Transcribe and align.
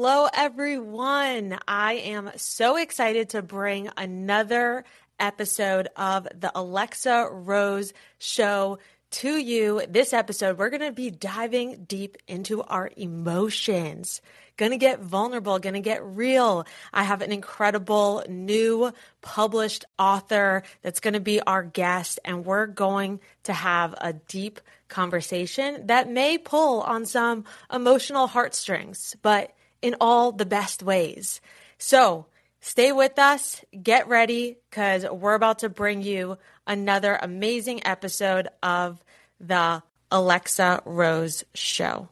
Hello, 0.00 0.28
everyone. 0.32 1.58
I 1.66 1.94
am 1.94 2.30
so 2.36 2.76
excited 2.76 3.30
to 3.30 3.42
bring 3.42 3.90
another 3.96 4.84
episode 5.18 5.88
of 5.96 6.28
the 6.38 6.52
Alexa 6.54 7.26
Rose 7.32 7.92
Show 8.16 8.78
to 9.10 9.36
you. 9.36 9.82
This 9.88 10.12
episode, 10.12 10.56
we're 10.56 10.70
going 10.70 10.82
to 10.82 10.92
be 10.92 11.10
diving 11.10 11.84
deep 11.88 12.16
into 12.28 12.62
our 12.62 12.92
emotions. 12.96 14.20
Going 14.56 14.70
to 14.70 14.78
get 14.78 15.00
vulnerable, 15.00 15.58
going 15.58 15.74
to 15.74 15.80
get 15.80 16.04
real. 16.04 16.64
I 16.92 17.02
have 17.02 17.20
an 17.20 17.32
incredible 17.32 18.22
new 18.28 18.92
published 19.20 19.84
author 19.98 20.62
that's 20.80 21.00
going 21.00 21.14
to 21.14 21.20
be 21.20 21.40
our 21.40 21.64
guest, 21.64 22.20
and 22.24 22.44
we're 22.44 22.66
going 22.66 23.18
to 23.42 23.52
have 23.52 23.96
a 24.00 24.12
deep 24.12 24.60
conversation 24.86 25.88
that 25.88 26.08
may 26.08 26.38
pull 26.38 26.82
on 26.82 27.04
some 27.04 27.46
emotional 27.72 28.28
heartstrings, 28.28 29.16
but 29.22 29.52
in 29.82 29.96
all 30.00 30.32
the 30.32 30.46
best 30.46 30.82
ways. 30.82 31.40
So 31.78 32.26
stay 32.60 32.92
with 32.92 33.18
us, 33.18 33.64
get 33.82 34.08
ready, 34.08 34.58
because 34.70 35.04
we're 35.08 35.34
about 35.34 35.60
to 35.60 35.68
bring 35.68 36.02
you 36.02 36.38
another 36.66 37.18
amazing 37.20 37.86
episode 37.86 38.48
of 38.62 39.02
the 39.40 39.82
Alexa 40.10 40.82
Rose 40.84 41.44
Show. 41.54 42.08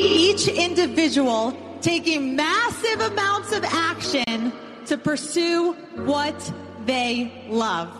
Each 0.00 0.48
individual 0.48 1.56
taking 1.80 2.36
massive 2.36 3.00
amounts 3.00 3.52
of 3.52 3.64
action 3.64 4.52
to 4.86 4.96
pursue 4.96 5.72
what 6.06 6.52
they 6.86 7.44
love. 7.48 7.90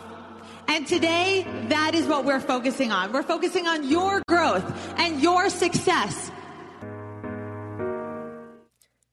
And 0.69 0.85
today, 0.85 1.47
that 1.69 1.95
is 1.95 2.05
what 2.05 2.25
we're 2.25 2.39
focusing 2.39 2.91
on. 2.91 3.11
We're 3.11 3.23
focusing 3.23 3.65
on 3.65 3.89
your 3.89 4.21
growth 4.27 4.63
and 4.99 5.19
your 5.19 5.49
success. 5.49 6.29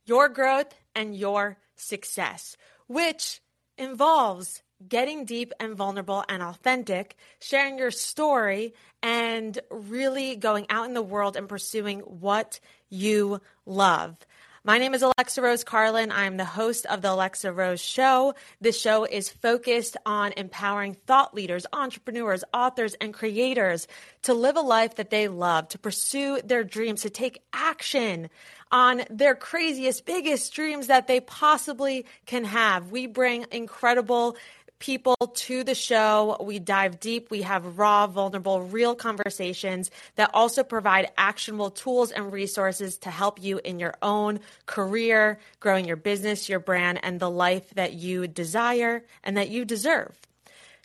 Your 0.05 0.29
growth 0.29 0.75
and 0.95 1.17
your 1.17 1.57
success, 1.75 2.59
which 2.89 3.41
involves 3.79 4.63
getting 4.87 5.25
deep 5.25 5.55
and 5.59 5.75
vulnerable 5.75 6.27
and 6.29 6.43
authentic, 6.43 7.17
sharing 7.41 7.79
your 7.79 7.91
story, 7.91 8.75
and 9.03 9.59
really 9.71 10.37
going 10.37 10.67
out 10.69 10.87
in 10.87 10.93
the 10.93 11.01
world 11.01 11.37
and 11.37 11.49
pursuing 11.49 12.01
what 12.01 12.61
you 12.91 13.41
love. 13.65 14.19
My 14.67 14.79
name 14.79 14.95
is 14.95 15.03
Alexa 15.03 15.41
Rose 15.41 15.63
Carlin. 15.63 16.11
I'm 16.11 16.39
the 16.39 16.45
host 16.45 16.87
of 16.87 17.01
the 17.01 17.13
Alexa 17.13 17.53
Rose 17.53 17.81
Show. 17.81 18.35
This 18.61 18.81
show 18.81 19.05
is 19.05 19.31
focused 19.31 19.97
on 20.05 20.33
empowering 20.37 20.95
thought 21.07 21.35
leaders, 21.35 21.67
entrepreneurs, 21.73 22.43
authors, 22.53 22.95
and 22.95 23.15
creators 23.15 23.87
to 24.23 24.35
live 24.35 24.57
a 24.57 24.61
life 24.61 24.97
that 24.97 25.11
they 25.11 25.29
love, 25.29 25.69
to 25.69 25.79
pursue 25.79 26.41
their 26.43 26.65
dreams, 26.65 27.03
to 27.03 27.11
take 27.11 27.43
action 27.53 28.29
on 28.73 29.03
their 29.09 29.37
craziest, 29.37 30.05
biggest 30.05 30.53
dreams 30.53 30.89
that 30.89 31.07
they 31.07 31.21
possibly 31.21 32.05
can 32.27 32.43
have. 32.43 32.91
We 32.91 33.07
bring 33.07 33.47
incredible 33.53 34.37
people 34.79 35.17
to 35.35 35.65
the 35.65 35.75
show. 35.75 36.37
We 36.41 36.59
dive 36.59 37.01
deep. 37.01 37.31
We 37.31 37.43
have 37.43 37.79
raw, 37.79 38.07
vulnerable, 38.07 38.63
real 38.63 38.95
conversations 38.95 39.91
that 40.17 40.31
also 40.35 40.63
provide 40.63 41.11
actionable 41.17 41.71
tools 41.71 42.11
and 42.11 42.33
resources 42.33 42.99
to 42.99 43.11
help 43.11 43.43
you 43.43 43.61
in 43.65 43.79
your 43.79 43.95
own 44.03 44.41
career, 44.67 45.39
growing 45.61 45.87
your 45.87 45.97
business, 45.97 46.49
your 46.49 46.61
brand, 46.61 47.01
and 47.03 47.21
the 47.21 47.31
life 47.31 47.71
that 47.75 47.95
you 47.95 48.27
desire 48.27 49.05
and 49.25 49.37
that 49.37 49.49
you 49.49 49.65
deserve. 49.65 50.15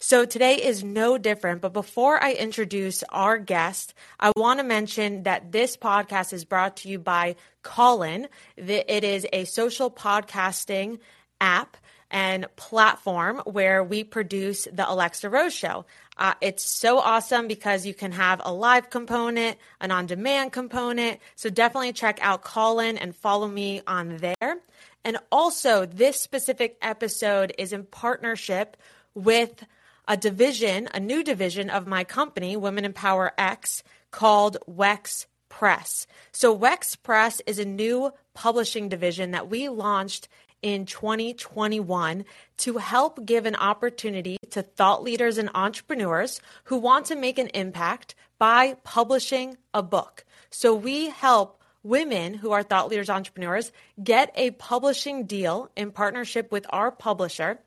So 0.04 0.26
today 0.26 0.56
is 0.56 0.84
no 0.84 1.20
different. 1.20 1.62
But 1.62 1.74
before 1.74 2.22
I 2.22 2.34
introduce 2.34 3.04
our 3.10 3.38
guest, 3.38 3.94
I 4.20 4.32
want 4.36 4.60
to 4.60 4.64
mention 4.64 5.24
that 5.24 5.52
this 5.52 5.78
podcast 5.78 6.34
is 6.34 6.44
brought 6.44 6.78
to 6.78 6.90
you 6.90 6.98
by 6.98 7.36
Callin. 7.62 8.28
It 8.58 9.04
is 9.04 9.28
a 9.32 9.46
social 9.46 9.92
podcasting 9.92 10.98
app 11.40 11.78
and 12.12 12.46
platform 12.58 13.42
where 13.46 13.84
we 13.84 14.04
produce 14.04 14.68
the 14.72 14.88
Alexa 14.88 15.30
Rose 15.30 15.54
Show. 15.54 15.86
Uh, 16.18 16.34
it's 16.42 16.64
so 16.64 17.00
awesome 17.00 17.48
because 17.48 17.86
you 17.86 17.94
can 17.94 18.12
have 18.12 18.42
a 18.44 18.54
live 18.54 18.90
component, 18.90 19.58
an 19.80 19.92
on 19.92 20.06
demand 20.06 20.52
component. 20.52 21.20
So 21.36 21.50
definitely 21.50 21.94
check 21.94 22.20
out 22.22 22.44
Callin 22.44 22.98
and 22.98 23.16
follow 23.16 23.48
me 23.48 23.82
on 23.88 24.18
there. 24.18 24.58
And 25.04 25.18
also, 25.32 25.86
this 25.86 26.22
specific 26.22 26.78
episode 26.82 27.54
is 27.58 27.74
in 27.74 27.86
partnership 27.86 28.78
with 29.16 29.66
a 30.08 30.16
division, 30.16 30.90
a 30.94 31.00
new 31.00 31.24
division 31.24 31.70
of 31.70 31.88
my 31.88 32.04
company, 32.04 32.56
Women 32.56 32.86
Empower 32.86 33.34
X, 33.38 33.82
called 34.12 34.58
Wex 34.70 35.26
Press. 35.50 36.06
So, 36.32 36.56
Wex 36.56 36.96
Press 37.02 37.42
is 37.48 37.58
a 37.58 37.66
new 37.66 38.12
publishing 38.36 38.90
division 38.90 39.32
that 39.32 39.50
we 39.50 39.70
launched 39.70 40.28
in 40.62 40.86
2021 40.86 42.26
to 42.58 42.78
help 42.78 43.26
give 43.26 43.46
an 43.46 43.56
opportunity 43.56 44.38
to 44.52 44.62
thought 44.62 45.04
leaders 45.04 45.38
and 45.38 45.50
entrepreneurs 45.54 46.42
who 46.66 46.78
want 46.78 47.06
to 47.08 47.16
make 47.16 47.40
an 47.40 47.48
impact 47.48 48.16
by 48.38 48.76
publishing 48.84 49.58
a 49.74 49.84
book. 49.84 50.26
So 50.50 50.74
we 50.74 51.10
help 51.10 51.62
women 51.84 52.34
who 52.34 52.52
are 52.52 52.64
thought 52.64 52.90
leaders, 52.90 53.10
entrepreneurs 53.10 53.72
get 54.04 54.32
a 54.36 54.52
publishing 54.52 55.26
deal 55.26 55.70
in 55.76 55.92
partnership 55.92 56.52
with 56.52 56.66
our 56.70 56.92
publisher 56.92 57.60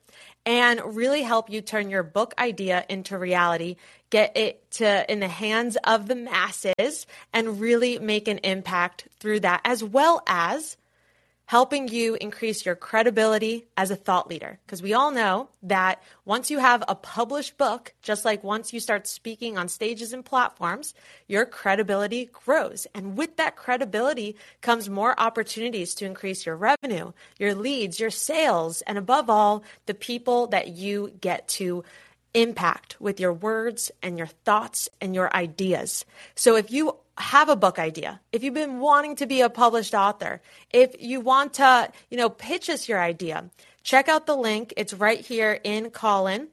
and 0.45 0.95
really 0.95 1.23
help 1.23 1.49
you 1.49 1.61
turn 1.61 1.89
your 1.89 2.03
book 2.03 2.33
idea 2.37 2.85
into 2.87 3.17
reality, 3.17 3.75
get 4.09 4.37
it 4.37 4.69
to 4.71 5.11
in 5.11 5.19
the 5.19 5.27
hands 5.27 5.77
of 5.83 6.07
the 6.07 6.15
masses 6.15 7.07
and 7.33 7.59
really 7.59 7.99
make 7.99 8.27
an 8.27 8.37
impact 8.39 9.07
through 9.19 9.41
that 9.41 9.61
as 9.65 9.83
well 9.83 10.21
as 10.27 10.77
helping 11.45 11.87
you 11.87 12.15
increase 12.15 12.65
your 12.65 12.75
credibility 12.75 13.67
as 13.77 13.91
a 13.91 13.95
thought 13.95 14.27
leader. 14.27 14.59
Because 14.65 14.81
we 14.81 14.93
all 14.93 15.11
know 15.11 15.49
that 15.63 16.01
once 16.25 16.49
you 16.49 16.57
have 16.57 16.83
a 16.87 16.95
published 16.95 17.57
book, 17.57 17.93
just 18.01 18.25
like 18.25 18.43
once 18.43 18.73
you 18.73 18.79
start 18.79 19.07
speaking 19.07 19.57
on 19.57 19.67
stages 19.67 20.11
and 20.13 20.25
platforms, 20.25 20.93
your 21.27 21.45
credibility 21.45 22.29
grows. 22.31 22.87
And 22.95 23.17
with 23.17 23.37
that 23.37 23.55
credibility 23.55 24.35
comes 24.61 24.89
more 24.89 25.19
opportunities 25.19 25.93
to 25.95 26.05
increase 26.05 26.45
your 26.45 26.55
revenue, 26.55 27.11
your 27.37 27.53
leads, 27.53 27.99
your 27.99 28.09
sales, 28.09 28.81
and 28.81 28.97
above 28.97 29.29
all, 29.29 29.63
the 29.85 29.93
people 29.93 30.47
that 30.47 30.69
you 30.69 31.13
get 31.21 31.47
to 31.49 31.83
impact 32.35 32.97
with 32.99 33.19
your 33.19 33.33
words 33.33 33.91
and 34.03 34.17
your 34.17 34.27
thoughts 34.27 34.87
and 35.01 35.15
your 35.15 35.35
ideas. 35.35 36.05
So 36.35 36.55
if 36.55 36.69
you 36.69 36.95
have 37.17 37.49
a 37.49 37.55
book 37.55 37.79
idea, 37.79 38.21
if 38.31 38.43
you've 38.43 38.53
been 38.53 38.79
wanting 38.79 39.15
to 39.15 39.25
be 39.25 39.41
a 39.41 39.49
published 39.49 39.95
author, 39.95 40.43
if 40.71 40.95
you 40.99 41.21
want 41.21 41.55
to, 41.55 41.91
you 42.11 42.17
know, 42.17 42.29
pitch 42.29 42.69
us 42.69 42.87
your 42.87 43.01
idea, 43.01 43.49
check 43.83 44.09
out 44.09 44.27
the 44.27 44.35
link. 44.35 44.75
It's 44.77 44.93
right 44.93 45.21
here 45.21 45.59
in 45.63 45.89
Callin. 45.89 46.49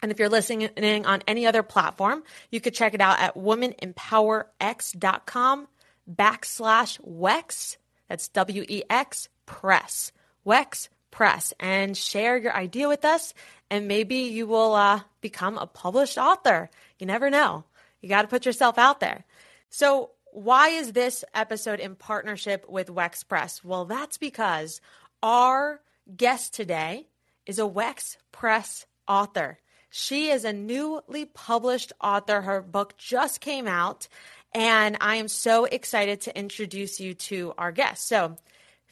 And 0.00 0.12
if 0.12 0.20
you're 0.20 0.28
listening 0.28 0.70
on 1.06 1.24
any 1.26 1.44
other 1.46 1.64
platform, 1.64 2.22
you 2.50 2.60
could 2.60 2.74
check 2.74 2.94
it 2.94 3.00
out 3.00 3.18
at 3.18 3.34
womanempowerx.com 3.34 5.68
backslash 6.08 7.00
Wex. 7.00 7.76
That's 8.08 8.28
W 8.28 8.64
E 8.68 8.84
X 8.88 9.28
press. 9.44 10.12
Wex 10.46 10.88
press. 11.10 11.52
And 11.58 11.96
share 11.96 12.36
your 12.36 12.54
idea 12.54 12.88
with 12.88 13.04
us. 13.04 13.34
And 13.70 13.88
maybe 13.88 14.16
you 14.16 14.46
will 14.46 14.74
uh, 14.74 15.00
become 15.20 15.58
a 15.58 15.66
published 15.66 16.18
author. 16.18 16.70
You 16.98 17.06
never 17.06 17.30
know. 17.30 17.64
You 18.00 18.08
got 18.08 18.22
to 18.22 18.28
put 18.28 18.46
yourself 18.46 18.78
out 18.78 19.00
there. 19.00 19.24
So, 19.70 20.10
why 20.32 20.68
is 20.68 20.92
this 20.92 21.24
episode 21.34 21.80
in 21.80 21.94
partnership 21.94 22.66
with 22.68 22.88
Wex 22.88 23.26
Press? 23.26 23.64
Well, 23.64 23.86
that's 23.86 24.18
because 24.18 24.80
our 25.22 25.80
guest 26.16 26.54
today 26.54 27.08
is 27.46 27.58
a 27.58 27.62
Wex 27.62 28.16
Press 28.30 28.86
author. 29.08 29.58
She 29.90 30.30
is 30.30 30.44
a 30.44 30.52
newly 30.52 31.24
published 31.24 31.92
author. 32.00 32.42
Her 32.42 32.60
book 32.60 32.96
just 32.98 33.40
came 33.40 33.66
out, 33.66 34.06
and 34.54 34.98
I 35.00 35.16
am 35.16 35.28
so 35.28 35.64
excited 35.64 36.20
to 36.22 36.38
introduce 36.38 37.00
you 37.00 37.14
to 37.14 37.54
our 37.56 37.72
guest. 37.72 38.06
So, 38.06 38.36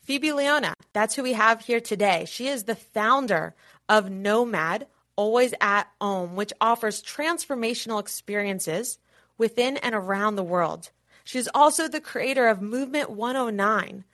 Phoebe 0.07 0.31
Leona, 0.31 0.73
that's 0.93 1.17
who 1.17 1.25
we 1.25 1.33
have 1.33 1.63
here 1.63 1.81
today. 1.81 2.27
She 2.29 2.47
is 2.47 2.63
the 2.63 2.77
founder 2.77 3.57
of 3.89 4.09
Nomad, 4.09 4.87
Always 5.17 5.53
at 5.61 5.89
Home, 6.01 6.37
which 6.37 6.53
offers 6.61 7.03
transformational 7.03 7.99
experiences 7.99 8.99
within 9.37 9.77
and 9.79 9.97
around 9.97 10.37
the 10.37 10.45
world. 10.45 10.91
She's 11.25 11.49
also 11.53 11.89
the 11.89 12.01
creator 12.01 12.47
of 12.47 12.63
Movement 12.63 13.11
109, 13.11 14.05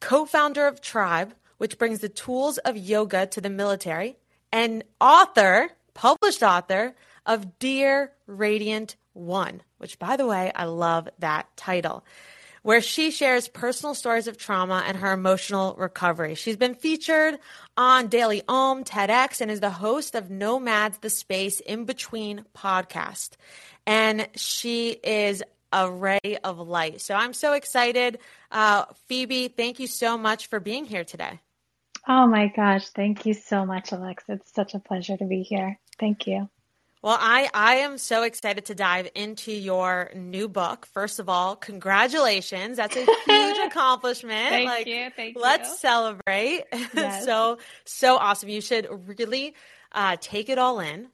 co 0.00 0.26
founder 0.26 0.66
of 0.66 0.80
Tribe, 0.80 1.32
which 1.58 1.78
brings 1.78 2.00
the 2.00 2.08
tools 2.08 2.58
of 2.58 2.76
yoga 2.76 3.24
to 3.26 3.40
the 3.40 3.48
military, 3.48 4.16
and 4.50 4.82
author, 5.00 5.70
published 5.94 6.42
author 6.42 6.96
of 7.24 7.60
Dear 7.60 8.10
Radiant 8.26 8.96
One, 9.12 9.62
which, 9.78 10.00
by 10.00 10.16
the 10.16 10.26
way, 10.26 10.50
I 10.56 10.64
love 10.64 11.08
that 11.20 11.56
title 11.56 12.04
where 12.66 12.80
she 12.80 13.12
shares 13.12 13.46
personal 13.46 13.94
stories 13.94 14.26
of 14.26 14.36
trauma 14.36 14.82
and 14.88 14.96
her 14.96 15.12
emotional 15.12 15.76
recovery. 15.78 16.34
She's 16.34 16.56
been 16.56 16.74
featured 16.74 17.38
on 17.76 18.08
Daily 18.08 18.42
Om, 18.48 18.82
TEDx, 18.82 19.40
and 19.40 19.52
is 19.52 19.60
the 19.60 19.70
host 19.70 20.16
of 20.16 20.30
Nomads 20.30 20.98
the 20.98 21.08
Space 21.08 21.60
in 21.60 21.84
Between 21.84 22.44
podcast. 22.56 23.34
And 23.86 24.28
she 24.34 24.90
is 24.90 25.44
a 25.72 25.88
ray 25.88 26.38
of 26.42 26.58
light. 26.58 27.00
So 27.00 27.14
I'm 27.14 27.34
so 27.34 27.52
excited. 27.52 28.18
Uh, 28.50 28.86
Phoebe, 29.06 29.46
thank 29.46 29.78
you 29.78 29.86
so 29.86 30.18
much 30.18 30.48
for 30.48 30.58
being 30.58 30.86
here 30.86 31.04
today. 31.04 31.38
Oh 32.08 32.26
my 32.26 32.48
gosh. 32.48 32.88
Thank 32.88 33.26
you 33.26 33.34
so 33.34 33.64
much, 33.64 33.92
Alex. 33.92 34.24
It's 34.26 34.52
such 34.52 34.74
a 34.74 34.80
pleasure 34.80 35.16
to 35.16 35.24
be 35.24 35.42
here. 35.42 35.78
Thank 36.00 36.26
you. 36.26 36.48
Well, 37.06 37.18
I, 37.20 37.48
I 37.54 37.74
am 37.76 37.98
so 37.98 38.24
excited 38.24 38.64
to 38.64 38.74
dive 38.74 39.08
into 39.14 39.52
your 39.52 40.10
new 40.16 40.48
book. 40.48 40.86
First 40.86 41.20
of 41.20 41.28
all, 41.28 41.54
congratulations. 41.54 42.78
That's 42.78 42.96
a 42.96 43.04
huge 43.04 43.58
accomplishment. 43.64 44.48
Thank 44.48 44.68
like, 44.68 44.86
you. 44.88 45.10
Thank 45.14 45.36
let's 45.38 45.70
you. 45.70 45.76
celebrate. 45.76 46.64
Yes. 46.94 47.24
so, 47.24 47.58
so 47.84 48.16
awesome. 48.16 48.48
You 48.48 48.60
should 48.60 48.88
really 49.06 49.54
uh, 49.92 50.16
take 50.20 50.48
it 50.48 50.58
all 50.58 50.80
in 50.80 51.06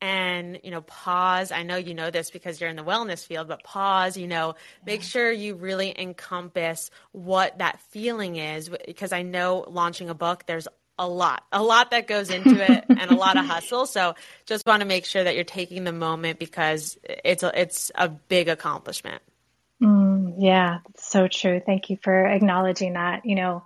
and 0.00 0.58
you 0.64 0.72
know 0.72 0.80
pause 0.80 1.52
i 1.52 1.62
know 1.62 1.76
you 1.76 1.94
know 1.94 2.10
this 2.10 2.30
because 2.30 2.60
you're 2.60 2.68
in 2.68 2.74
the 2.74 2.82
wellness 2.82 3.24
field 3.24 3.46
but 3.46 3.62
pause 3.62 4.16
you 4.16 4.26
know 4.26 4.56
make 4.84 5.02
sure 5.02 5.30
you 5.30 5.54
really 5.54 5.94
encompass 5.96 6.90
what 7.12 7.56
that 7.58 7.80
feeling 7.90 8.34
is 8.34 8.68
because 8.86 9.12
i 9.12 9.22
know 9.22 9.64
launching 9.68 10.10
a 10.10 10.14
book 10.14 10.44
there's 10.46 10.66
a 10.98 11.08
lot 11.08 11.44
a 11.52 11.62
lot 11.62 11.90
that 11.90 12.06
goes 12.06 12.30
into 12.30 12.54
it 12.54 12.84
and 12.88 13.10
a 13.10 13.14
lot 13.14 13.36
of 13.36 13.44
hustle 13.44 13.86
so 13.86 14.14
just 14.46 14.66
want 14.66 14.80
to 14.80 14.86
make 14.86 15.04
sure 15.04 15.24
that 15.24 15.34
you're 15.34 15.44
taking 15.44 15.84
the 15.84 15.92
moment 15.92 16.38
because 16.38 16.98
it's 17.04 17.42
a, 17.42 17.60
it's 17.60 17.90
a 17.94 18.08
big 18.08 18.48
accomplishment 18.48 19.22
mm, 19.82 20.34
yeah 20.38 20.78
so 20.96 21.28
true 21.28 21.60
thank 21.64 21.90
you 21.90 21.98
for 22.02 22.26
acknowledging 22.26 22.94
that 22.94 23.26
you 23.26 23.34
know 23.34 23.64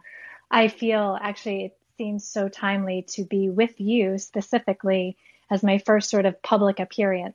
i 0.50 0.68
feel 0.68 1.18
actually 1.20 1.66
it 1.66 1.76
seems 1.98 2.26
so 2.26 2.48
timely 2.48 3.02
to 3.02 3.24
be 3.24 3.50
with 3.50 3.80
you 3.80 4.18
specifically 4.18 5.16
as 5.50 5.62
my 5.62 5.78
first 5.78 6.10
sort 6.10 6.26
of 6.26 6.40
public 6.42 6.78
appearance 6.78 7.34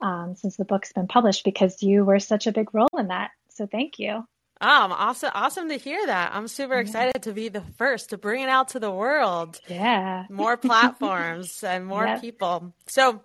um, 0.00 0.34
since 0.36 0.56
the 0.56 0.64
book's 0.64 0.92
been 0.92 1.08
published 1.08 1.44
because 1.44 1.82
you 1.82 2.04
were 2.04 2.20
such 2.20 2.46
a 2.46 2.52
big 2.52 2.72
role 2.74 2.88
in 2.98 3.08
that. 3.08 3.30
So 3.50 3.66
thank 3.66 3.98
you. 3.98 4.26
Oh, 4.60 4.88
awesome! 4.90 5.30
Awesome 5.34 5.68
to 5.68 5.76
hear 5.76 6.04
that. 6.06 6.32
I'm 6.34 6.48
super 6.48 6.74
excited 6.74 7.12
yeah. 7.14 7.20
to 7.20 7.32
be 7.32 7.48
the 7.48 7.60
first 7.60 8.10
to 8.10 8.18
bring 8.18 8.42
it 8.42 8.48
out 8.48 8.68
to 8.68 8.80
the 8.80 8.90
world. 8.90 9.60
Yeah, 9.68 10.24
more 10.28 10.56
platforms 10.56 11.62
and 11.62 11.86
more 11.86 12.06
yep. 12.06 12.20
people. 12.20 12.72
So, 12.86 13.22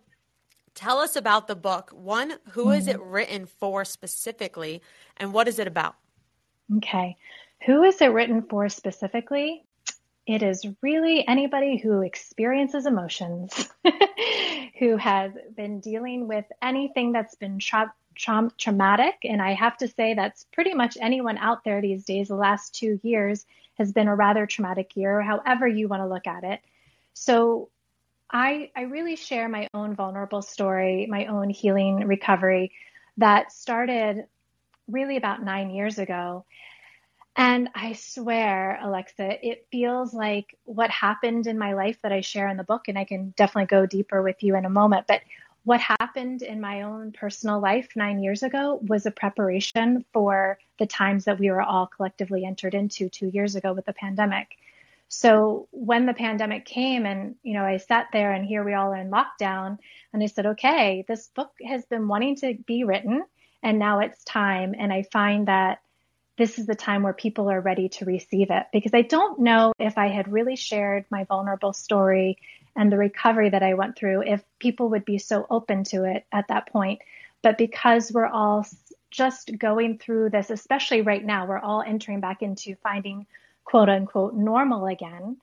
tell 0.75 0.99
us 0.99 1.15
about 1.15 1.47
the 1.47 1.55
book. 1.55 1.89
One, 1.91 2.33
who 2.51 2.65
mm-hmm. 2.65 2.73
is 2.73 2.87
it 2.87 3.01
written 3.01 3.47
for 3.47 3.83
specifically, 3.83 4.83
and 5.17 5.33
what 5.33 5.47
is 5.47 5.57
it 5.57 5.65
about? 5.65 5.95
Okay, 6.77 7.17
who 7.65 7.83
is 7.83 7.99
it 8.01 8.07
written 8.07 8.43
for 8.43 8.69
specifically? 8.69 9.63
It 10.27 10.43
is 10.43 10.65
really 10.81 11.27
anybody 11.27 11.77
who 11.77 12.01
experiences 12.01 12.85
emotions, 12.85 13.69
who 14.79 14.97
has 14.97 15.31
been 15.55 15.79
dealing 15.79 16.27
with 16.27 16.45
anything 16.61 17.11
that's 17.11 17.35
been 17.35 17.57
tra- 17.57 17.93
tra- 18.15 18.51
traumatic. 18.57 19.15
And 19.23 19.41
I 19.41 19.53
have 19.53 19.77
to 19.77 19.87
say, 19.87 20.13
that's 20.13 20.45
pretty 20.53 20.73
much 20.73 20.97
anyone 20.99 21.37
out 21.37 21.63
there 21.63 21.81
these 21.81 22.05
days. 22.05 22.27
The 22.27 22.35
last 22.35 22.75
two 22.75 22.99
years 23.03 23.45
has 23.75 23.91
been 23.91 24.07
a 24.07 24.15
rather 24.15 24.45
traumatic 24.45 24.95
year, 24.95 25.21
however 25.21 25.67
you 25.67 25.87
want 25.87 26.01
to 26.01 26.07
look 26.07 26.27
at 26.27 26.43
it. 26.43 26.61
So 27.13 27.69
I, 28.29 28.71
I 28.75 28.81
really 28.83 29.15
share 29.15 29.47
my 29.47 29.67
own 29.73 29.95
vulnerable 29.95 30.41
story, 30.41 31.07
my 31.07 31.27
own 31.27 31.49
healing 31.49 32.07
recovery 32.07 32.71
that 33.17 33.51
started 33.51 34.25
really 34.87 35.17
about 35.17 35.43
nine 35.43 35.69
years 35.69 35.99
ago. 35.99 36.45
And 37.35 37.69
I 37.73 37.93
swear, 37.93 38.79
Alexa, 38.81 39.47
it 39.47 39.65
feels 39.71 40.13
like 40.13 40.55
what 40.65 40.91
happened 40.91 41.47
in 41.47 41.57
my 41.57 41.73
life 41.73 41.97
that 42.03 42.11
I 42.11 42.21
share 42.21 42.47
in 42.47 42.57
the 42.57 42.63
book, 42.63 42.87
and 42.87 42.97
I 42.97 43.05
can 43.05 43.33
definitely 43.35 43.67
go 43.67 43.87
deeper 43.87 44.21
with 44.21 44.43
you 44.43 44.55
in 44.55 44.65
a 44.65 44.69
moment. 44.69 45.07
But 45.07 45.21
what 45.65 45.79
happened 45.79 46.41
in 46.41 46.59
my 46.59 46.81
own 46.81 47.11
personal 47.11 47.59
life 47.59 47.89
nine 47.95 48.21
years 48.21 48.43
ago 48.43 48.79
was 48.85 49.05
a 49.05 49.11
preparation 49.11 50.03
for 50.11 50.59
the 50.77 50.85
times 50.85 51.25
that 51.25 51.39
we 51.39 51.49
were 51.49 51.61
all 51.61 51.87
collectively 51.87 52.43
entered 52.45 52.73
into 52.73 53.09
two 53.09 53.27
years 53.27 53.55
ago 53.55 53.71
with 53.71 53.85
the 53.85 53.93
pandemic. 53.93 54.57
So 55.07 55.67
when 55.71 56.05
the 56.05 56.13
pandemic 56.13 56.65
came 56.65 57.05
and, 57.05 57.35
you 57.43 57.53
know, 57.53 57.63
I 57.63 57.77
sat 57.77 58.07
there 58.11 58.33
and 58.33 58.45
here 58.45 58.63
we 58.63 58.73
all 58.73 58.91
are 58.91 58.97
in 58.97 59.11
lockdown 59.11 59.77
and 60.11 60.21
I 60.21 60.25
said, 60.25 60.47
okay, 60.47 61.05
this 61.07 61.27
book 61.27 61.51
has 61.65 61.85
been 61.85 62.07
wanting 62.07 62.35
to 62.37 62.55
be 62.65 62.83
written 62.83 63.23
and 63.61 63.79
now 63.79 63.99
it's 63.99 64.23
time. 64.23 64.75
And 64.77 64.91
I 64.91 65.03
find 65.03 65.47
that 65.47 65.81
this 66.37 66.57
is 66.57 66.65
the 66.65 66.75
time 66.75 67.03
where 67.03 67.13
people 67.13 67.49
are 67.49 67.61
ready 67.61 67.89
to 67.89 68.05
receive 68.05 68.49
it 68.49 68.65
because 68.73 68.93
I 68.93 69.03
don't 69.03 69.39
know 69.39 69.71
if 69.77 69.97
I 69.97 70.07
had 70.07 70.31
really 70.31 70.55
shared 70.55 71.05
my 71.09 71.25
vulnerable 71.25 71.73
story 71.73 72.39
and 72.75 72.91
the 72.91 72.97
recovery 72.97 73.49
that 73.49 73.63
I 73.63 73.73
went 73.75 73.95
through, 73.95 74.23
if 74.23 74.43
people 74.59 74.89
would 74.89 75.05
be 75.05 75.17
so 75.17 75.45
open 75.49 75.83
to 75.85 76.03
it 76.05 76.25
at 76.31 76.47
that 76.47 76.67
point. 76.67 77.01
But 77.41 77.57
because 77.57 78.11
we're 78.11 78.27
all 78.27 78.65
just 79.11 79.57
going 79.57 79.99
through 79.99 80.31
this, 80.31 80.49
especially 80.49 81.01
right 81.01 81.23
now, 81.23 81.45
we're 81.45 81.59
all 81.59 81.83
entering 81.85 82.19
back 82.19 82.41
into 82.41 82.75
finding 82.77 83.27
quote 83.63 83.89
unquote 83.89 84.33
normal 84.33 84.87
again, 84.87 85.37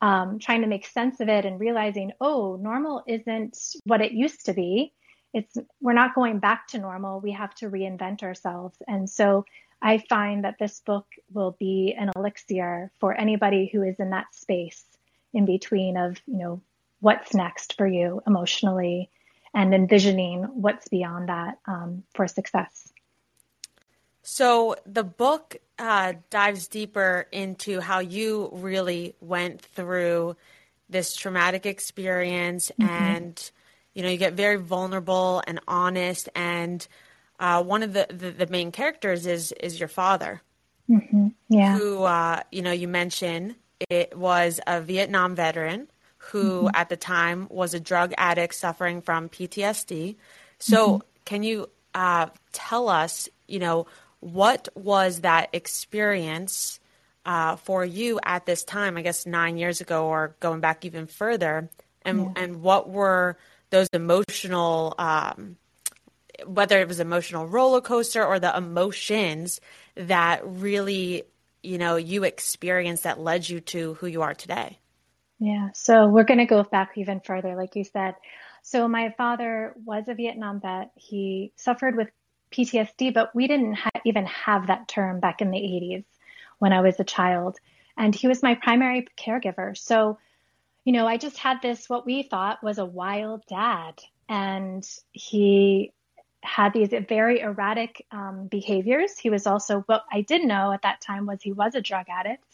um, 0.00 0.38
trying 0.38 0.60
to 0.60 0.68
make 0.68 0.86
sense 0.86 1.20
of 1.20 1.28
it 1.28 1.44
and 1.44 1.58
realizing, 1.58 2.12
oh, 2.20 2.56
normal 2.60 3.02
isn't 3.06 3.76
what 3.84 4.00
it 4.00 4.12
used 4.12 4.46
to 4.46 4.52
be. 4.52 4.92
It's 5.34 5.58
we're 5.80 5.92
not 5.92 6.14
going 6.14 6.38
back 6.38 6.68
to 6.68 6.78
normal. 6.78 7.20
We 7.20 7.32
have 7.32 7.54
to 7.56 7.68
reinvent 7.68 8.22
ourselves. 8.22 8.78
And 8.86 9.10
so 9.10 9.44
I 9.82 9.98
find 10.08 10.44
that 10.44 10.58
this 10.58 10.80
book 10.80 11.06
will 11.32 11.56
be 11.58 11.94
an 11.98 12.10
elixir 12.16 12.90
for 12.98 13.14
anybody 13.14 13.68
who 13.72 13.82
is 13.82 13.96
in 13.98 14.10
that 14.10 14.34
space 14.34 14.84
in 15.34 15.44
between 15.44 15.96
of, 15.96 16.16
you 16.26 16.38
know, 16.38 16.60
what's 17.00 17.34
next 17.34 17.76
for 17.76 17.86
you 17.86 18.20
emotionally 18.26 19.10
and 19.54 19.74
envisioning 19.74 20.44
what's 20.44 20.88
beyond 20.88 21.28
that 21.28 21.58
um, 21.66 22.02
for 22.14 22.28
success. 22.28 22.92
So 24.22 24.76
the 24.84 25.04
book 25.04 25.56
uh, 25.78 26.14
dives 26.28 26.68
deeper 26.68 27.26
into 27.32 27.80
how 27.80 28.00
you 28.00 28.50
really 28.52 29.14
went 29.20 29.62
through 29.62 30.36
this 30.90 31.16
traumatic 31.16 31.66
experience 31.66 32.70
mm-hmm. 32.78 32.90
and 32.90 33.50
you 33.94 34.02
know 34.02 34.08
you 34.08 34.16
get 34.16 34.34
very 34.34 34.56
vulnerable 34.56 35.42
and 35.46 35.60
honest 35.66 36.28
and 36.34 36.86
uh, 37.40 37.62
one 37.62 37.82
of 37.82 37.92
the, 37.92 38.06
the, 38.10 38.30
the, 38.30 38.46
main 38.48 38.72
characters 38.72 39.26
is 39.26 39.52
is 39.52 39.78
your 39.78 39.88
father. 39.88 40.42
Mm-hmm. 40.90 41.28
Yeah. 41.48 41.78
Who 41.78 42.02
uh, 42.02 42.42
you 42.50 42.62
know 42.62 42.72
you 42.72 42.88
mentioned 42.88 43.54
it 43.88 44.16
was 44.16 44.60
a 44.66 44.80
Vietnam 44.80 45.34
veteran 45.34 45.88
who 46.30 46.64
mm-hmm. 46.64 46.68
at 46.74 46.88
the 46.88 46.96
time 46.96 47.46
was 47.50 47.74
a 47.74 47.80
drug 47.80 48.12
addict 48.18 48.54
suffering 48.54 49.00
from 49.02 49.28
PTSD. 49.28 50.16
So 50.58 50.88
mm-hmm. 50.88 51.06
can 51.24 51.42
you 51.42 51.68
uh, 51.94 52.26
tell 52.52 52.88
us, 52.88 53.28
you 53.46 53.58
know, 53.58 53.86
what 54.20 54.68
was 54.74 55.20
that 55.20 55.48
experience 55.52 56.80
uh, 57.24 57.56
for 57.56 57.84
you 57.84 58.20
at 58.24 58.46
this 58.46 58.64
time? 58.64 58.96
I 58.96 59.02
guess 59.02 59.26
nine 59.26 59.56
years 59.56 59.80
ago, 59.80 60.06
or 60.06 60.34
going 60.40 60.60
back 60.60 60.84
even 60.84 61.06
further, 61.06 61.70
and 62.02 62.20
yeah. 62.20 62.32
and 62.42 62.62
what 62.62 62.90
were 62.90 63.36
those 63.70 63.88
emotional 63.92 64.94
um, 64.98 65.56
whether 66.46 66.78
it 66.78 66.88
was 66.88 67.00
emotional 67.00 67.46
roller 67.46 67.80
coaster 67.80 68.24
or 68.24 68.38
the 68.38 68.56
emotions 68.56 69.60
that 69.94 70.40
really 70.44 71.24
you 71.62 71.78
know 71.78 71.96
you 71.96 72.24
experienced 72.24 73.04
that 73.04 73.20
led 73.20 73.48
you 73.48 73.60
to 73.60 73.94
who 73.94 74.06
you 74.06 74.22
are 74.22 74.34
today 74.34 74.78
yeah 75.38 75.68
so 75.74 76.08
we're 76.08 76.24
going 76.24 76.38
to 76.38 76.46
go 76.46 76.62
back 76.62 76.92
even 76.96 77.20
further 77.20 77.54
like 77.54 77.76
you 77.76 77.84
said. 77.84 78.14
So 78.62 78.86
my 78.88 79.14
father 79.16 79.74
was 79.84 80.08
a 80.08 80.14
vietnam 80.14 80.60
vet. 80.60 80.90
He 80.96 81.52
suffered 81.56 81.96
with 81.96 82.08
ptsd 82.52 83.12
but 83.12 83.34
we 83.34 83.46
didn't 83.46 83.74
ha- 83.74 84.00
even 84.04 84.24
have 84.26 84.66
that 84.68 84.88
term 84.88 85.20
back 85.20 85.40
in 85.42 85.50
the 85.50 85.58
80s 85.58 86.04
when 86.58 86.72
i 86.72 86.80
was 86.80 86.98
a 86.98 87.04
child. 87.04 87.58
And 87.96 88.14
he 88.14 88.28
was 88.28 88.42
my 88.42 88.54
primary 88.54 89.06
caregiver. 89.16 89.76
So 89.76 90.18
you 90.84 90.92
know 90.92 91.06
i 91.06 91.16
just 91.16 91.38
had 91.38 91.62
this 91.62 91.88
what 91.88 92.06
we 92.06 92.22
thought 92.22 92.62
was 92.62 92.78
a 92.78 92.84
wild 92.84 93.44
dad. 93.48 94.00
And 94.28 94.86
he 95.12 95.92
had 96.42 96.72
these 96.72 96.92
very 97.08 97.40
erratic 97.40 98.06
um, 98.10 98.46
behaviors. 98.46 99.18
He 99.18 99.30
was 99.30 99.46
also, 99.46 99.80
what 99.86 100.04
I 100.12 100.22
did 100.22 100.44
know 100.44 100.72
at 100.72 100.82
that 100.82 101.00
time 101.00 101.26
was 101.26 101.42
he 101.42 101.52
was 101.52 101.74
a 101.74 101.80
drug 101.80 102.06
addict. 102.08 102.47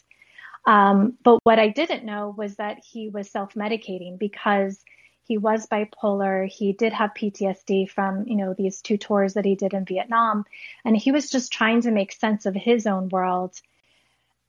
Um, 0.65 1.17
but 1.23 1.39
what 1.43 1.59
I 1.59 1.69
didn't 1.69 2.05
know 2.05 2.33
was 2.35 2.55
that 2.55 2.79
he 2.83 3.09
was 3.09 3.29
self 3.29 3.53
medicating 3.53 4.17
because 4.17 4.83
he 5.23 5.37
was 5.37 5.67
bipolar. 5.67 6.47
He 6.47 6.73
did 6.73 6.93
have 6.93 7.13
PTSD 7.15 7.89
from, 7.89 8.27
you 8.27 8.35
know, 8.35 8.53
these 8.53 8.81
two 8.81 8.97
tours 8.97 9.33
that 9.33 9.45
he 9.45 9.55
did 9.55 9.73
in 9.73 9.85
Vietnam. 9.85 10.45
And 10.83 10.95
he 10.95 11.11
was 11.11 11.29
just 11.29 11.51
trying 11.51 11.81
to 11.81 11.91
make 11.91 12.11
sense 12.11 12.45
of 12.45 12.53
his 12.53 12.85
own 12.85 13.09
world. 13.09 13.59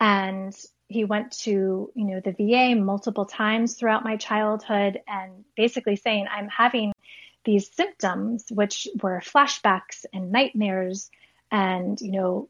And 0.00 0.54
he 0.88 1.04
went 1.04 1.32
to, 1.38 1.90
you 1.94 2.04
know, 2.04 2.20
the 2.20 2.32
VA 2.32 2.78
multiple 2.78 3.24
times 3.24 3.74
throughout 3.74 4.04
my 4.04 4.16
childhood 4.16 5.00
and 5.08 5.44
basically 5.56 5.96
saying, 5.96 6.26
I'm 6.30 6.48
having 6.48 6.92
these 7.44 7.70
symptoms, 7.74 8.44
which 8.50 8.86
were 9.02 9.22
flashbacks 9.24 10.04
and 10.12 10.30
nightmares 10.30 11.10
and, 11.50 11.98
you 12.00 12.12
know, 12.12 12.48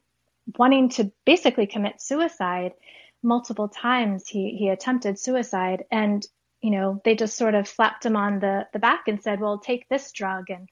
wanting 0.57 0.89
to 0.89 1.11
basically 1.25 1.67
commit 1.67 2.01
suicide 2.01 2.73
multiple 3.23 3.67
times. 3.67 4.27
He, 4.27 4.55
he 4.57 4.69
attempted 4.69 5.19
suicide 5.19 5.85
and, 5.91 6.25
you 6.61 6.71
know, 6.71 7.01
they 7.03 7.15
just 7.15 7.37
sort 7.37 7.55
of 7.55 7.67
slapped 7.67 8.05
him 8.05 8.15
on 8.15 8.39
the, 8.39 8.67
the 8.73 8.79
back 8.79 9.07
and 9.07 9.21
said, 9.21 9.39
well, 9.39 9.59
take 9.59 9.87
this 9.89 10.11
drug 10.11 10.49
and, 10.49 10.69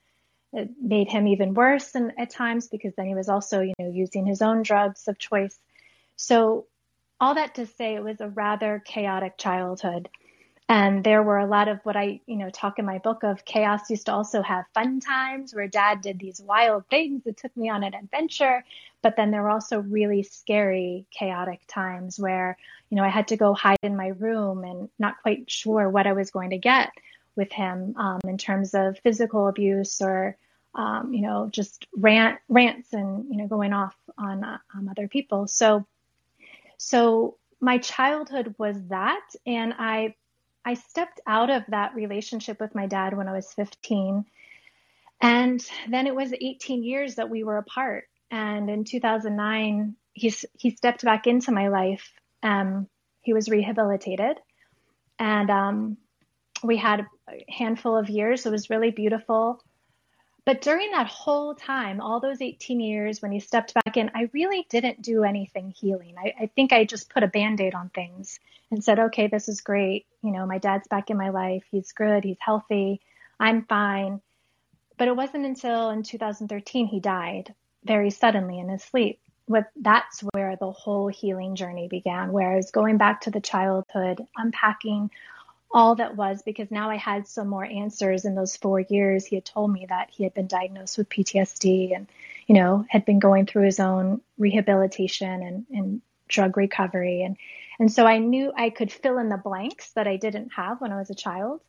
it 0.55 0.69
made 0.81 1.09
him 1.09 1.27
even 1.27 1.53
worse 1.53 1.95
and 1.95 2.13
at 2.17 2.29
times 2.29 2.67
because 2.67 2.93
then 2.95 3.07
he 3.07 3.13
was 3.13 3.27
also, 3.27 3.59
you 3.59 3.73
know, 3.77 3.91
using 3.91 4.25
his 4.25 4.41
own 4.41 4.63
drugs 4.63 5.07
of 5.07 5.19
choice. 5.19 5.59
So 6.15 6.67
all 7.19 7.35
that 7.35 7.55
to 7.55 7.65
say 7.65 7.95
it 7.95 8.03
was 8.03 8.21
a 8.21 8.29
rather 8.29 8.81
chaotic 8.85 9.37
childhood. 9.37 10.07
And 10.67 11.03
there 11.03 11.21
were 11.21 11.37
a 11.37 11.45
lot 11.45 11.67
of 11.67 11.79
what 11.83 11.95
I, 11.95 12.21
you 12.25 12.37
know, 12.37 12.49
talk 12.49 12.79
in 12.79 12.85
my 12.85 12.97
book 12.97 13.23
of 13.23 13.45
chaos 13.45 13.87
used 13.89 14.07
to 14.07 14.13
also 14.13 14.41
have 14.41 14.65
fun 14.73 14.99
times 14.99 15.53
where 15.53 15.67
dad 15.67 16.01
did 16.01 16.17
these 16.17 16.41
wild 16.41 16.87
things 16.89 17.23
that 17.25 17.37
took 17.37 17.55
me 17.55 17.69
on 17.69 17.83
an 17.83 17.93
adventure. 17.93 18.65
But 19.03 19.15
then 19.15 19.29
there 19.29 19.43
were 19.43 19.51
also 19.51 19.79
really 19.79 20.23
scary, 20.23 21.05
chaotic 21.11 21.61
times 21.67 22.19
where, 22.19 22.57
you 22.89 22.97
know, 22.97 23.03
I 23.03 23.09
had 23.09 23.27
to 23.27 23.37
go 23.37 23.53
hide 23.53 23.77
in 23.83 23.95
my 23.95 24.07
room 24.07 24.63
and 24.63 24.89
not 24.97 25.21
quite 25.21 25.51
sure 25.51 25.87
what 25.87 26.07
I 26.07 26.13
was 26.13 26.31
going 26.31 26.49
to 26.49 26.57
get 26.57 26.89
with 27.35 27.51
him 27.51 27.95
um, 27.97 28.21
in 28.27 28.39
terms 28.39 28.73
of 28.73 28.97
physical 28.99 29.47
abuse 29.47 30.01
or, 30.01 30.35
um, 30.73 31.13
you 31.13 31.21
know, 31.21 31.47
just 31.51 31.85
rant, 31.95 32.39
rants 32.49 32.91
and, 32.91 33.25
you 33.29 33.37
know, 33.37 33.47
going 33.47 33.71
off 33.71 33.95
on 34.17 34.43
uh, 34.43 34.57
um, 34.75 34.89
other 34.89 35.07
people. 35.07 35.47
So, 35.47 35.85
so 36.77 37.37
my 37.61 37.77
childhood 37.77 38.55
was 38.57 38.81
that. 38.87 39.21
And 39.45 39.75
I 39.77 40.15
I 40.65 40.73
stepped 40.73 41.21
out 41.27 41.51
of 41.51 41.63
that 41.69 41.93
relationship 41.93 42.59
with 42.59 42.73
my 42.73 42.87
dad 42.87 43.15
when 43.15 43.27
I 43.27 43.33
was 43.33 43.53
15. 43.53 44.25
And 45.21 45.65
then 45.87 46.07
it 46.07 46.15
was 46.15 46.33
18 46.33 46.83
years 46.83 47.15
that 47.15 47.29
we 47.29 47.43
were 47.43 47.57
apart. 47.57 48.05
And 48.31 48.69
in 48.69 48.83
2009, 48.83 49.95
he's, 50.13 50.43
he 50.57 50.71
stepped 50.71 51.05
back 51.05 51.27
into 51.27 51.51
my 51.51 51.67
life. 51.67 52.11
Um, 52.41 52.87
he 53.21 53.33
was 53.33 53.47
rehabilitated. 53.47 54.37
And 55.19 55.49
um, 55.51 55.97
we 56.63 56.77
had 56.77 57.05
a 57.29 57.45
handful 57.47 57.95
of 57.95 58.09
years. 58.09 58.45
It 58.45 58.51
was 58.51 58.69
really 58.69 58.91
beautiful. 58.91 59.61
But 60.45 60.61
during 60.61 60.91
that 60.91 61.07
whole 61.07 61.55
time, 61.55 61.99
all 61.99 62.19
those 62.19 62.41
18 62.41 62.79
years 62.79 63.21
when 63.21 63.31
he 63.31 63.39
stepped 63.39 63.73
back 63.73 63.97
in, 63.97 64.11
I 64.13 64.29
really 64.31 64.65
didn't 64.69 65.01
do 65.01 65.23
anything 65.23 65.71
healing. 65.71 66.15
I, 66.19 66.33
I 66.43 66.45
think 66.47 66.71
I 66.71 66.85
just 66.85 67.09
put 67.09 67.23
a 67.23 67.27
band 67.27 67.61
aid 67.61 67.73
on 67.73 67.89
things 67.89 68.39
and 68.69 68.83
said, 68.83 68.99
okay, 68.99 69.27
this 69.27 69.49
is 69.49 69.61
great. 69.61 70.05
You 70.25 70.31
know, 70.31 70.45
my 70.45 70.57
dad's 70.57 70.87
back 70.87 71.09
in 71.09 71.17
my 71.17 71.29
life. 71.29 71.63
He's 71.71 71.91
good. 71.91 72.23
He's 72.23 72.37
healthy. 72.39 73.01
I'm 73.39 73.65
fine. 73.65 74.21
But 74.97 75.07
it 75.07 75.15
wasn't 75.15 75.45
until 75.45 75.89
in 75.89 76.03
2013 76.03 76.87
he 76.87 76.99
died 76.99 77.53
very 77.83 78.09
suddenly 78.09 78.59
in 78.59 78.69
his 78.69 78.83
sleep. 78.83 79.19
What 79.47 79.69
that's 79.75 80.21
where 80.33 80.55
the 80.55 80.71
whole 80.71 81.07
healing 81.07 81.55
journey 81.55 81.87
began, 81.87 82.31
where 82.31 82.51
I 82.51 82.55
was 82.55 82.71
going 82.71 82.97
back 82.97 83.21
to 83.21 83.31
the 83.31 83.41
childhood, 83.41 84.25
unpacking 84.35 85.11
all 85.71 85.95
that 85.95 86.15
was 86.15 86.41
because 86.41 86.71
now 86.71 86.89
I 86.89 86.95
had 86.95 87.27
some 87.27 87.49
more 87.49 87.65
answers 87.65 88.25
in 88.25 88.33
those 88.33 88.55
four 88.55 88.79
years. 88.79 89.25
He 89.25 89.35
had 89.35 89.45
told 89.45 89.71
me 89.71 89.85
that 89.89 90.09
he 90.09 90.23
had 90.23 90.33
been 90.33 90.47
diagnosed 90.47 90.97
with 90.97 91.09
PTSD 91.09 91.95
and, 91.95 92.07
you 92.47 92.55
know, 92.55 92.85
had 92.89 93.05
been 93.05 93.19
going 93.19 93.45
through 93.45 93.65
his 93.65 93.79
own 93.79 94.21
rehabilitation 94.37 95.43
and, 95.43 95.65
and 95.69 96.01
drug 96.27 96.57
recovery. 96.57 97.23
And, 97.23 97.37
and 97.79 97.91
so 97.91 98.05
I 98.05 98.19
knew 98.19 98.51
I 98.55 98.69
could 98.69 98.91
fill 98.91 99.17
in 99.17 99.29
the 99.29 99.37
blanks 99.37 99.91
that 99.93 100.07
I 100.07 100.17
didn't 100.17 100.53
have 100.55 100.79
when 100.79 100.91
I 100.91 100.97
was 100.97 101.09
a 101.09 101.15
child. 101.15 101.61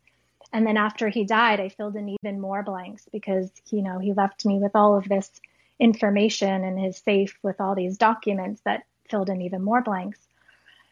And 0.52 0.66
then 0.66 0.76
after 0.76 1.08
he 1.08 1.24
died, 1.24 1.60
I 1.60 1.68
filled 1.68 1.96
in 1.96 2.16
even 2.22 2.40
more 2.40 2.62
blanks 2.62 3.08
because, 3.10 3.50
you 3.70 3.82
know, 3.82 3.98
he 3.98 4.12
left 4.12 4.44
me 4.44 4.58
with 4.58 4.76
all 4.76 4.96
of 4.96 5.08
this 5.08 5.30
information 5.78 6.64
in 6.64 6.78
his 6.78 6.98
safe 6.98 7.36
with 7.42 7.60
all 7.60 7.74
these 7.74 7.98
documents 7.98 8.60
that 8.64 8.84
filled 9.10 9.28
in 9.28 9.42
even 9.42 9.62
more 9.62 9.82
blanks. 9.82 10.18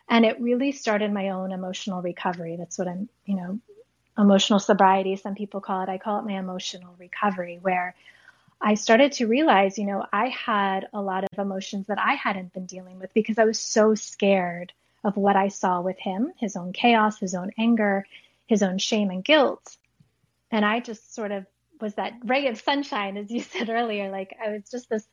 And 0.09 0.25
it 0.25 0.41
really 0.41 0.73
started 0.73 1.13
my 1.13 1.31
own 1.31 1.53
emotional 1.53 2.03
recovery. 2.03 2.57
That's 2.57 2.79
what 2.79 2.89
I'm, 2.89 3.09
you 3.25 3.37
know, 3.37 3.61
emotional 4.19 4.59
sobriety, 4.59 5.17
some 5.17 5.35
people 5.35 5.61
call 5.61 5.83
it. 5.83 5.89
I 5.89 5.99
call 5.99 6.19
it 6.19 6.27
my 6.27 6.39
emotional 6.39 6.95
recovery, 6.99 7.59
where 7.63 7.95
I 8.61 8.75
started 8.75 9.13
to 9.13 9.27
realize, 9.27 9.79
you 9.79 9.87
know, 9.87 10.05
I 10.13 10.29
had 10.29 10.89
a 10.93 11.01
lot 11.01 11.25
of 11.25 11.39
emotions 11.39 11.87
that 11.87 11.99
I 11.99 12.15
hadn't 12.15 12.53
been 12.53 12.67
dealing 12.67 12.99
with 12.99 13.15
because 13.15 13.39
I 13.39 13.45
was 13.45 13.59
so 13.59 13.95
scared 13.95 14.73
of 15.05 15.17
what 15.17 15.37
I 15.37 15.49
saw 15.49 15.83
with 15.83 15.99
him, 15.99 16.33
his 16.39 16.57
own 16.57 16.73
chaos, 16.73 17.19
his 17.19 17.35
own 17.35 17.53
anger, 17.59 18.07
his 18.47 18.63
own 18.63 18.79
shame 18.79 19.11
and 19.11 19.23
guilt. 19.25 19.77
And 20.51 20.65
I 20.65 20.81
just 20.81 21.15
sort 21.15 21.31
of 21.31 21.47
was 21.81 21.95
that 21.95 22.15
ray 22.25 22.49
of 22.49 22.61
sunshine, 22.61 23.17
as 23.17 23.31
you 23.31 23.41
said 23.53 23.69
earlier. 23.69 24.11
Like 24.11 24.37
I 24.45 24.51
was 24.51 24.71
just 24.71 24.89
this, 24.89 25.07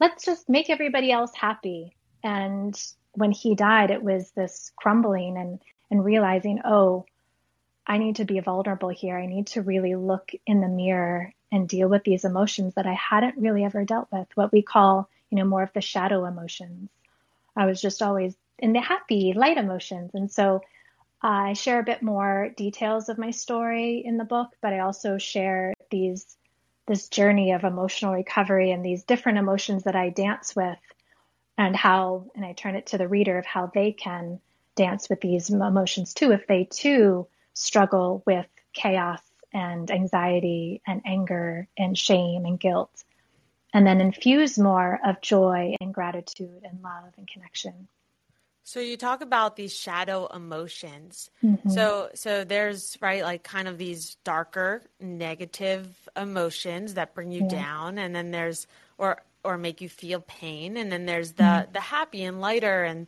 let's 0.00 0.24
just 0.24 0.48
make 0.48 0.68
everybody 0.68 1.12
else 1.12 1.32
happy. 1.34 1.96
And 2.22 2.78
when 3.12 3.30
he 3.30 3.54
died, 3.54 3.90
it 3.90 4.02
was 4.02 4.30
this 4.32 4.72
crumbling 4.76 5.36
and, 5.38 5.60
and 5.90 6.04
realizing, 6.04 6.60
oh, 6.64 7.06
I 7.86 7.98
need 7.98 8.16
to 8.16 8.24
be 8.24 8.40
vulnerable 8.40 8.88
here. 8.88 9.16
I 9.16 9.26
need 9.26 9.46
to 9.48 9.62
really 9.62 9.94
look 9.94 10.32
in 10.44 10.60
the 10.60 10.68
mirror 10.68 11.32
and 11.52 11.68
deal 11.68 11.88
with 11.88 12.02
these 12.02 12.24
emotions 12.24 12.74
that 12.74 12.86
I 12.86 12.94
hadn't 12.94 13.38
really 13.38 13.64
ever 13.64 13.84
dealt 13.84 14.08
with, 14.10 14.26
what 14.34 14.52
we 14.52 14.62
call, 14.62 15.08
you 15.30 15.38
know, 15.38 15.44
more 15.44 15.62
of 15.62 15.72
the 15.72 15.80
shadow 15.80 16.24
emotions. 16.24 16.90
I 17.56 17.66
was 17.66 17.80
just 17.80 18.02
always 18.02 18.34
in 18.58 18.72
the 18.72 18.80
happy, 18.80 19.32
light 19.34 19.58
emotions. 19.58 20.12
And 20.14 20.30
so 20.30 20.62
uh, 21.22 21.28
I 21.28 21.52
share 21.54 21.80
a 21.80 21.84
bit 21.84 22.02
more 22.02 22.50
details 22.56 23.08
of 23.08 23.18
my 23.18 23.30
story 23.30 24.02
in 24.04 24.16
the 24.16 24.24
book, 24.24 24.48
but 24.60 24.72
I 24.72 24.80
also 24.80 25.18
share 25.18 25.74
these, 25.90 26.36
this 26.86 27.08
journey 27.08 27.52
of 27.52 27.64
emotional 27.64 28.14
recovery 28.14 28.70
and 28.70 28.84
these 28.84 29.04
different 29.04 29.38
emotions 29.38 29.84
that 29.84 29.96
I 29.96 30.10
dance 30.10 30.54
with 30.54 30.78
and 31.58 31.74
how, 31.74 32.30
and 32.34 32.44
I 32.44 32.52
turn 32.52 32.76
it 32.76 32.86
to 32.88 32.98
the 32.98 33.08
reader 33.08 33.38
of 33.38 33.46
how 33.46 33.70
they 33.72 33.92
can 33.92 34.40
dance 34.74 35.08
with 35.08 35.20
these 35.20 35.48
emotions 35.50 36.12
too, 36.12 36.32
if 36.32 36.46
they 36.46 36.64
too 36.64 37.26
struggle 37.54 38.22
with 38.26 38.46
chaos 38.74 39.22
and 39.52 39.90
anxiety 39.90 40.82
and 40.86 41.00
anger 41.06 41.66
and 41.78 41.96
shame 41.96 42.44
and 42.44 42.60
guilt. 42.60 43.04
And 43.72 43.86
then 43.86 44.00
infuse 44.00 44.58
more 44.58 45.00
of 45.04 45.20
joy 45.22 45.74
and 45.80 45.92
gratitude 45.92 46.62
and 46.62 46.82
love 46.82 47.12
and 47.16 47.26
connection. 47.26 47.88
So 48.66 48.80
you 48.80 48.96
talk 48.96 49.20
about 49.20 49.54
these 49.54 49.72
shadow 49.72 50.26
emotions. 50.26 51.30
Mm-hmm. 51.40 51.70
So 51.70 52.10
so 52.14 52.42
there's 52.42 52.98
right 53.00 53.22
like 53.22 53.44
kind 53.44 53.68
of 53.68 53.78
these 53.78 54.16
darker 54.24 54.82
negative 55.00 55.86
emotions 56.16 56.94
that 56.94 57.14
bring 57.14 57.30
you 57.30 57.42
yeah. 57.42 57.62
down 57.62 57.96
and 57.96 58.12
then 58.12 58.32
there's 58.32 58.66
or 58.98 59.22
or 59.44 59.56
make 59.56 59.80
you 59.80 59.88
feel 59.88 60.20
pain. 60.20 60.76
And 60.76 60.90
then 60.90 61.06
there's 61.06 61.34
the 61.34 61.44
mm-hmm. 61.44 61.72
the 61.74 61.80
happy 61.80 62.24
and 62.24 62.40
lighter 62.40 62.82
and 62.82 63.06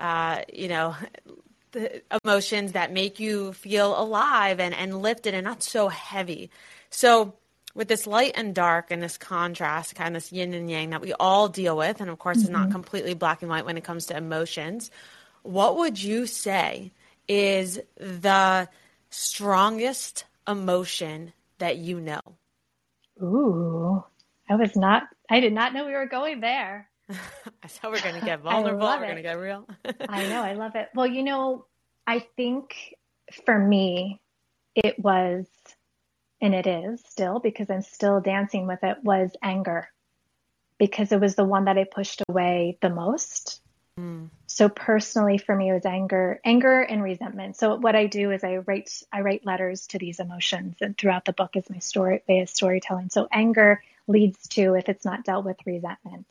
uh, 0.00 0.40
you 0.52 0.66
know 0.66 0.96
the 1.70 2.02
emotions 2.24 2.72
that 2.72 2.92
make 2.92 3.20
you 3.20 3.52
feel 3.52 3.96
alive 3.96 4.58
and 4.58 4.74
and 4.74 5.02
lifted 5.02 5.34
and 5.34 5.44
not 5.44 5.62
so 5.62 5.86
heavy. 5.86 6.50
So 6.90 7.34
with 7.76 7.88
this 7.88 8.06
light 8.06 8.32
and 8.34 8.54
dark 8.54 8.90
and 8.90 9.02
this 9.02 9.18
contrast, 9.18 9.94
kind 9.94 10.16
of 10.16 10.22
this 10.22 10.32
yin 10.32 10.54
and 10.54 10.70
yang 10.70 10.90
that 10.90 11.02
we 11.02 11.12
all 11.12 11.48
deal 11.48 11.76
with, 11.76 12.00
and 12.00 12.10
of 12.10 12.18
course, 12.18 12.38
mm-hmm. 12.38 12.46
it's 12.46 12.52
not 12.52 12.62
mm-hmm. 12.64 12.72
completely 12.72 13.14
black 13.14 13.42
and 13.42 13.50
white 13.50 13.64
when 13.64 13.76
it 13.76 13.84
comes 13.84 14.06
to 14.06 14.16
emotions. 14.16 14.90
What 15.42 15.76
would 15.76 16.02
you 16.02 16.26
say 16.26 16.92
is 17.28 17.78
the 17.96 18.68
strongest 19.10 20.24
emotion 20.48 21.32
that 21.58 21.76
you 21.76 22.00
know? 22.00 22.20
Ooh, 23.22 24.04
I 24.48 24.56
was 24.56 24.76
not 24.76 25.04
I 25.30 25.40
did 25.40 25.52
not 25.52 25.74
know 25.74 25.86
we 25.86 25.92
were 25.92 26.06
going 26.06 26.40
there. 26.40 26.88
I 27.10 27.68
thought 27.68 27.92
we 27.92 27.98
are 27.98 28.02
going 28.02 28.20
to 28.20 28.24
get 28.24 28.40
vulnerable. 28.42 28.86
We're 28.86 29.00
going 29.00 29.16
to 29.16 29.22
get 29.22 29.38
real. 29.38 29.66
I 30.08 30.28
know. 30.28 30.42
I 30.42 30.54
love 30.54 30.74
it. 30.74 30.88
Well, 30.94 31.06
you 31.06 31.22
know, 31.22 31.66
I 32.06 32.24
think 32.36 32.94
for 33.44 33.58
me, 33.58 34.20
it 34.74 34.98
was, 34.98 35.46
and 36.40 36.54
it 36.54 36.66
is 36.66 37.02
still 37.08 37.38
because 37.38 37.70
I'm 37.70 37.82
still 37.82 38.20
dancing 38.20 38.66
with 38.66 38.82
it, 38.82 38.98
was 39.02 39.30
anger 39.42 39.88
because 40.78 41.12
it 41.12 41.20
was 41.20 41.34
the 41.34 41.44
one 41.44 41.64
that 41.64 41.78
I 41.78 41.84
pushed 41.84 42.22
away 42.28 42.78
the 42.82 42.90
most. 42.90 43.60
Mm. 43.98 44.28
So 44.46 44.68
personally 44.68 45.38
for 45.38 45.54
me 45.54 45.70
it 45.70 45.74
was 45.74 45.86
anger, 45.86 46.40
anger 46.44 46.82
and 46.82 47.02
resentment. 47.02 47.56
So 47.56 47.76
what 47.76 47.96
I 47.96 48.06
do 48.06 48.30
is 48.30 48.44
I 48.44 48.56
write 48.58 48.90
I 49.12 49.22
write 49.22 49.46
letters 49.46 49.86
to 49.88 49.98
these 49.98 50.20
emotions 50.20 50.76
and 50.80 50.96
throughout 50.96 51.24
the 51.24 51.32
book 51.32 51.56
is 51.56 51.70
my 51.70 51.78
story 51.78 52.22
way 52.28 52.40
of 52.40 52.50
storytelling. 52.50 53.08
So 53.08 53.26
anger 53.32 53.82
leads 54.06 54.46
to 54.48 54.74
if 54.74 54.88
it's 54.88 55.04
not 55.04 55.24
dealt 55.24 55.44
with 55.44 55.56
resentment. 55.64 56.26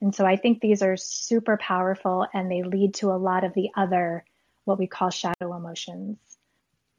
And 0.00 0.14
so 0.14 0.26
I 0.26 0.36
think 0.36 0.60
these 0.60 0.82
are 0.82 0.96
super 0.96 1.56
powerful 1.56 2.26
and 2.32 2.50
they 2.50 2.62
lead 2.62 2.94
to 2.94 3.10
a 3.10 3.16
lot 3.16 3.44
of 3.44 3.54
the 3.54 3.70
other, 3.74 4.24
what 4.64 4.78
we 4.78 4.86
call 4.86 5.10
shadow 5.10 5.54
emotions. 5.54 6.18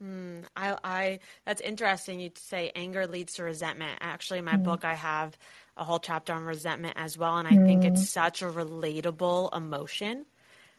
Mm, 0.02 0.44
I, 0.56 0.76
I, 0.84 1.18
that's 1.44 1.60
interesting. 1.60 2.20
You 2.20 2.30
say 2.36 2.70
anger 2.74 3.06
leads 3.06 3.34
to 3.34 3.44
resentment. 3.44 3.98
Actually, 4.00 4.40
in 4.40 4.44
my 4.44 4.56
mm. 4.56 4.64
book, 4.64 4.84
I 4.84 4.94
have 4.94 5.36
a 5.76 5.84
whole 5.84 5.98
chapter 5.98 6.32
on 6.32 6.44
resentment 6.44 6.94
as 6.96 7.16
well. 7.16 7.36
And 7.36 7.48
I 7.48 7.52
mm. 7.52 7.66
think 7.66 7.84
it's 7.84 8.02
mm. 8.02 8.06
such 8.06 8.42
a 8.42 8.46
relatable 8.46 9.56
emotion. 9.56 10.26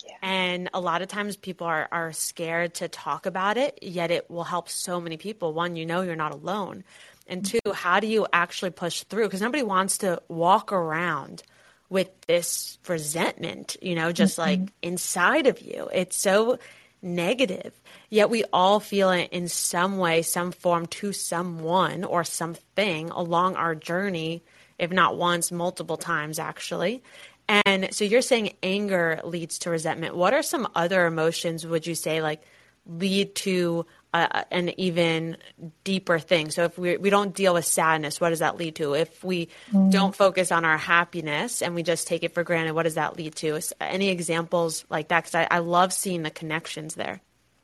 Yeah. 0.06 0.16
And 0.22 0.70
a 0.74 0.80
lot 0.80 1.02
of 1.02 1.08
times 1.08 1.36
people 1.36 1.68
are, 1.68 1.88
are 1.92 2.14
scared 2.14 2.76
to 2.76 2.88
talk 2.88 3.26
about 3.26 3.58
it, 3.58 3.80
yet 3.82 4.12
it 4.12 4.30
will 4.30 4.44
help 4.44 4.70
so 4.70 5.02
many 5.02 5.18
people. 5.18 5.54
One, 5.54 5.76
you 5.76 5.86
know, 5.86 6.02
you're 6.02 6.16
not 6.16 6.34
alone. 6.34 6.84
And 7.28 7.46
two, 7.46 7.60
how 7.74 8.00
do 8.00 8.08
you 8.08 8.28
actually 8.32 8.72
push 8.72 9.04
through? 9.04 9.26
Because 9.26 9.42
nobody 9.42 9.64
wants 9.64 10.00
to 10.00 10.22
walk 10.30 10.72
around 10.72 11.44
with 11.90 12.10
this 12.28 12.78
resentment, 12.88 13.76
you 13.82 13.96
know, 13.96 14.12
just 14.12 14.38
mm-hmm. 14.38 14.62
like 14.62 14.74
inside 14.82 15.48
of 15.48 15.62
you. 15.62 15.90
It's 15.92 16.18
so 16.18 16.60
negative. 17.01 17.74
Yet 18.10 18.30
we 18.30 18.44
all 18.51 18.80
feel 18.80 19.12
it 19.12 19.30
in 19.32 19.48
some 19.48 19.98
way, 19.98 20.22
some 20.22 20.51
form 20.51 20.88
to 20.88 21.13
someone 21.13 22.04
or 22.04 22.24
something 22.24 23.10
along 23.10 23.56
our 23.56 23.75
journey, 23.75 24.44
if 24.80 24.92
not 24.92 25.18
once, 25.18 25.51
multiple 25.51 25.98
times 25.98 26.39
actually. 26.39 27.04
And 27.48 27.94
so 27.94 28.04
you're 28.04 28.22
saying 28.22 28.56
anger 28.62 29.22
leads 29.24 29.60
to 29.60 29.70
resentment. 29.70 30.16
What 30.16 30.34
are 30.34 30.44
some 30.44 30.68
other 30.75 31.06
emotions 31.06 31.66
would 31.66 31.88
you 31.88 31.96
say 31.96 32.22
like 32.22 32.42
lead 32.86 33.36
to 33.36 33.86
uh, 34.24 34.44
an 34.52 34.80
even 34.80 35.38
deeper 35.84 36.20
thing? 36.20 36.52
So 36.52 36.64
if 36.66 36.78
we 36.78 36.98
we 36.98 37.10
don't 37.10 37.34
deal 37.34 37.54
with 37.54 37.66
sadness, 37.66 38.20
what 38.20 38.30
does 38.30 38.40
that 38.40 38.58
lead 38.58 38.76
to? 38.76 38.94
If 38.94 39.24
we 39.24 39.50
mm. 39.72 39.92
don't 39.92 40.16
focus 40.16 40.52
on 40.52 40.66
our 40.66 40.78
happiness 40.78 41.62
and 41.62 41.76
we 41.76 41.84
just 41.84 42.08
take 42.08 42.24
it 42.24 42.34
for 42.34 42.44
granted, 42.44 42.74
what 42.74 42.84
does 42.84 42.96
that 42.96 43.18
lead 43.18 43.36
to? 43.36 43.60
Any 43.80 44.10
examples 44.10 44.86
like 44.90 45.10
that? 45.10 45.24
Because 45.24 45.36
I, 45.36 45.48
I 45.50 45.60
love 45.60 45.94
seeing 45.94 46.24
the 46.24 46.32
connections 46.32 46.96
there. 46.96 47.22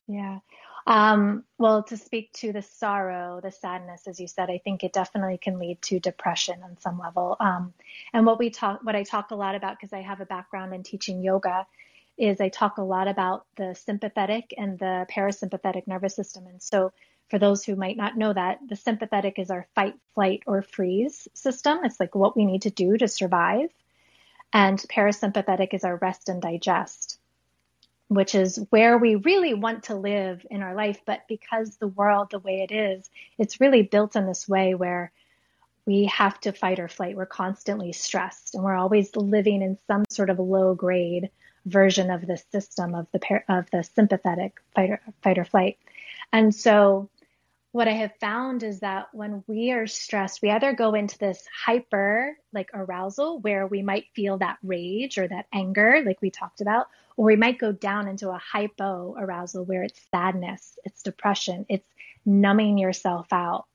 Yeah. 0.07 0.39
Um, 0.85 1.45
well, 1.57 1.83
to 1.83 1.97
speak 1.97 2.33
to 2.33 2.51
the 2.51 2.61
sorrow, 2.61 3.39
the 3.41 3.51
sadness, 3.51 4.07
as 4.07 4.19
you 4.19 4.27
said, 4.27 4.49
I 4.49 4.57
think 4.57 4.83
it 4.83 4.91
definitely 4.91 5.37
can 5.37 5.59
lead 5.59 5.81
to 5.83 5.99
depression 5.99 6.61
on 6.63 6.77
some 6.79 6.99
level. 6.99 7.37
Um, 7.39 7.73
and 8.11 8.25
what 8.25 8.37
we 8.37 8.49
talk, 8.49 8.81
what 8.83 8.95
I 8.95 9.03
talk 9.03 9.31
a 9.31 9.35
lot 9.35 9.55
about, 9.55 9.79
because 9.79 9.93
I 9.93 10.01
have 10.01 10.19
a 10.19 10.25
background 10.25 10.73
in 10.73 10.83
teaching 10.83 11.23
yoga, 11.23 11.65
is 12.17 12.39
I 12.39 12.49
talk 12.49 12.77
a 12.77 12.83
lot 12.83 13.07
about 13.07 13.45
the 13.55 13.73
sympathetic 13.75 14.53
and 14.57 14.77
the 14.77 15.05
parasympathetic 15.11 15.87
nervous 15.87 16.15
system. 16.15 16.47
And 16.47 16.61
so, 16.61 16.91
for 17.29 17.39
those 17.39 17.63
who 17.63 17.75
might 17.75 17.97
not 17.97 18.17
know 18.17 18.33
that, 18.33 18.59
the 18.67 18.75
sympathetic 18.75 19.39
is 19.39 19.49
our 19.49 19.67
fight, 19.73 19.95
flight, 20.13 20.43
or 20.45 20.61
freeze 20.61 21.27
system. 21.33 21.79
It's 21.83 21.99
like 21.99 22.13
what 22.13 22.37
we 22.37 22.45
need 22.45 22.63
to 22.63 22.69
do 22.69 22.97
to 22.97 23.07
survive. 23.07 23.69
And 24.51 24.77
parasympathetic 24.77 25.73
is 25.73 25.83
our 25.83 25.95
rest 25.95 26.29
and 26.29 26.41
digest 26.41 27.17
which 28.13 28.35
is 28.35 28.59
where 28.69 28.97
we 28.97 29.15
really 29.15 29.53
want 29.53 29.83
to 29.83 29.95
live 29.95 30.45
in 30.49 30.61
our 30.61 30.75
life. 30.75 30.99
But 31.05 31.21
because 31.27 31.77
the 31.77 31.87
world, 31.87 32.29
the 32.31 32.39
way 32.39 32.61
it 32.61 32.71
is, 32.71 33.09
it's 33.37 33.59
really 33.59 33.81
built 33.81 34.15
in 34.15 34.27
this 34.27 34.47
way 34.47 34.75
where 34.75 35.11
we 35.85 36.05
have 36.05 36.39
to 36.41 36.51
fight 36.51 36.79
or 36.79 36.87
flight. 36.87 37.15
We're 37.15 37.25
constantly 37.25 37.91
stressed 37.91 38.55
and 38.55 38.63
we're 38.63 38.75
always 38.75 39.15
living 39.15 39.61
in 39.61 39.77
some 39.87 40.05
sort 40.09 40.29
of 40.29 40.39
low 40.39 40.75
grade 40.75 41.29
version 41.65 42.09
of 42.09 42.25
the 42.25 42.37
system 42.51 42.95
of 42.95 43.07
the 43.11 43.43
of 43.47 43.69
the 43.71 43.83
sympathetic 43.83 44.59
fight 44.75 44.91
or, 44.91 45.01
fight 45.21 45.37
or 45.37 45.45
flight. 45.45 45.77
And 46.31 46.53
so 46.53 47.09
what 47.73 47.87
I 47.87 47.93
have 47.93 48.15
found 48.19 48.61
is 48.61 48.81
that 48.81 49.07
when 49.13 49.43
we 49.47 49.71
are 49.71 49.87
stressed, 49.87 50.43
we 50.43 50.51
either 50.51 50.73
go 50.73 50.93
into 50.93 51.17
this 51.17 51.43
hyper 51.51 52.37
like 52.53 52.69
arousal 52.73 53.39
where 53.39 53.65
we 53.65 53.81
might 53.81 54.05
feel 54.13 54.37
that 54.37 54.59
rage 54.61 55.17
or 55.17 55.27
that 55.27 55.47
anger, 55.51 56.03
like 56.05 56.21
we 56.21 56.29
talked 56.29 56.61
about, 56.61 56.87
or 57.17 57.25
we 57.25 57.35
might 57.35 57.57
go 57.57 57.71
down 57.71 58.07
into 58.07 58.29
a 58.29 58.37
hypo 58.37 59.15
arousal 59.17 59.65
where 59.65 59.81
it's 59.81 59.99
sadness, 60.11 60.77
it's 60.83 61.01
depression, 61.01 61.65
it's 61.67 61.87
numbing 62.25 62.77
yourself 62.77 63.25
out. 63.31 63.65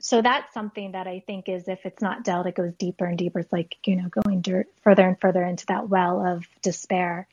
So 0.00 0.20
that's 0.20 0.52
something 0.52 0.92
that 0.92 1.06
I 1.06 1.22
think 1.26 1.48
is 1.48 1.68
if 1.68 1.84
it's 1.84 2.02
not 2.02 2.22
dealt, 2.22 2.46
it 2.46 2.54
goes 2.54 2.74
deeper 2.74 3.06
and 3.06 3.16
deeper. 3.16 3.40
It's 3.40 3.52
like, 3.52 3.76
you 3.84 3.96
know, 3.96 4.08
going 4.08 4.42
dirt, 4.42 4.68
further 4.82 5.06
and 5.06 5.18
further 5.18 5.42
into 5.42 5.66
that 5.66 5.88
well 5.88 6.24
of 6.24 6.44
despair. 6.62 7.28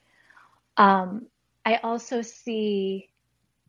Um, 0.78 1.28
I 1.66 1.76
also 1.78 2.22
see 2.22 3.10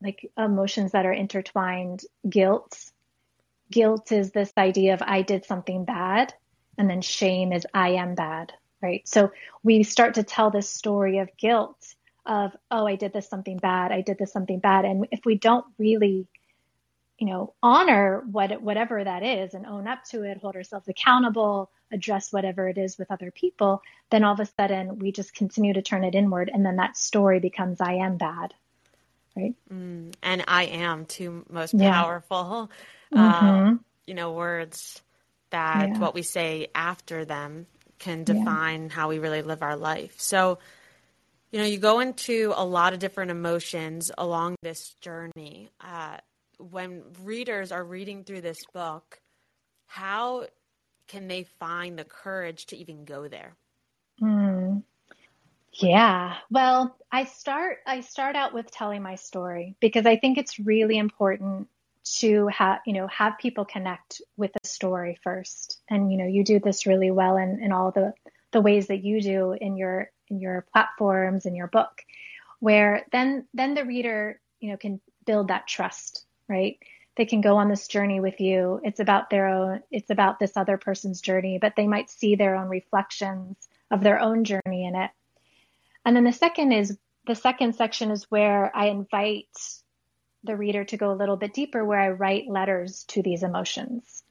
like 0.01 0.31
emotions 0.39 0.93
that 0.93 1.07
are 1.07 1.13
intertwined 1.13 2.03
guilt. 2.29 2.79
Guilt 3.71 4.13
is 4.13 4.31
this 4.31 4.53
idea 4.57 4.95
of 4.95 5.03
I 5.03 5.23
did 5.23 5.45
something 5.45 5.85
bad, 5.85 6.35
and 6.79 6.89
then 6.89 7.01
shame 7.01 7.53
is 7.53 7.67
I 7.75 7.91
am 7.91 8.15
bad 8.15 8.53
right? 8.85 9.09
So 9.09 9.33
we 9.63 9.83
start 9.83 10.15
to 10.15 10.23
tell 10.23 10.51
this 10.51 10.69
story 10.69 11.19
of 11.19 11.35
guilt 11.39 11.95
of, 12.27 12.53
oh, 12.71 12.87
I 12.87 12.97
did 12.97 13.13
this 13.13 13.29
something 13.29 13.57
bad. 13.57 13.93
I 13.93 14.03
did 14.03 14.19
this 14.19 14.33
something 14.33 14.59
bad. 14.59 14.85
And 14.85 15.09
if 15.11 15.21
we 15.25 15.37
don't 15.37 15.65
really, 15.79 16.27
you 17.19 17.27
know, 17.27 17.55
honor 17.63 18.23
what, 18.31 18.61
whatever 18.61 19.03
that 19.03 19.23
is 19.23 19.55
and 19.55 19.67
own 19.67 19.87
up 19.87 20.05
to 20.05 20.23
it, 20.25 20.39
hold 20.39 20.57
ourselves 20.57 20.89
accountable, 20.89 21.71
address 21.93 22.33
whatever 22.33 22.69
it 22.69 22.77
is 22.77 22.99
with 22.99 23.11
other 23.11 23.31
people, 23.31 23.83
then 24.11 24.25
all 24.25 24.35
of 24.35 24.41
a 24.41 24.47
sudden 24.47 24.99
we 24.99 25.13
just 25.13 25.35
continue 25.35 25.73
to 25.75 25.83
turn 25.83 26.05
it 26.05 26.15
inward. 26.15 26.51
And 26.53 26.67
then 26.67 26.77
that 26.77 26.97
story 26.97 27.39
becomes, 27.39 27.81
I 27.81 27.95
am 27.95 28.17
bad. 28.17 28.53
Right. 29.37 29.55
Mm, 29.73 30.15
and 30.23 30.45
I 30.47 30.65
am 30.65 31.07
two 31.07 31.45
most 31.51 31.77
powerful, 31.77 32.71
yeah. 33.11 33.33
mm-hmm. 33.33 33.75
uh, 33.75 33.79
you 34.07 34.15
know, 34.15 34.33
words 34.33 35.03
that 35.51 35.89
yeah. 35.89 35.99
what 35.99 36.15
we 36.15 36.23
say 36.23 36.69
after 36.75 37.25
them 37.25 37.67
can 37.99 38.25
define 38.25 38.85
yeah. 38.85 38.89
how 38.91 39.09
we 39.09 39.19
really 39.19 39.43
live 39.43 39.63
our 39.63 39.77
life. 39.77 40.15
So, 40.19 40.59
you 41.51 41.59
know, 41.59 41.65
you 41.65 41.79
go 41.79 42.01
into 42.01 42.53
a 42.57 42.65
lot 42.65 42.93
of 42.93 42.99
different 42.99 43.31
emotions 43.31 44.11
along 44.17 44.57
this 44.63 44.95
journey. 45.01 45.69
Uh, 45.81 46.19
when 46.59 47.03
readers 47.23 47.73
are 47.73 47.85
reading 47.85 48.25
through 48.25 48.43
this 48.43 48.65
book, 48.73 49.21
how 49.87 50.47
can 51.09 51.29
they 51.29 51.45
find 51.59 51.99
the 51.99 52.05
courage 52.05 52.67
to 52.67 52.77
even 52.77 53.05
go 53.05 53.29
there? 53.29 53.55
Mm. 54.21 54.83
Yeah. 55.73 56.37
Well, 56.51 56.97
I 57.11 57.25
start 57.25 57.79
I 57.87 58.01
start 58.01 58.37
out 58.37 58.55
with 58.55 58.71
telling 58.71 59.03
my 59.03 59.17
story 59.17 59.77
because 59.81 60.07
I 60.07 60.17
think 60.17 60.39
it's 60.39 60.59
really 60.59 60.99
important 60.99 61.69
to 62.05 62.47
have 62.49 62.81
you 62.87 62.93
know 62.93 63.07
have 63.09 63.39
people 63.39 63.65
connect 63.65 64.21
with 64.37 64.53
the 64.53 64.69
story 64.69 65.19
first 65.23 65.81
and 65.89 66.13
you 66.13 66.19
know 66.19 66.27
you 66.27 66.45
do 66.45 66.61
this 66.61 66.87
really 66.87 67.11
well 67.11 67.37
in, 67.39 67.63
in 67.63 67.73
all 67.73 67.91
the 67.91 68.13
the 68.53 68.61
ways 68.61 68.89
that 68.89 69.03
you 69.03 69.23
do 69.23 69.53
in 69.53 69.77
your 69.77 70.11
in 70.29 70.39
your 70.39 70.67
platforms 70.73 71.47
in 71.47 71.55
your 71.55 71.67
book 71.67 72.03
where 72.61 73.07
then 73.11 73.47
then 73.55 73.75
the 73.75 73.85
reader 73.85 74.39
you 74.61 74.71
know 74.71 74.77
can 74.77 75.01
build 75.25 75.49
that 75.49 75.67
trust 75.67 76.27
right 76.49 76.79
they 77.17 77.25
can 77.25 77.41
go 77.41 77.57
on 77.57 77.69
this 77.69 77.87
journey 77.89 78.21
with 78.21 78.41
you 78.41 78.81
it's 78.85 79.01
about 79.01 79.31
their 79.31 79.49
own 79.49 79.81
it's 79.91 80.11
about 80.11 80.39
this 80.39 80.57
other 80.57 80.79
person's 80.79 81.21
journey 81.21 81.59
but 81.59 81.75
they 81.77 81.87
might 81.87 82.11
see 82.11 82.35
their 82.35 82.57
own 82.57 82.69
reflections 82.69 83.57
of 83.91 84.03
their 84.03 84.21
own 84.21 84.45
journey 84.45 84.85
in 84.85 84.95
it 84.95 85.11
and 86.05 86.17
then 86.17 86.25
the 86.25 86.33
second 86.33 86.73
is 86.73 86.97
the 87.27 87.35
second 87.35 87.75
section 87.75 88.11
is 88.11 88.31
where 88.31 88.75
i 88.77 88.87
invite 88.87 89.49
the 90.45 90.57
reader 90.57 90.85
to 90.85 90.97
go 90.97 91.11
a 91.11 91.17
little 91.17 91.37
bit 91.37 91.55
deeper 91.55 91.85
where 91.85 91.99
I 91.99 92.11
write 92.11 92.49
letters 92.49 93.05
to 93.09 93.23
these 93.23 93.43
emotions. 93.43 94.23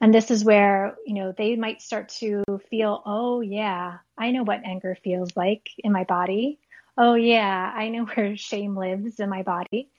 And 0.00 0.14
this 0.14 0.30
is 0.30 0.44
where, 0.44 0.96
you 1.04 1.14
know, 1.14 1.32
they 1.36 1.56
might 1.56 1.82
start 1.82 2.10
to 2.20 2.44
feel, 2.70 3.02
oh, 3.04 3.40
yeah, 3.40 3.98
I 4.16 4.30
know 4.30 4.44
what 4.44 4.64
anger 4.64 4.96
feels 5.02 5.36
like 5.36 5.70
in 5.78 5.90
my 5.90 6.04
body. 6.04 6.60
Oh, 6.96 7.14
yeah, 7.14 7.72
I 7.74 7.88
know 7.88 8.04
where 8.14 8.36
shame 8.36 8.76
lives 8.76 9.18
in 9.18 9.28
my 9.28 9.42
body. 9.42 9.90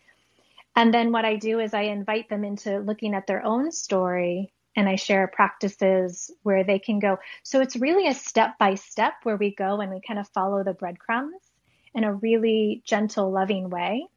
And 0.76 0.94
then 0.94 1.12
what 1.12 1.26
I 1.26 1.36
do 1.36 1.60
is 1.60 1.74
I 1.74 1.84
invite 1.84 2.30
them 2.30 2.44
into 2.44 2.80
looking 2.80 3.14
at 3.14 3.28
their 3.28 3.46
own 3.46 3.72
story 3.72 4.54
and 4.76 4.88
I 4.88 4.96
share 4.96 5.28
practices 5.28 6.32
where 6.44 6.64
they 6.64 6.80
can 6.80 7.00
go. 7.00 7.18
So 7.44 7.60
it's 7.60 7.76
really 7.76 8.08
a 8.08 8.14
step 8.14 8.58
by 8.58 8.76
step 8.76 9.14
where 9.24 9.36
we 9.36 9.54
go 9.54 9.82
and 9.82 9.92
we 9.92 10.00
kind 10.06 10.20
of 10.20 10.30
follow 10.30 10.64
the 10.64 10.74
breadcrumbs 10.74 11.42
in 11.94 12.04
a 12.04 12.14
really 12.14 12.82
gentle, 12.86 13.32
loving 13.32 13.70
way. 13.70 14.08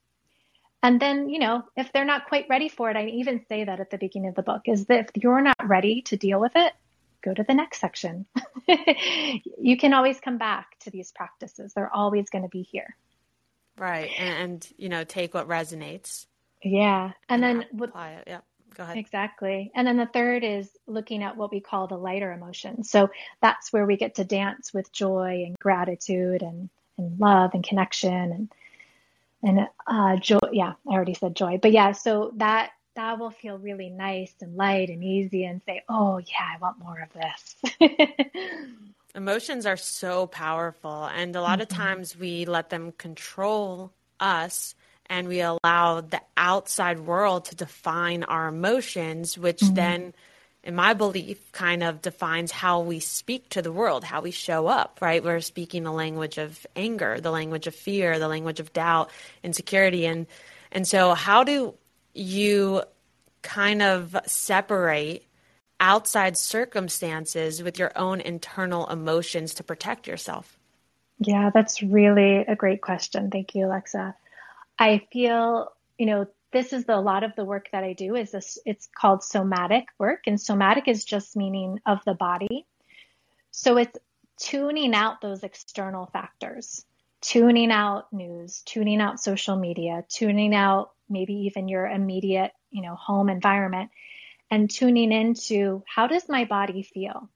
And 0.82 1.00
then, 1.00 1.28
you 1.28 1.38
know, 1.38 1.62
if 1.76 1.92
they're 1.92 2.04
not 2.04 2.28
quite 2.28 2.46
ready 2.48 2.68
for 2.68 2.90
it, 2.90 2.96
I 2.96 3.06
even 3.06 3.44
say 3.48 3.64
that 3.64 3.80
at 3.80 3.90
the 3.90 3.98
beginning 3.98 4.30
of 4.30 4.34
the 4.34 4.42
book 4.42 4.62
is 4.66 4.86
that 4.86 5.00
if 5.00 5.22
you're 5.22 5.40
not 5.40 5.56
ready 5.62 6.02
to 6.02 6.16
deal 6.16 6.40
with 6.40 6.52
it, 6.56 6.72
go 7.22 7.32
to 7.32 7.44
the 7.44 7.54
next 7.54 7.80
section. 7.80 8.26
you 9.58 9.76
can 9.76 9.94
always 9.94 10.20
come 10.20 10.38
back 10.38 10.78
to 10.80 10.90
these 10.90 11.12
practices. 11.12 11.72
They're 11.72 11.94
always 11.94 12.30
going 12.30 12.42
to 12.42 12.48
be 12.48 12.62
here. 12.62 12.96
Right. 13.78 14.10
And, 14.18 14.66
you 14.76 14.88
know, 14.88 15.04
take 15.04 15.34
what 15.34 15.48
resonates. 15.48 16.26
Yeah. 16.62 17.12
And, 17.28 17.44
and 17.44 17.60
then 17.60 17.82
apply 17.82 18.12
it. 18.12 18.24
Yeah. 18.26 18.40
Go 18.74 18.84
ahead. 18.84 18.96
Exactly. 18.96 19.70
And 19.74 19.86
then 19.86 19.96
the 19.96 20.06
third 20.06 20.44
is 20.44 20.70
looking 20.86 21.22
at 21.22 21.36
what 21.36 21.52
we 21.52 21.60
call 21.60 21.86
the 21.86 21.98
lighter 21.98 22.32
emotions. 22.32 22.90
So 22.90 23.10
that's 23.40 23.72
where 23.72 23.84
we 23.84 23.96
get 23.96 24.14
to 24.14 24.24
dance 24.24 24.72
with 24.72 24.92
joy 24.92 25.44
and 25.46 25.58
gratitude 25.58 26.42
and, 26.42 26.70
and 26.96 27.20
love 27.20 27.50
and 27.54 27.62
connection 27.62 28.12
and 28.12 28.48
and 29.42 29.68
uh, 29.86 30.16
joy. 30.16 30.38
Yeah, 30.52 30.74
I 30.88 30.92
already 30.92 31.14
said 31.14 31.34
joy, 31.34 31.58
but 31.60 31.72
yeah, 31.72 31.92
so 31.92 32.32
that 32.36 32.70
that 32.94 33.18
will 33.18 33.30
feel 33.30 33.58
really 33.58 33.88
nice 33.88 34.32
and 34.40 34.56
light 34.56 34.88
and 34.88 35.02
easy, 35.02 35.44
and 35.44 35.60
say, 35.66 35.82
oh 35.88 36.18
yeah, 36.18 36.54
I 36.54 36.58
want 36.58 36.78
more 36.78 37.00
of 37.00 37.12
this. 37.12 37.90
Emotions 39.14 39.66
are 39.66 39.76
so 39.76 40.26
powerful, 40.26 41.06
and 41.06 41.34
a 41.34 41.40
lot 41.40 41.58
mm-hmm. 41.58 41.62
of 41.62 41.68
times 41.68 42.16
we 42.16 42.44
let 42.44 42.70
them 42.70 42.92
control 42.92 43.92
us 44.20 44.74
and 45.12 45.28
we 45.28 45.42
allow 45.42 46.00
the 46.00 46.22
outside 46.38 46.98
world 47.00 47.44
to 47.44 47.54
define 47.54 48.22
our 48.22 48.48
emotions, 48.48 49.36
which 49.36 49.58
mm-hmm. 49.58 49.74
then 49.74 50.14
in 50.64 50.74
my 50.74 50.94
belief, 50.94 51.52
kind 51.52 51.82
of 51.82 52.00
defines 52.00 52.50
how 52.50 52.80
we 52.80 52.98
speak 52.98 53.50
to 53.50 53.60
the 53.60 53.70
world, 53.70 54.04
how 54.04 54.22
we 54.22 54.30
show 54.30 54.68
up, 54.68 55.00
right? 55.02 55.22
We're 55.22 55.40
speaking 55.40 55.82
the 55.82 55.92
language 55.92 56.38
of 56.38 56.66
anger, 56.74 57.20
the 57.20 57.30
language 57.30 57.66
of 57.66 57.74
fear, 57.74 58.18
the 58.18 58.28
language 58.28 58.58
of 58.58 58.72
doubt, 58.72 59.10
insecurity. 59.42 60.06
And, 60.06 60.26
and 60.70 60.88
so 60.88 61.12
how 61.12 61.44
do 61.44 61.74
you 62.14 62.82
kind 63.42 63.82
of 63.82 64.16
separate 64.26 65.26
outside 65.78 66.38
circumstances 66.38 67.62
with 67.62 67.78
your 67.78 67.92
own 67.96 68.22
internal 68.22 68.86
emotions 68.86 69.54
to 69.54 69.62
protect 69.62 70.06
yourself? 70.06 70.56
Yeah, 71.18 71.50
that's 71.52 71.82
really 71.82 72.36
a 72.36 72.56
great 72.56 72.80
question. 72.80 73.30
Thank 73.30 73.54
you, 73.54 73.66
Alexa. 73.66 74.14
I 74.78 75.06
feel, 75.12 75.72
you 75.98 76.06
know, 76.06 76.26
this 76.52 76.72
is 76.72 76.84
the, 76.84 76.96
a 76.96 77.00
lot 77.00 77.24
of 77.24 77.34
the 77.36 77.44
work 77.44 77.68
that 77.72 77.84
I 77.84 77.94
do 77.94 78.14
is 78.14 78.32
this, 78.32 78.58
it's 78.66 78.88
called 78.94 79.22
somatic 79.22 79.86
work 79.98 80.24
and 80.26 80.40
somatic 80.40 80.86
is 80.86 81.04
just 81.04 81.36
meaning 81.36 81.80
of 81.86 82.00
the 82.04 82.14
body. 82.14 82.66
So 83.50 83.78
it's 83.78 83.98
tuning 84.38 84.94
out 84.94 85.20
those 85.20 85.42
external 85.42 86.06
factors, 86.06 86.84
tuning 87.20 87.70
out 87.70 88.12
news, 88.12 88.62
tuning 88.66 89.00
out 89.00 89.20
social 89.20 89.56
media, 89.56 90.04
tuning 90.08 90.54
out 90.54 90.90
maybe 91.08 91.34
even 91.46 91.68
your 91.68 91.86
immediate, 91.86 92.52
you 92.70 92.82
know, 92.82 92.94
home 92.94 93.28
environment 93.28 93.90
and 94.50 94.68
tuning 94.68 95.12
into 95.12 95.82
how 95.86 96.06
does 96.06 96.28
my 96.28 96.44
body 96.44 96.82
feel? 96.82 97.28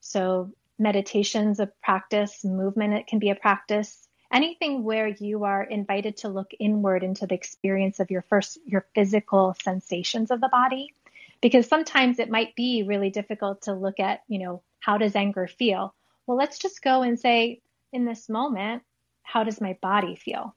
So 0.00 0.50
meditation's 0.78 1.60
a 1.60 1.70
practice, 1.82 2.44
movement 2.44 2.94
it 2.94 3.06
can 3.06 3.18
be 3.18 3.30
a 3.30 3.34
practice, 3.34 4.06
anything 4.34 4.82
where 4.82 5.06
you 5.06 5.44
are 5.44 5.62
invited 5.62 6.18
to 6.18 6.28
look 6.28 6.50
inward 6.58 7.02
into 7.02 7.26
the 7.26 7.34
experience 7.34 8.00
of 8.00 8.10
your 8.10 8.22
first 8.22 8.58
your 8.66 8.84
physical 8.94 9.56
sensations 9.62 10.30
of 10.30 10.40
the 10.40 10.48
body 10.48 10.92
because 11.40 11.68
sometimes 11.68 12.18
it 12.18 12.30
might 12.30 12.56
be 12.56 12.82
really 12.82 13.10
difficult 13.10 13.62
to 13.62 13.74
look 13.74 14.00
at, 14.00 14.22
you 14.28 14.38
know, 14.38 14.62
how 14.80 14.98
does 14.98 15.14
anger 15.14 15.46
feel? 15.46 15.94
Well, 16.26 16.36
let's 16.36 16.58
just 16.58 16.82
go 16.82 17.02
and 17.02 17.20
say 17.20 17.60
in 17.92 18.04
this 18.04 18.28
moment, 18.28 18.82
how 19.22 19.44
does 19.44 19.60
my 19.60 19.76
body 19.80 20.16
feel? 20.16 20.54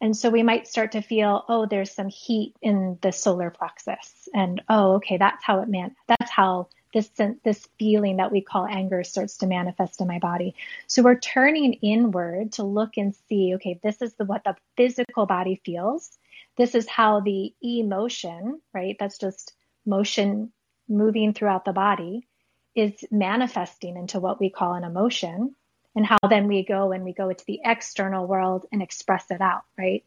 And 0.00 0.16
so 0.16 0.30
we 0.30 0.42
might 0.42 0.66
start 0.66 0.92
to 0.92 1.02
feel, 1.02 1.44
oh, 1.48 1.66
there's 1.66 1.90
some 1.90 2.08
heat 2.08 2.54
in 2.62 2.98
the 3.02 3.12
solar 3.12 3.50
plexus. 3.50 4.28
And 4.32 4.62
oh, 4.68 4.94
okay, 4.94 5.18
that's 5.18 5.44
how 5.44 5.60
it 5.60 5.68
man, 5.68 5.94
that's 6.08 6.30
how 6.30 6.68
this, 6.92 7.10
this 7.44 7.68
feeling 7.78 8.16
that 8.16 8.32
we 8.32 8.40
call 8.40 8.66
anger 8.66 9.04
starts 9.04 9.38
to 9.38 9.46
manifest 9.46 10.00
in 10.00 10.08
my 10.08 10.18
body. 10.18 10.54
So 10.86 11.02
we're 11.02 11.18
turning 11.18 11.74
inward 11.74 12.52
to 12.52 12.64
look 12.64 12.96
and 12.96 13.14
see, 13.28 13.54
okay, 13.56 13.78
this 13.82 14.02
is 14.02 14.14
the, 14.14 14.24
what 14.24 14.44
the 14.44 14.56
physical 14.76 15.26
body 15.26 15.60
feels. 15.64 16.18
This 16.56 16.74
is 16.74 16.88
how 16.88 17.20
the 17.20 17.54
emotion, 17.62 18.60
right? 18.74 18.96
That's 18.98 19.18
just 19.18 19.54
motion 19.86 20.52
moving 20.88 21.32
throughout 21.32 21.64
the 21.64 21.72
body 21.72 22.26
is 22.74 23.04
manifesting 23.10 23.96
into 23.96 24.20
what 24.20 24.40
we 24.40 24.50
call 24.50 24.74
an 24.74 24.84
emotion 24.84 25.54
and 25.96 26.06
how 26.06 26.18
then 26.28 26.46
we 26.46 26.64
go 26.64 26.92
and 26.92 27.04
we 27.04 27.12
go 27.12 27.28
into 27.28 27.44
the 27.46 27.60
external 27.64 28.26
world 28.26 28.66
and 28.70 28.82
express 28.82 29.24
it 29.30 29.40
out, 29.40 29.62
right? 29.76 30.04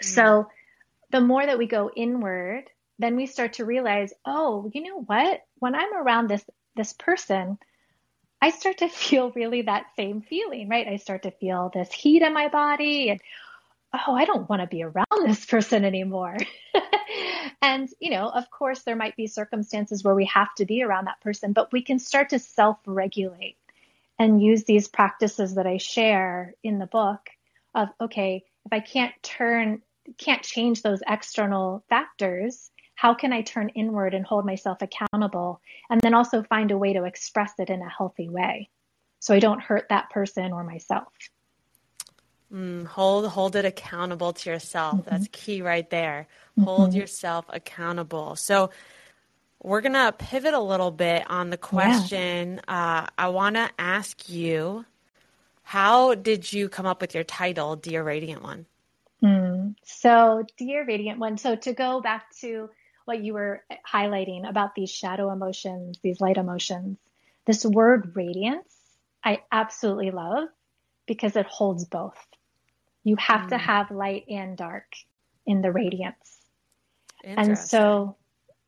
Mm. 0.00 0.04
So 0.04 0.48
the 1.10 1.20
more 1.20 1.44
that 1.44 1.58
we 1.58 1.66
go 1.66 1.90
inward, 1.94 2.64
then 2.98 3.16
we 3.16 3.26
start 3.26 3.54
to 3.54 3.64
realize, 3.64 4.12
oh, 4.24 4.70
you 4.72 4.82
know 4.82 5.02
what? 5.02 5.42
When 5.64 5.74
I'm 5.74 5.96
around 5.96 6.28
this 6.28 6.44
this 6.76 6.92
person, 6.92 7.58
I 8.42 8.50
start 8.50 8.78
to 8.78 8.88
feel 8.90 9.30
really 9.30 9.62
that 9.62 9.86
same 9.96 10.20
feeling, 10.20 10.68
right? 10.68 10.86
I 10.86 10.96
start 10.96 11.22
to 11.22 11.30
feel 11.30 11.70
this 11.72 11.90
heat 11.90 12.20
in 12.20 12.34
my 12.34 12.48
body 12.48 13.08
and 13.08 13.20
oh, 13.94 14.14
I 14.14 14.26
don't 14.26 14.46
want 14.46 14.60
to 14.60 14.66
be 14.66 14.82
around 14.82 15.26
this 15.26 15.46
person 15.54 15.86
anymore. 15.86 16.36
and, 17.62 17.88
you 17.98 18.10
know, 18.10 18.28
of 18.28 18.50
course, 18.50 18.82
there 18.82 18.94
might 18.94 19.16
be 19.16 19.26
circumstances 19.26 20.04
where 20.04 20.14
we 20.14 20.26
have 20.26 20.54
to 20.56 20.66
be 20.66 20.82
around 20.82 21.06
that 21.06 21.22
person, 21.22 21.54
but 21.54 21.72
we 21.72 21.80
can 21.80 21.98
start 21.98 22.28
to 22.30 22.38
self 22.38 22.76
regulate 22.84 23.56
and 24.18 24.42
use 24.42 24.64
these 24.64 24.86
practices 24.86 25.54
that 25.54 25.66
I 25.66 25.78
share 25.78 26.52
in 26.62 26.78
the 26.78 26.86
book 26.86 27.30
of, 27.74 27.88
okay, 28.02 28.44
if 28.66 28.72
I 28.72 28.80
can't 28.80 29.14
turn, 29.22 29.80
can't 30.18 30.42
change 30.42 30.82
those 30.82 31.02
external 31.08 31.82
factors, 31.88 32.70
how 32.94 33.14
can 33.14 33.32
I 33.32 33.42
turn 33.42 33.70
inward 33.70 34.14
and 34.14 34.24
hold 34.24 34.46
myself 34.46 34.78
accountable? 34.82 35.60
And 35.90 36.00
then 36.00 36.14
also 36.14 36.42
find 36.42 36.70
a 36.70 36.78
way 36.78 36.92
to 36.92 37.04
express 37.04 37.52
it 37.58 37.70
in 37.70 37.82
a 37.82 37.88
healthy 37.88 38.28
way 38.28 38.70
so 39.24 39.34
I 39.34 39.38
don't 39.38 39.62
hurt 39.62 39.88
that 39.88 40.10
person 40.10 40.52
or 40.52 40.64
myself. 40.64 41.08
Mm, 42.52 42.84
hold 42.84 43.26
hold 43.26 43.56
it 43.56 43.64
accountable 43.64 44.34
to 44.34 44.50
yourself. 44.50 45.00
Mm-hmm. 45.00 45.10
That's 45.10 45.28
key 45.32 45.62
right 45.62 45.88
there. 45.88 46.28
Hold 46.62 46.90
mm-hmm. 46.90 46.98
yourself 46.98 47.46
accountable. 47.48 48.36
So 48.36 48.68
we're 49.62 49.80
going 49.80 49.94
to 49.94 50.12
pivot 50.12 50.52
a 50.52 50.60
little 50.60 50.90
bit 50.90 51.24
on 51.30 51.48
the 51.48 51.56
question. 51.56 52.60
Yeah. 52.68 53.04
Uh, 53.04 53.06
I 53.16 53.28
want 53.28 53.56
to 53.56 53.70
ask 53.78 54.28
you 54.28 54.84
how 55.62 56.14
did 56.14 56.52
you 56.52 56.68
come 56.68 56.84
up 56.84 57.00
with 57.00 57.14
your 57.14 57.24
title, 57.24 57.76
Dear 57.76 58.04
Radiant 58.04 58.42
One? 58.42 58.66
Mm, 59.22 59.74
so, 59.82 60.44
Dear 60.58 60.84
Radiant 60.84 61.18
One, 61.18 61.38
so 61.38 61.56
to 61.56 61.72
go 61.72 62.02
back 62.02 62.30
to 62.40 62.68
what 63.04 63.22
you 63.22 63.34
were 63.34 63.62
highlighting 63.90 64.48
about 64.48 64.74
these 64.74 64.90
shadow 64.90 65.30
emotions, 65.30 65.98
these 66.02 66.20
light 66.20 66.36
emotions, 66.36 66.98
this 67.46 67.64
word 67.64 68.12
radiance, 68.14 68.72
I 69.22 69.42
absolutely 69.50 70.10
love 70.10 70.48
because 71.06 71.36
it 71.36 71.46
holds 71.46 71.84
both. 71.84 72.18
You 73.02 73.16
have 73.16 73.42
mm. 73.42 73.48
to 73.50 73.58
have 73.58 73.90
light 73.90 74.24
and 74.28 74.56
dark 74.56 74.86
in 75.46 75.60
the 75.60 75.72
radiance. 75.72 76.38
And 77.22 77.58
so 77.58 78.16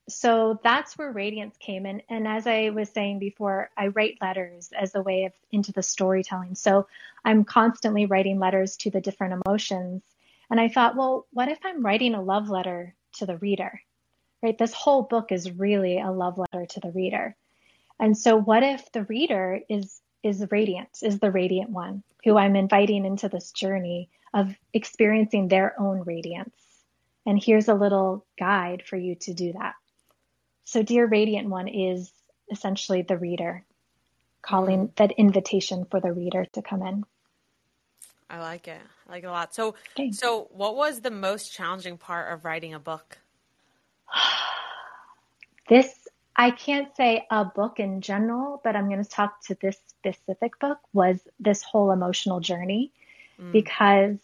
so 0.09 0.59
that's 0.63 0.97
where 0.97 1.11
radiance 1.11 1.57
came 1.59 1.85
in 1.85 2.01
and 2.09 2.29
as 2.29 2.47
i 2.47 2.71
was 2.71 2.89
saying 2.91 3.19
before 3.19 3.71
i 3.77 3.89
write 3.89 4.17
letters 4.21 4.71
as 4.79 4.95
a 4.95 5.03
way 5.03 5.25
of 5.25 5.33
into 5.51 5.73
the 5.73 5.83
storytelling 5.83 6.55
so 6.55 6.87
i'm 7.25 7.45
constantly 7.45 8.07
writing 8.07 8.39
letters 8.39 8.77
to 8.77 8.91
the 8.91 9.01
different 9.01 9.43
emotions 9.45 10.03
and 10.49 10.61
i 10.61 10.69
thought 10.69 10.97
well 10.97 11.27
what 11.33 11.49
if 11.49 11.59
i'm 11.65 11.85
writing 11.85 12.15
a 12.15 12.23
love 12.23 12.49
letter 12.49 12.95
to 13.13 13.27
the 13.27 13.37
reader 13.39 13.81
right 14.47 14.59
this 14.59 14.73
whole 14.73 15.03
book 15.03 15.33
is 15.33 15.51
really 15.51 16.01
a 16.01 16.11
love 16.11 16.39
letter 16.39 16.67
to 16.67 16.81
the 16.81 16.91
reader 16.91 17.35
and 18.01 18.17
so 18.17 18.37
what 18.37 18.63
if 18.63 18.91
the 18.93 19.05
reader 19.05 19.61
is 19.69 20.01
is 20.23 20.45
radiant 20.51 20.89
is 21.03 21.19
the 21.19 21.31
radiant 21.31 21.71
one 21.71 22.03
who 22.25 22.37
i'm 22.37 22.57
inviting 22.57 23.05
into 23.05 23.29
this 23.29 23.53
journey 23.53 24.09
of 24.33 24.55
experiencing 24.73 25.49
their 25.49 25.79
own 25.81 26.03
radiance 26.05 26.55
and 27.27 27.43
here's 27.43 27.69
a 27.69 27.75
little 27.75 28.25
guide 28.39 28.83
for 28.87 28.97
you 28.97 29.15
to 29.17 29.35
do 29.35 29.53
that 29.53 29.75
so, 30.67 30.83
Dear 30.83 31.07
Radiant 31.07 31.49
One 31.49 31.69
is 31.69 32.13
essentially 32.51 33.03
the 33.03 33.17
reader, 33.17 33.65
calling 34.43 34.93
that 34.97 35.13
invitation 35.13 35.85
for 35.85 36.01
the 36.01 36.13
reader 36.13 36.45
to 36.55 36.63
come 36.63 36.83
in. 36.83 37.05
I 38.29 38.41
like 38.41 38.67
it. 38.67 38.81
I 39.09 39.13
like 39.13 39.23
it 39.23 39.29
a 39.29 39.31
lot. 39.31 39.55
So, 39.55 39.77
okay. 39.93 40.11
so 40.11 40.49
what 40.51 40.75
was 40.75 41.01
the 41.01 41.13
most 41.13 41.53
challenging 41.53 41.99
part 41.99 42.33
of 42.33 42.45
writing 42.45 42.75
a 42.75 42.81
book? 42.81 43.19
this 45.69 46.07
I 46.37 46.51
can't 46.51 46.95
say 46.97 47.27
a 47.31 47.47
book 47.47 47.81
in 47.81 48.03
general, 48.03 48.61
but 48.63 48.77
I'm 48.77 48.89
going 48.89 49.03
to 49.03 49.09
talk 49.09 49.41
to 49.47 49.57
this 49.61 49.79
specific 49.89 50.59
book 50.59 50.79
was 50.93 51.19
this 51.41 51.63
whole 51.63 51.91
emotional 51.91 52.41
journey 52.41 52.93
mm. 53.41 53.53
because 53.53 54.19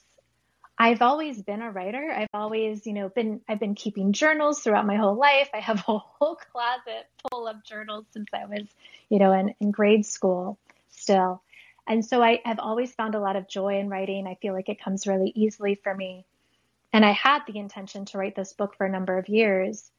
I've 0.77 1.01
always 1.01 1.41
been 1.41 1.63
a 1.63 1.71
writer. 1.71 2.13
I've 2.15 2.29
always, 2.35 2.87
you 2.87 2.93
know, 2.93 3.09
been, 3.09 3.41
I've 3.49 3.61
been 3.61 3.75
keeping 3.75 4.13
journals 4.13 4.61
throughout 4.61 4.87
my 4.87 4.97
whole 4.97 5.15
life. 5.15 5.49
I 5.55 5.61
have 5.61 5.79
a 5.79 5.99
whole 5.99 6.37
closet 6.37 7.07
full 7.31 7.49
of 7.49 7.65
journals 7.65 8.05
since 8.11 8.29
I 8.35 8.45
was, 8.45 8.67
you 9.09 9.19
know, 9.19 9.33
in, 9.33 9.55
in 9.61 9.71
grade 9.71 10.05
school 10.05 10.59
still. 10.91 11.43
And 11.87 12.05
so 12.05 12.23
I 12.23 12.41
have 12.45 12.59
always 12.59 12.93
found 12.93 13.15
a 13.15 13.21
lot 13.21 13.37
of 13.37 13.49
joy 13.49 13.79
in 13.79 13.89
writing. 13.89 14.27
I 14.27 14.35
feel 14.35 14.53
like 14.53 14.69
it 14.69 14.83
comes 14.83 15.07
really 15.07 15.33
easily 15.35 15.77
for 15.77 15.95
me. 15.95 16.27
And 16.93 17.05
I 17.05 17.13
had 17.13 17.41
the 17.47 17.59
intention 17.59 18.05
to 18.07 18.19
write 18.19 18.37
this 18.37 18.53
book 18.53 18.75
for 18.77 18.87
a 18.87 18.91
number 18.91 19.17
of 19.19 19.29
years. 19.29 19.91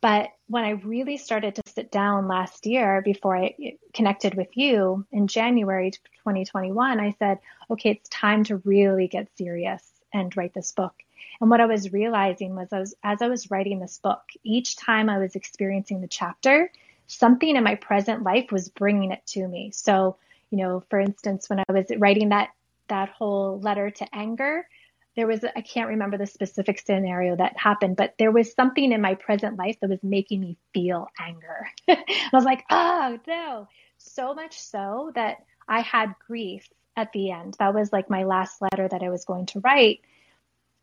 But 0.00 0.30
when 0.48 0.64
I 0.64 0.70
really 0.70 1.16
started 1.16 1.54
to 1.54 1.62
sit 1.66 1.90
down 1.90 2.28
last 2.28 2.66
year 2.66 3.00
before 3.02 3.36
I 3.36 3.76
connected 3.94 4.34
with 4.34 4.54
you 4.54 5.06
in 5.10 5.28
January 5.28 5.90
2021, 5.90 7.00
I 7.00 7.14
said, 7.18 7.38
okay, 7.70 7.92
it's 7.92 8.08
time 8.10 8.44
to 8.44 8.58
really 8.58 9.08
get 9.08 9.34
serious 9.36 9.82
and 10.12 10.36
write 10.36 10.52
this 10.52 10.72
book. 10.72 10.94
And 11.40 11.50
what 11.50 11.60
I 11.60 11.66
was 11.66 11.92
realizing 11.92 12.54
was 12.54 12.72
I 12.72 12.80
was, 12.80 12.94
as 13.02 13.22
I 13.22 13.28
was 13.28 13.50
writing 13.50 13.80
this 13.80 13.98
book, 13.98 14.22
each 14.42 14.76
time 14.76 15.08
I 15.08 15.18
was 15.18 15.36
experiencing 15.36 16.00
the 16.00 16.08
chapter, 16.08 16.70
something 17.06 17.56
in 17.56 17.64
my 17.64 17.74
present 17.74 18.22
life 18.22 18.52
was 18.52 18.68
bringing 18.68 19.10
it 19.10 19.26
to 19.28 19.46
me. 19.48 19.70
So, 19.72 20.16
you 20.50 20.58
know, 20.58 20.84
for 20.90 21.00
instance, 21.00 21.48
when 21.48 21.60
I 21.60 21.72
was 21.72 21.86
writing 21.96 22.28
that, 22.28 22.50
that 22.88 23.08
whole 23.08 23.58
letter 23.60 23.90
to 23.90 24.14
anger, 24.14 24.68
there 25.16 25.26
was, 25.26 25.44
I 25.44 25.60
can't 25.60 25.90
remember 25.90 26.18
the 26.18 26.26
specific 26.26 26.80
scenario 26.80 27.36
that 27.36 27.56
happened, 27.56 27.96
but 27.96 28.14
there 28.18 28.32
was 28.32 28.52
something 28.52 28.92
in 28.92 29.00
my 29.00 29.14
present 29.14 29.56
life 29.56 29.78
that 29.80 29.90
was 29.90 30.02
making 30.02 30.40
me 30.40 30.56
feel 30.72 31.08
anger. 31.20 31.68
I 31.88 32.30
was 32.32 32.44
like, 32.44 32.64
oh 32.70 33.18
no. 33.26 33.68
So 33.98 34.34
much 34.34 34.58
so 34.58 35.12
that 35.14 35.44
I 35.68 35.80
had 35.80 36.14
grief 36.26 36.68
at 36.96 37.12
the 37.12 37.30
end. 37.30 37.56
That 37.58 37.74
was 37.74 37.92
like 37.92 38.10
my 38.10 38.24
last 38.24 38.60
letter 38.60 38.88
that 38.88 39.02
I 39.02 39.10
was 39.10 39.24
going 39.24 39.46
to 39.46 39.60
write. 39.60 40.00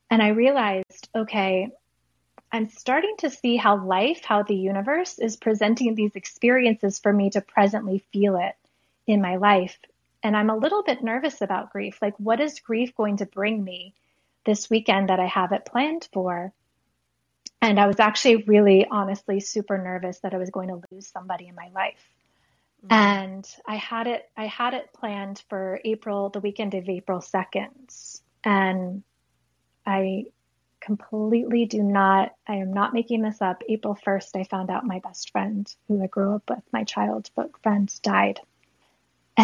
And 0.09 0.21
I 0.21 0.29
realized, 0.29 1.09
okay, 1.15 1.69
I'm 2.51 2.69
starting 2.69 3.15
to 3.19 3.29
see 3.29 3.55
how 3.55 3.85
life, 3.85 4.23
how 4.25 4.43
the 4.43 4.55
universe 4.55 5.19
is 5.19 5.37
presenting 5.37 5.95
these 5.95 6.15
experiences 6.15 6.99
for 6.99 7.13
me 7.13 7.29
to 7.31 7.41
presently 7.41 8.03
feel 8.11 8.37
it 8.37 8.55
in 9.07 9.21
my 9.21 9.37
life. 9.37 9.79
And 10.23 10.35
I'm 10.35 10.49
a 10.49 10.57
little 10.57 10.83
bit 10.83 11.03
nervous 11.03 11.41
about 11.41 11.71
grief. 11.71 11.99
Like, 12.01 12.15
what 12.17 12.41
is 12.41 12.59
grief 12.59 12.95
going 12.95 13.17
to 13.17 13.25
bring 13.25 13.63
me 13.63 13.93
this 14.45 14.69
weekend 14.69 15.09
that 15.09 15.19
I 15.19 15.27
have 15.27 15.51
it 15.51 15.65
planned 15.65 16.07
for? 16.13 16.53
And 17.61 17.79
I 17.79 17.87
was 17.87 17.99
actually 17.99 18.37
really 18.37 18.87
honestly 18.89 19.39
super 19.39 19.77
nervous 19.77 20.19
that 20.19 20.33
I 20.33 20.37
was 20.37 20.49
going 20.49 20.69
to 20.69 20.81
lose 20.91 21.07
somebody 21.07 21.47
in 21.47 21.55
my 21.55 21.69
life. 21.73 22.03
Mm-hmm. 22.83 22.93
And 22.93 23.55
I 23.67 23.75
had 23.75 24.07
it, 24.07 24.27
I 24.35 24.47
had 24.47 24.73
it 24.73 24.93
planned 24.93 25.43
for 25.49 25.79
April, 25.85 26.29
the 26.29 26.39
weekend 26.39 26.73
of 26.73 26.89
April 26.89 27.19
2nd. 27.19 28.21
And 28.43 29.03
I 29.85 30.25
completely 30.79 31.65
do 31.65 31.83
not, 31.83 32.33
I 32.47 32.55
am 32.55 32.73
not 32.73 32.93
making 32.93 33.21
this 33.21 33.41
up. 33.41 33.61
April 33.69 33.95
1st, 34.05 34.39
I 34.39 34.43
found 34.45 34.71
out 34.71 34.85
my 34.85 34.99
best 34.99 35.31
friend, 35.31 35.71
who 35.87 36.03
I 36.03 36.07
grew 36.07 36.35
up 36.35 36.49
with, 36.49 36.63
my 36.73 36.83
childhood 36.83 37.51
friend, 37.61 37.93
died. 38.01 38.39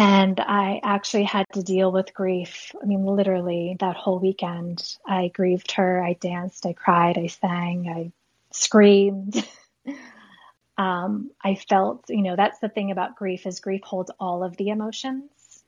And 0.00 0.38
I 0.38 0.80
actually 0.84 1.24
had 1.24 1.44
to 1.54 1.62
deal 1.64 1.90
with 1.90 2.14
grief. 2.14 2.72
I 2.80 2.86
mean, 2.86 3.04
literally 3.04 3.76
that 3.80 3.96
whole 3.96 4.20
weekend, 4.20 4.96
I 5.04 5.26
grieved 5.34 5.72
her. 5.72 6.00
I 6.00 6.12
danced, 6.12 6.66
I 6.66 6.72
cried, 6.72 7.18
I 7.18 7.26
sang, 7.26 7.88
I 7.88 8.12
screamed. 8.52 9.44
um, 10.78 11.32
I 11.42 11.56
felt, 11.56 12.04
you 12.10 12.22
know, 12.22 12.36
that's 12.36 12.60
the 12.60 12.68
thing 12.68 12.92
about 12.92 13.16
grief 13.16 13.44
is 13.44 13.58
grief 13.58 13.82
holds 13.82 14.12
all 14.20 14.44
of 14.44 14.56
the 14.56 14.68
emotions 14.68 15.64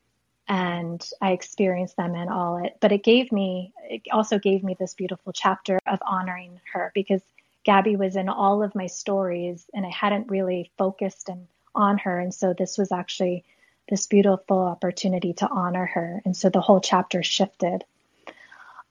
and 0.47 1.05
I 1.21 1.33
experienced 1.33 1.97
them 1.97 2.15
in 2.15 2.29
all 2.29 2.65
it. 2.65 2.77
But 2.79 2.93
it 2.93 3.03
gave 3.03 3.33
me, 3.33 3.73
it 3.83 4.03
also 4.13 4.39
gave 4.39 4.63
me 4.63 4.77
this 4.79 4.95
beautiful 4.95 5.33
chapter 5.33 5.81
of 5.89 5.99
honoring 6.07 6.61
her 6.73 6.93
because 6.95 7.23
Gabby 7.65 7.97
was 7.97 8.15
in 8.15 8.29
all 8.29 8.63
of 8.63 8.77
my 8.77 8.87
stories 8.87 9.67
and 9.75 9.85
I 9.85 9.91
hadn't 9.91 10.31
really 10.31 10.71
focused 10.79 11.31
on 11.75 11.99
her. 11.99 12.21
And 12.21 12.33
so 12.33 12.55
this 12.57 12.79
was 12.79 12.93
actually 12.93 13.43
this 13.91 14.07
beautiful 14.07 14.59
opportunity 14.59 15.35
to 15.35 15.49
honor 15.49 15.85
her. 15.85 16.23
And 16.25 16.37
so 16.37 16.49
the 16.49 16.61
whole 16.61 16.81
chapter 16.81 17.23
shifted. 17.23 17.85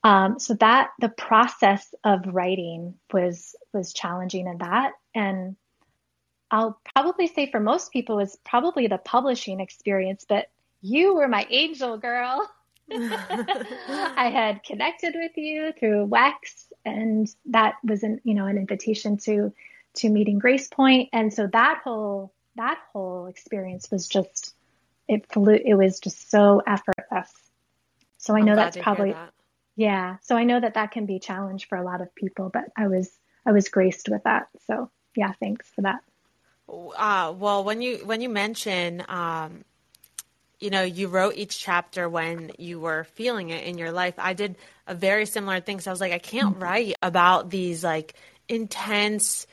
Um, 0.03 0.39
so 0.39 0.53
that 0.55 0.91
the 0.99 1.09
process 1.09 1.93
of 2.03 2.21
writing 2.27 2.95
was 3.11 3.55
was 3.73 3.91
challenging 3.91 4.47
in 4.47 4.59
that, 4.59 4.93
and 5.13 5.57
I'll 6.49 6.79
probably 6.95 7.27
say 7.27 7.51
for 7.51 7.59
most 7.59 7.91
people 7.91 8.15
was 8.15 8.37
probably 8.45 8.87
the 8.87 8.97
publishing 8.97 9.59
experience, 9.59 10.25
but 10.27 10.49
you 10.81 11.15
were 11.15 11.27
my 11.27 11.45
angel 11.49 11.97
girl. 11.97 12.49
I 12.91 14.31
had 14.33 14.63
connected 14.63 15.15
with 15.15 15.35
you 15.35 15.73
through 15.77 16.07
Wex, 16.07 16.67
and 16.85 17.27
that 17.47 17.75
was 17.83 18.03
an 18.03 18.21
you 18.23 18.35
know 18.35 18.45
an 18.45 18.57
invitation 18.57 19.17
to 19.17 19.53
to 19.95 20.09
meeting 20.09 20.39
Grace 20.39 20.69
Point, 20.69 21.09
and 21.11 21.33
so 21.33 21.47
that 21.47 21.81
whole 21.83 22.31
that 22.55 22.79
whole 22.93 23.27
experience 23.27 23.91
was 23.91 24.07
just 24.07 24.55
it 25.09 25.29
flew. 25.31 25.53
It 25.53 25.73
was 25.73 25.99
just 25.99 26.31
so 26.31 26.61
effortless. 26.65 27.31
So 28.17 28.35
I 28.35 28.41
know 28.41 28.55
that's 28.55 28.77
probably 28.77 29.11
that. 29.11 29.33
yeah. 29.75 30.17
So 30.21 30.37
I 30.37 30.43
know 30.43 30.59
that 30.59 30.75
that 30.75 30.91
can 30.91 31.05
be 31.05 31.17
a 31.17 31.19
challenge 31.19 31.67
for 31.67 31.77
a 31.77 31.83
lot 31.83 32.01
of 32.01 32.13
people, 32.15 32.49
but 32.53 32.65
I 32.77 32.87
was 32.87 33.11
I 33.45 33.51
was 33.51 33.67
graced 33.69 34.07
with 34.07 34.23
that. 34.23 34.47
So 34.67 34.89
yeah, 35.15 35.33
thanks 35.39 35.67
for 35.69 35.81
that. 35.81 35.99
Uh, 36.69 37.33
well, 37.35 37.63
when 37.63 37.81
you 37.81 37.97
when 38.05 38.21
you 38.21 38.29
mention 38.29 39.03
um, 39.09 39.65
you 40.59 40.69
know, 40.69 40.83
you 40.83 41.07
wrote 41.07 41.35
each 41.37 41.57
chapter 41.57 42.09
when 42.09 42.51
you 42.57 42.79
were 42.79 43.05
feeling 43.15 43.49
it 43.49 43.63
in 43.63 43.77
your 43.77 43.91
life. 43.91 44.15
I 44.17 44.33
did 44.33 44.57
a 44.87 44.93
very 44.93 45.25
similar 45.25 45.61
thing. 45.61 45.79
So 45.79 45.89
I 45.89 45.93
was 45.93 46.01
like, 46.01 46.11
I 46.11 46.19
can't 46.19 46.53
mm-hmm. 46.55 46.63
write 46.63 46.95
about 47.01 47.49
these 47.49 47.83
like 47.83 48.13
intense, 48.49 49.47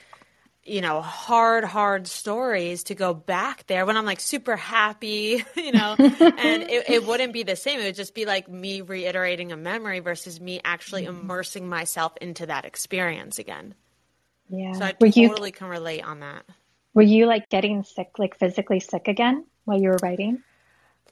you 0.67 0.81
know, 0.81 1.01
hard, 1.01 1.65
hard 1.65 2.09
stories 2.09 2.85
to 2.85 2.95
go 2.95 3.15
back 3.15 3.67
there 3.67 3.87
when 3.87 3.97
I'm 3.97 4.05
like 4.05 4.21
super 4.21 4.57
happy, 4.57 5.45
you 5.57 5.73
know, 5.73 5.95
and 5.99 6.63
it, 6.63 6.91
it 6.91 7.07
wouldn't 7.07 7.33
be 7.33 7.45
the 7.45 7.57
same. 7.57 7.81
It 7.81 7.85
would 7.85 7.95
just 7.95 8.15
be 8.15 8.25
like 8.25 8.49
me 8.49 8.81
reiterating 8.81 9.53
a 9.53 9.57
memory 9.57 10.01
versus 10.01 10.41
me 10.41 10.61
actually 10.65 11.05
mm-hmm. 11.05 11.21
immersing 11.21 11.69
myself 11.69 12.17
into 12.21 12.47
that 12.47 12.65
experience 12.65 13.39
again. 13.39 13.75
Yeah. 14.49 14.73
So 14.73 14.85
I 14.85 14.95
were 15.01 15.11
totally 15.11 15.49
you, 15.49 15.53
can 15.53 15.69
relate 15.69 16.03
on 16.03 16.21
that. 16.21 16.45
Were 16.95 17.03
you 17.03 17.27
like 17.27 17.49
getting 17.49 17.85
sick, 17.85 18.19
like 18.19 18.39
physically 18.39 18.81
sick 18.81 19.09
again 19.09 19.45
while 19.65 19.81
you 19.81 19.91
were 19.91 19.99
writing? 20.03 20.43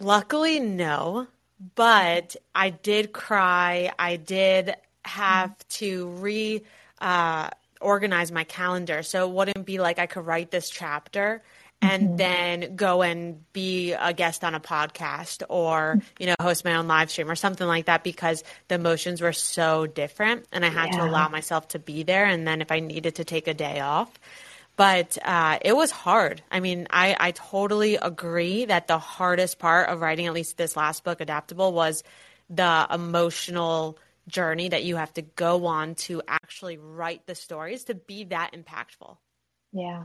Luckily, 0.01 0.61
no. 0.61 1.29
But 1.77 2.37
I 2.55 2.71
did 2.71 3.13
cry. 3.13 3.93
I 3.99 4.17
did 4.17 4.75
have 5.05 5.57
to 5.69 6.09
re 6.09 6.63
uh, 7.01 7.51
organize 7.81 8.33
my 8.33 8.45
calendar. 8.45 9.03
So 9.03 9.29
it 9.29 9.33
wouldn't 9.33 9.67
be 9.67 9.79
like 9.79 9.99
I 9.99 10.07
could 10.07 10.27
write 10.27 10.51
this 10.51 10.71
chapter 10.71 11.43
and 11.83 12.03
mm-hmm. 12.03 12.17
then 12.17 12.77
go 12.77 13.03
and 13.03 13.53
be 13.53 13.93
a 13.93 14.13
guest 14.13 14.45
on 14.45 14.55
a 14.55 14.61
podcast 14.61 15.43
or 15.49 16.01
you 16.19 16.27
know 16.27 16.35
host 16.41 16.65
my 16.65 16.77
own 16.77 16.87
live 16.87 17.11
stream 17.11 17.31
or 17.31 17.35
something 17.35 17.67
like 17.67 17.87
that 17.87 18.05
because 18.05 18.43
the 18.69 18.77
emotions 18.77 19.21
were 19.21 19.33
so 19.33 19.87
different 19.87 20.47
and 20.53 20.65
i 20.65 20.69
had 20.69 20.93
yeah. 20.93 21.01
to 21.01 21.05
allow 21.05 21.29
myself 21.29 21.67
to 21.69 21.79
be 21.79 22.05
there 22.05 22.25
and 22.25 22.47
then 22.47 22.61
if 22.61 22.71
i 22.71 22.79
needed 22.81 23.17
to 23.17 23.25
take 23.25 23.49
a 23.49 23.55
day 23.55 23.81
off 23.81 24.09
but 24.77 25.17
uh, 25.25 25.59
it 25.63 25.75
was 25.75 25.91
hard. 25.93 26.43
I 26.51 26.61
mean, 26.61 26.89
I, 26.91 27.17
I 27.19 27.31
totally 27.31 27.95
agree 27.95 28.65
that 28.65 28.89
the 28.89 28.99
hardest 28.99 29.59
part 29.59 29.89
of 29.89 30.01
writing, 30.01 30.27
at 30.27 30.33
least 30.33 30.57
this 30.57 30.77
last 30.77 31.05
book, 31.05 31.21
Adaptable, 31.21 31.73
was 31.73 32.03
the 32.51 32.87
emotional 32.91 33.99
journey 34.29 34.69
that 34.71 34.85
you 34.85 34.97
have 34.97 35.13
to 35.15 35.23
go 35.23 35.67
on 35.67 35.95
to 35.95 36.23
actually 36.27 36.79
write 36.79 37.27
the 37.27 37.35
stories 37.35 37.85
to 37.85 37.95
be 37.95 38.25
that 38.25 38.53
impactful. 38.53 39.17
Yeah. 39.73 40.05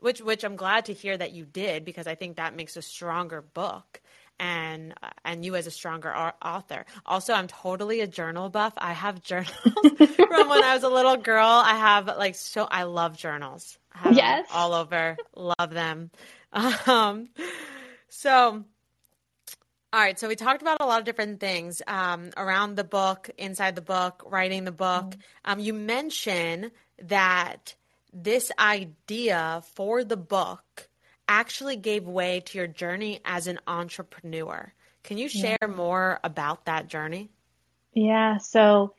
Which 0.00 0.20
which 0.20 0.44
I'm 0.44 0.56
glad 0.56 0.86
to 0.86 0.92
hear 0.92 1.16
that 1.16 1.32
you 1.32 1.44
did 1.44 1.84
because 1.84 2.06
I 2.06 2.14
think 2.14 2.36
that 2.36 2.54
makes 2.54 2.76
a 2.76 2.82
stronger 2.82 3.42
book 3.42 4.00
and 4.38 4.94
and 5.24 5.44
you 5.44 5.56
as 5.56 5.66
a 5.66 5.70
stronger 5.70 6.14
author. 6.14 6.86
Also, 7.04 7.32
I'm 7.32 7.48
totally 7.48 8.00
a 8.00 8.06
journal 8.06 8.48
buff. 8.48 8.72
I 8.78 8.92
have 8.92 9.22
journals 9.22 9.54
from 9.54 10.48
when 10.48 10.62
I 10.62 10.74
was 10.74 10.84
a 10.84 10.88
little 10.88 11.16
girl. 11.16 11.46
I 11.46 11.76
have 11.76 12.06
like 12.06 12.36
so 12.36 12.64
I 12.70 12.84
love 12.84 13.16
journals. 13.16 13.78
I 13.92 14.10
yes, 14.10 14.48
all 14.52 14.72
over. 14.72 15.16
love 15.34 15.70
them. 15.70 16.10
Um, 16.86 17.28
so. 18.08 18.64
All 19.90 20.00
right, 20.00 20.18
so 20.18 20.28
we 20.28 20.36
talked 20.36 20.60
about 20.60 20.82
a 20.82 20.84
lot 20.86 20.98
of 20.98 21.06
different 21.06 21.40
things 21.40 21.80
um, 21.86 22.30
around 22.36 22.76
the 22.76 22.84
book, 22.84 23.30
inside 23.38 23.74
the 23.74 23.80
book, 23.80 24.22
writing 24.26 24.64
the 24.64 24.72
book. 24.72 25.06
Mm-hmm. 25.06 25.50
Um, 25.50 25.60
you 25.60 25.72
mentioned 25.72 26.72
that 27.02 27.74
this 28.12 28.52
idea 28.58 29.62
for 29.74 30.04
the 30.04 30.18
book 30.18 30.90
actually 31.26 31.76
gave 31.76 32.04
way 32.04 32.40
to 32.40 32.58
your 32.58 32.66
journey 32.66 33.20
as 33.24 33.46
an 33.46 33.60
entrepreneur. 33.66 34.74
Can 35.04 35.16
you 35.16 35.28
share 35.28 35.58
yeah. 35.62 35.68
more 35.68 36.20
about 36.22 36.66
that 36.66 36.88
journey? 36.88 37.30
Yeah, 37.94 38.36
so 38.36 38.94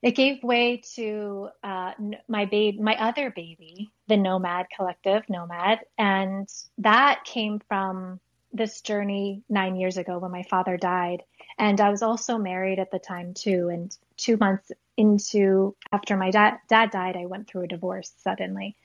it 0.00 0.12
gave 0.12 0.42
way 0.42 0.82
to 0.94 1.50
uh, 1.62 1.92
my 2.26 2.46
baby, 2.46 2.80
my 2.80 2.94
other 2.98 3.30
baby, 3.30 3.90
the 4.08 4.16
Nomad 4.16 4.66
Collective, 4.74 5.24
Nomad, 5.28 5.80
and 5.98 6.48
that 6.78 7.24
came 7.24 7.60
from 7.68 8.18
this 8.56 8.80
journey 8.80 9.42
nine 9.48 9.76
years 9.76 9.96
ago 9.96 10.18
when 10.18 10.30
my 10.30 10.42
father 10.44 10.76
died, 10.76 11.22
and 11.58 11.80
I 11.80 11.90
was 11.90 12.02
also 12.02 12.38
married 12.38 12.78
at 12.78 12.90
the 12.90 12.98
time 12.98 13.34
too. 13.34 13.68
And 13.68 13.96
two 14.16 14.36
months 14.36 14.72
into 14.96 15.76
after 15.92 16.16
my 16.16 16.30
dad 16.30 16.58
dad 16.68 16.90
died, 16.90 17.16
I 17.16 17.26
went 17.26 17.48
through 17.48 17.64
a 17.64 17.68
divorce 17.68 18.12
suddenly, 18.22 18.76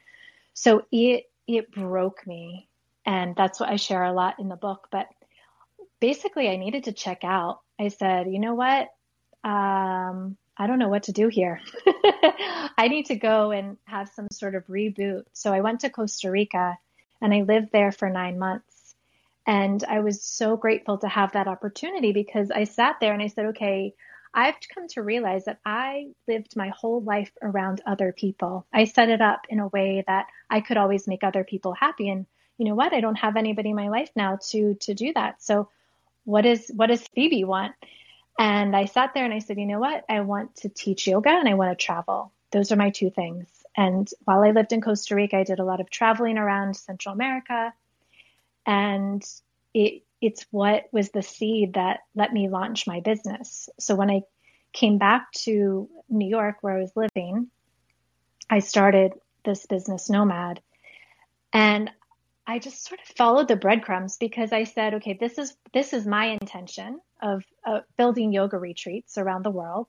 so 0.54 0.86
it 0.92 1.30
it 1.48 1.72
broke 1.72 2.26
me. 2.28 2.68
And 3.06 3.36
that's 3.36 3.60
what 3.60 3.70
I 3.70 3.78
share 3.78 4.04
a 4.04 4.14
lot 4.14 4.40
in 4.40 4.48
the 4.48 4.56
book. 4.56 4.88
But 4.92 5.08
basically, 6.00 6.50
I 6.50 6.58
needed 6.58 6.86
to 6.86 6.92
check 6.92 7.24
out. 7.24 7.62
I 7.80 7.88
said, 7.88 8.32
you 8.32 8.40
know 8.40 8.54
what? 8.54 8.90
Um, 9.44 10.38
I 10.58 10.68
don't 10.68 10.80
know 10.80 10.90
what 10.90 11.04
to 11.04 11.12
do 11.12 11.28
here. 11.28 11.60
I 12.78 12.88
need 12.88 13.08
to 13.08 13.16
go 13.16 13.52
and 13.52 13.78
have 13.86 14.10
some 14.10 14.28
sort 14.32 14.54
of 14.54 14.68
reboot. 14.68 15.24
So 15.34 15.52
I 15.52 15.62
went 15.62 15.80
to 15.82 15.90
Costa 15.90 16.30
Rica 16.30 16.78
and 17.22 17.34
I 17.34 17.42
lived 17.42 17.72
there 17.72 17.92
for 17.92 18.10
nine 18.10 18.38
months. 18.38 18.71
And 19.52 19.84
I 19.84 20.00
was 20.00 20.24
so 20.24 20.56
grateful 20.56 21.00
to 21.00 21.10
have 21.10 21.34
that 21.34 21.50
opportunity 21.50 22.14
because 22.14 22.52
I 22.52 22.64
sat 22.64 23.02
there 23.02 23.12
and 23.12 23.22
I 23.22 23.28
said, 23.28 23.48
okay, 23.48 23.94
I've 24.34 24.56
come 24.74 24.88
to 24.92 25.04
realize 25.04 25.44
that 25.44 25.60
I 25.66 26.12
lived 26.26 26.56
my 26.56 26.70
whole 26.70 27.02
life 27.02 27.34
around 27.42 27.82
other 27.86 28.14
people. 28.14 28.66
I 28.72 28.86
set 28.86 29.10
it 29.10 29.20
up 29.20 29.42
in 29.50 29.60
a 29.60 29.68
way 29.68 30.06
that 30.08 30.28
I 30.50 30.62
could 30.62 30.78
always 30.78 31.06
make 31.06 31.26
other 31.26 31.44
people 31.44 31.74
happy. 31.74 32.08
And 32.08 32.28
you 32.58 32.64
know 32.64 32.76
what? 32.76 32.94
I 32.94 33.02
don't 33.02 33.18
have 33.18 33.36
anybody 33.36 33.72
in 33.72 33.76
my 33.76 33.90
life 33.90 34.10
now 34.16 34.40
to 34.52 34.76
to 34.76 34.94
do 34.94 35.12
that. 35.16 35.44
So 35.44 35.68
what 36.24 36.46
is 36.46 36.72
what 36.74 36.88
does 36.88 37.06
Phoebe 37.10 37.44
want? 37.44 37.74
And 38.40 38.74
I 38.74 38.86
sat 38.86 39.14
there 39.14 39.26
and 39.26 39.34
I 39.34 39.40
said, 39.40 39.58
you 39.60 39.66
know 39.66 39.80
what? 39.80 40.06
I 40.08 40.22
want 40.22 40.56
to 40.62 40.70
teach 40.70 41.08
yoga 41.08 41.32
and 41.32 41.50
I 41.50 41.56
want 41.56 41.78
to 41.78 41.86
travel. 41.86 42.32
Those 42.52 42.72
are 42.72 42.78
my 42.78 42.92
two 42.92 43.10
things. 43.10 43.50
And 43.76 44.10
while 44.24 44.44
I 44.44 44.52
lived 44.52 44.72
in 44.72 44.80
Costa 44.80 45.14
Rica, 45.14 45.40
I 45.40 45.44
did 45.44 45.60
a 45.60 45.66
lot 45.66 45.82
of 45.82 45.90
traveling 45.90 46.38
around 46.38 46.78
Central 46.78 47.14
America. 47.14 47.74
And 48.66 49.24
it 49.74 50.04
it's 50.22 50.46
what 50.52 50.86
was 50.92 51.10
the 51.10 51.24
seed 51.24 51.74
that 51.74 52.02
let 52.14 52.32
me 52.32 52.48
launch 52.48 52.86
my 52.86 53.00
business. 53.00 53.70
So 53.80 53.96
when 53.96 54.12
I 54.12 54.22
came 54.72 55.00
back 55.00 55.32
to 55.32 55.90
New 56.10 56.30
York 56.30 56.58
where 56.62 56.78
I 56.78 56.82
was 56.82 56.96
living, 56.96 57.48
I 58.50 58.60
started 58.60 59.14
this 59.44 59.66
business 59.66 60.10
nomad. 60.10 60.62
And 61.52 61.90
I 62.46 62.60
just 62.60 62.86
sort 62.86 63.00
of 63.02 63.08
followed 63.16 63.48
the 63.48 63.56
breadcrumbs 63.56 64.18
because 64.18 64.52
I 64.52 64.66
said, 64.66 64.96
okay, 64.96 65.18
this 65.20 65.38
is 65.38 65.56
this 65.74 65.94
is 65.94 66.06
my 66.06 66.38
intention 66.42 67.00
of 67.22 67.44
uh, 67.66 67.82
building 67.98 68.32
yoga 68.32 68.58
retreats 68.58 69.18
around 69.18 69.44
the 69.44 69.52
world. 69.52 69.88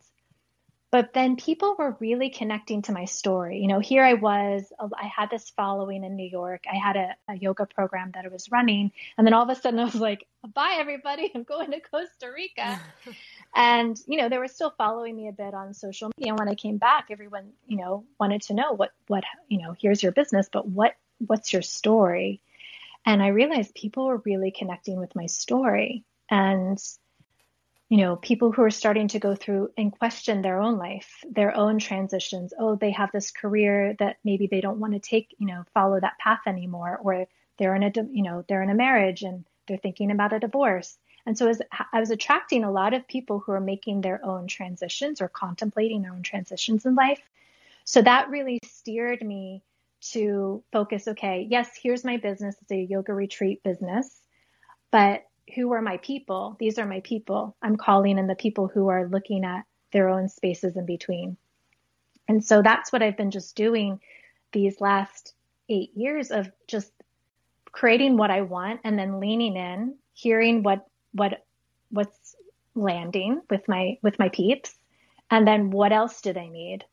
But 0.93 1.15
then 1.15 1.37
people 1.37 1.75
were 1.79 1.97
really 2.01 2.29
connecting 2.29 2.83
to 2.83 2.93
my 2.93 3.07
story. 3.07 3.61
You 3.61 3.67
know, 3.67 3.81
here 3.81 4.05
I 4.05 4.13
was, 4.13 4.71
uh, 4.79 4.89
I 4.95 5.07
had 5.07 5.31
this 5.31 5.49
following 5.49 6.05
in 6.05 6.17
New 6.17 6.29
York. 6.29 6.65
I 6.71 6.77
had 6.77 6.97
a, 6.97 7.17
a 7.29 7.35
yoga 7.35 7.65
program 7.65 8.11
that 8.15 8.27
I 8.27 8.29
was 8.29 8.51
running. 8.51 8.93
And 9.17 9.27
then 9.27 9.33
all 9.33 9.43
of 9.43 9.49
a 9.49 9.59
sudden 9.59 9.81
I 9.81 9.85
was 9.85 9.95
like, 9.95 10.27
bye, 10.53 10.77
everybody. 10.79 11.33
I'm 11.35 11.45
going 11.45 11.71
to 11.71 11.81
Costa 11.81 12.31
Rica. 12.33 12.79
And, 13.55 14.01
you 14.07 14.17
know, 14.17 14.31
they 14.31 14.39
were 14.39 14.49
still 14.49 14.73
following 14.79 15.15
me 15.15 15.29
a 15.29 15.33
bit 15.33 15.53
on 15.53 15.75
social 15.75 16.11
media. 16.17 16.33
And 16.33 16.39
when 16.39 16.49
I 16.49 16.55
came 16.55 16.79
back, 16.79 17.09
everyone, 17.11 17.51
you 17.67 17.77
know, 17.77 18.07
wanted 18.19 18.41
to 18.43 18.55
know 18.55 18.73
what, 18.73 18.93
what, 19.09 19.25
you 19.47 19.61
know, 19.61 19.75
here's 19.79 20.03
your 20.03 20.13
business, 20.13 20.49
but 20.51 20.67
what, 20.67 20.95
what's 21.19 21.53
your 21.53 21.61
story? 21.61 22.41
And 23.05 23.23
I 23.23 23.29
realized 23.29 23.75
people 23.75 24.07
were 24.07 24.23
really 24.25 24.53
connecting 24.53 24.99
with 24.99 25.15
my 25.15 25.27
story. 25.27 26.05
And, 26.31 26.83
you 27.93 27.99
know, 27.99 28.17
people 28.17 28.51
who 28.51 28.63
are 28.63 28.71
starting 28.71 29.07
to 29.07 29.19
go 29.19 29.35
through 29.35 29.71
and 29.77 29.93
question 29.93 30.41
their 30.41 30.59
own 30.59 30.79
life, 30.79 31.23
their 31.31 31.55
own 31.55 31.79
transitions. 31.79 32.55
Oh, 32.59 32.75
they 32.75 32.91
have 32.93 33.13
this 33.13 33.31
career 33.31 33.95
that 33.99 34.17
maybe 34.25 34.47
they 34.47 34.63
don't 34.63 34.79
want 34.79 34.95
to 34.95 34.99
take, 34.99 35.35
you 35.37 35.47
know, 35.47 35.67
follow 35.75 36.01
that 36.01 36.17
path 36.19 36.41
anymore, 36.47 36.99
or 37.03 37.27
they're 37.59 37.75
in 37.75 37.83
a, 37.83 37.93
you 38.11 38.23
know, 38.23 38.47
they're 38.49 38.63
in 38.63 38.71
a 38.71 38.75
marriage 38.75 39.25
and 39.25 39.45
they're 39.69 39.77
thinking 39.77 40.11
about 40.11 40.33
a 40.33 40.41
divorce. 40.41 40.97
And 41.27 41.37
so 41.37 41.49
as 41.49 41.61
I 41.93 42.01
was 42.01 42.11
attracting 42.11 42.65
a 42.65 42.73
lot 42.73 42.95
of 42.95 43.07
people 43.07 43.41
who 43.41 43.53
are 43.53 43.61
making 43.61 44.01
their 44.01 44.25
own 44.25 44.47
transitions 44.47 45.21
or 45.21 45.29
contemplating 45.29 46.01
their 46.01 46.15
own 46.15 46.23
transitions 46.23 46.87
in 46.87 46.95
life. 46.95 47.21
So 47.85 48.01
that 48.01 48.31
really 48.31 48.59
steered 48.65 49.21
me 49.21 49.63
to 50.13 50.65
focus, 50.73 51.09
okay, 51.09 51.47
yes, 51.47 51.69
here's 51.79 52.05
my 52.05 52.17
business. 52.17 52.57
It's 52.63 52.73
a 52.73 52.77
yoga 52.77 53.13
retreat 53.13 53.63
business, 53.63 54.19
but 54.91 55.27
who 55.55 55.73
are 55.73 55.83
my 55.83 55.99
people? 55.99 56.57
These 56.59 56.79
are 56.79 56.87
my 56.87 57.01
people. 57.01 57.57
I'm 57.63 57.77
calling 57.77 58.19
in 58.19 58.27
the 58.27 58.35
people 58.35 58.69
who 58.69 58.89
are 58.89 59.09
looking 59.09 59.45
at 59.45 59.65
their 59.93 60.09
own 60.09 60.29
spaces 60.29 60.77
in 60.77 60.87
between. 60.87 61.37
And 62.29 62.45
so 62.45 62.63
that's 62.63 62.93
what 62.93 63.03
I've 63.03 63.17
been 63.17 63.31
just 63.31 63.57
doing 63.57 64.01
these 64.53 64.81
last 64.81 65.35
eight 65.69 65.91
years 65.97 66.31
of 66.31 66.51
just 66.67 66.93
creating 67.71 68.17
what 68.17 68.31
I 68.31 68.43
want 68.43 68.81
and 68.85 68.99
then 68.99 69.21
leaning 69.21 69.57
in, 69.57 69.97
hearing 70.15 70.63
what 70.63 70.87
what 71.13 71.45
what's 71.91 72.35
landing 72.75 73.41
with 73.51 73.67
my 73.69 73.99
with 74.03 74.19
my 74.19 74.29
peeps 74.31 74.75
and 75.31 75.47
then 75.47 75.71
what 75.71 75.93
else 75.93 76.21
do 76.23 76.33
they 76.33 76.49
need 76.49 76.85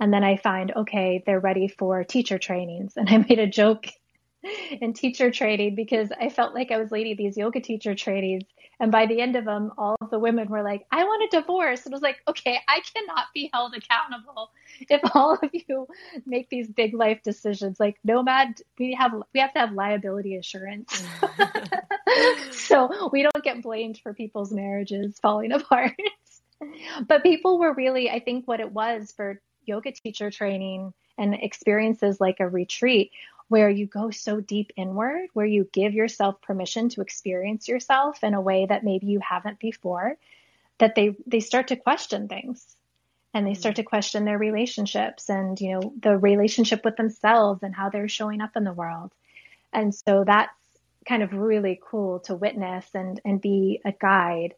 and 0.00 0.12
then 0.12 0.24
i 0.24 0.36
find 0.36 0.72
okay 0.74 1.22
they're 1.26 1.40
ready 1.40 1.68
for 1.68 2.02
teacher 2.04 2.38
trainings 2.38 2.94
and 2.96 3.08
i 3.10 3.18
made 3.18 3.38
a 3.38 3.46
joke 3.46 3.86
in 4.80 4.92
teacher 4.92 5.30
training 5.30 5.74
because 5.74 6.10
I 6.18 6.28
felt 6.28 6.54
like 6.54 6.70
I 6.70 6.78
was 6.78 6.90
leading 6.90 7.16
these 7.16 7.36
yoga 7.36 7.60
teacher 7.60 7.94
trainings. 7.94 8.44
And 8.78 8.92
by 8.92 9.06
the 9.06 9.20
end 9.20 9.36
of 9.36 9.46
them, 9.46 9.72
all 9.78 9.96
of 10.00 10.10
the 10.10 10.18
women 10.18 10.48
were 10.48 10.62
like, 10.62 10.86
I 10.90 11.04
want 11.04 11.32
a 11.32 11.40
divorce. 11.40 11.86
And 11.86 11.94
I 11.94 11.96
was 11.96 12.02
like, 12.02 12.18
okay, 12.28 12.58
I 12.68 12.80
cannot 12.94 13.26
be 13.32 13.48
held 13.52 13.74
accountable 13.74 14.50
if 14.80 15.00
all 15.14 15.34
of 15.34 15.50
you 15.52 15.86
make 16.26 16.50
these 16.50 16.68
big 16.68 16.92
life 16.92 17.22
decisions. 17.22 17.80
Like 17.80 17.96
Nomad, 18.04 18.60
we 18.78 18.94
have 18.94 19.12
we 19.32 19.40
have 19.40 19.54
to 19.54 19.60
have 19.60 19.72
liability 19.72 20.36
assurance. 20.36 21.02
Mm-hmm. 21.20 22.50
so 22.52 23.08
we 23.12 23.22
don't 23.22 23.44
get 23.44 23.62
blamed 23.62 23.98
for 23.98 24.12
people's 24.12 24.52
marriages 24.52 25.18
falling 25.20 25.52
apart. 25.52 25.94
but 27.06 27.22
people 27.22 27.58
were 27.58 27.72
really, 27.72 28.10
I 28.10 28.20
think 28.20 28.46
what 28.46 28.60
it 28.60 28.72
was 28.72 29.12
for 29.16 29.40
yoga 29.64 29.92
teacher 29.92 30.30
training 30.30 30.92
and 31.18 31.34
experiences 31.34 32.20
like 32.20 32.40
a 32.40 32.48
retreat 32.48 33.10
where 33.48 33.70
you 33.70 33.86
go 33.86 34.10
so 34.10 34.40
deep 34.40 34.72
inward, 34.76 35.28
where 35.32 35.46
you 35.46 35.68
give 35.72 35.94
yourself 35.94 36.40
permission 36.42 36.88
to 36.90 37.00
experience 37.00 37.68
yourself 37.68 38.24
in 38.24 38.34
a 38.34 38.40
way 38.40 38.66
that 38.66 38.84
maybe 38.84 39.06
you 39.06 39.20
haven't 39.20 39.58
before, 39.60 40.16
that 40.78 40.94
they, 40.94 41.16
they 41.26 41.40
start 41.40 41.68
to 41.68 41.76
question 41.76 42.28
things 42.28 42.76
and 43.32 43.46
they 43.46 43.54
start 43.54 43.76
to 43.76 43.82
question 43.82 44.24
their 44.24 44.38
relationships 44.38 45.28
and, 45.28 45.60
you 45.60 45.72
know, 45.72 45.92
the 46.00 46.16
relationship 46.16 46.84
with 46.84 46.96
themselves 46.96 47.62
and 47.62 47.74
how 47.74 47.88
they're 47.88 48.08
showing 48.08 48.40
up 48.40 48.56
in 48.56 48.64
the 48.64 48.72
world. 48.72 49.12
And 49.72 49.94
so 49.94 50.24
that's 50.24 50.52
kind 51.06 51.22
of 51.22 51.32
really 51.32 51.80
cool 51.88 52.20
to 52.20 52.34
witness 52.34 52.86
and, 52.94 53.20
and 53.24 53.40
be 53.40 53.80
a 53.84 53.92
guide. 53.92 54.54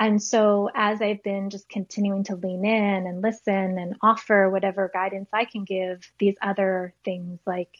And 0.00 0.22
so 0.22 0.70
as 0.74 1.02
I've 1.02 1.22
been 1.22 1.50
just 1.50 1.68
continuing 1.68 2.24
to 2.24 2.36
lean 2.36 2.64
in 2.64 3.06
and 3.06 3.20
listen 3.20 3.78
and 3.78 3.96
offer 4.00 4.48
whatever 4.48 4.90
guidance 4.92 5.28
I 5.32 5.44
can 5.44 5.64
give, 5.64 6.10
these 6.18 6.36
other 6.40 6.94
things 7.04 7.40
like 7.46 7.78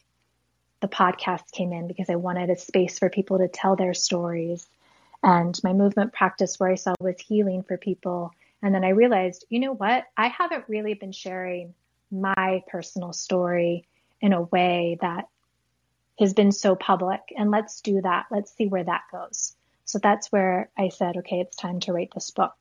the 0.81 0.89
podcast 0.89 1.51
came 1.53 1.73
in 1.73 1.89
because 1.89 2.09
I 2.09 2.17
wanted 2.17 2.51
a 2.51 2.57
space 2.57 2.99
for 2.99 3.11
people 3.11 3.39
to 3.39 3.49
tell 3.49 3.77
their 3.77 3.95
stories. 3.95 4.67
And 5.23 5.59
my 5.65 5.73
movement 5.73 6.13
practice 6.13 6.61
where 6.61 6.71
I 6.71 6.77
saw 6.77 6.95
was 7.01 7.21
healing 7.21 7.63
for 7.63 7.77
people. 7.77 8.33
And 8.63 8.75
then 8.75 8.85
I 8.85 8.91
realized, 8.91 9.45
you 9.49 9.61
know 9.61 9.73
what? 9.73 10.05
I 10.17 10.29
haven't 10.29 10.65
really 10.69 10.95
been 10.95 11.13
sharing 11.13 11.75
my 12.11 12.63
personal 12.69 13.13
story 13.13 13.87
in 14.21 14.33
a 14.33 14.43
way 14.43 14.99
that 15.01 15.29
has 16.19 16.35
been 16.35 16.53
so 16.53 16.75
public. 16.75 17.21
And 17.37 17.51
let's 17.51 17.81
do 17.81 18.01
that. 18.01 18.27
Let's 18.31 18.53
see 18.57 18.67
where 18.67 18.85
that 18.85 19.03
goes. 19.13 19.55
So 19.85 19.99
that's 19.99 20.31
where 20.31 20.71
I 20.77 20.89
said, 20.89 21.17
okay, 21.19 21.41
it's 21.41 21.57
time 21.57 21.81
to 21.81 21.93
write 21.93 22.13
this 22.15 22.31
book. 22.31 22.55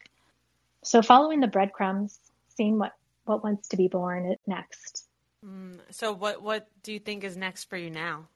So 0.83 1.01
following 1.01 1.39
the 1.39 1.47
breadcrumbs, 1.47 2.17
seeing 2.55 2.77
what, 2.77 2.93
what 3.25 3.43
wants 3.43 3.69
to 3.69 3.77
be 3.77 3.87
born 3.87 4.35
next. 4.45 5.06
Mm, 5.45 5.79
so 5.91 6.13
what 6.13 6.41
what 6.41 6.67
do 6.83 6.91
you 6.91 6.99
think 6.99 7.23
is 7.23 7.37
next 7.37 7.65
for 7.69 7.77
you 7.77 7.89
now? 7.89 8.27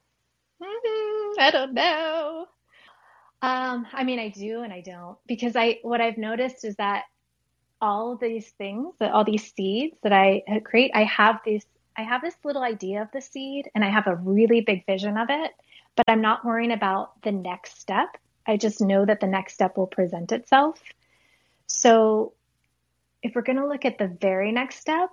Mm, 0.61 1.39
I 1.39 1.49
don't 1.51 1.73
know. 1.73 2.45
Um, 3.41 3.87
I 3.91 4.03
mean, 4.03 4.19
I 4.19 4.29
do 4.29 4.61
and 4.61 4.71
I 4.71 4.81
don't 4.81 5.17
because 5.27 5.55
I 5.55 5.79
what 5.81 6.01
I've 6.01 6.17
noticed 6.17 6.63
is 6.63 6.75
that 6.75 7.05
all 7.81 8.15
these 8.15 8.47
things, 8.51 8.93
that 8.99 9.11
all 9.11 9.23
these 9.23 9.51
seeds 9.53 9.97
that 10.03 10.13
I 10.13 10.43
create, 10.63 10.91
I 10.93 11.03
have 11.05 11.39
these 11.43 11.65
I 11.97 12.03
have 12.03 12.21
this 12.21 12.35
little 12.43 12.63
idea 12.63 13.01
of 13.01 13.09
the 13.11 13.21
seed 13.21 13.69
and 13.75 13.83
I 13.83 13.89
have 13.89 14.07
a 14.07 14.15
really 14.15 14.61
big 14.61 14.85
vision 14.85 15.17
of 15.17 15.29
it, 15.29 15.51
but 15.95 16.05
I'm 16.07 16.21
not 16.21 16.45
worrying 16.45 16.71
about 16.71 17.21
the 17.23 17.31
next 17.31 17.79
step. 17.79 18.17
I 18.47 18.57
just 18.57 18.79
know 18.79 19.05
that 19.05 19.19
the 19.19 19.27
next 19.27 19.53
step 19.53 19.77
will 19.77 19.87
present 19.87 20.31
itself. 20.31 20.79
So 21.67 22.33
if 23.21 23.35
we're 23.35 23.41
going 23.41 23.57
to 23.57 23.67
look 23.67 23.85
at 23.85 23.97
the 23.97 24.07
very 24.07 24.51
next 24.51 24.79
step, 24.79 25.09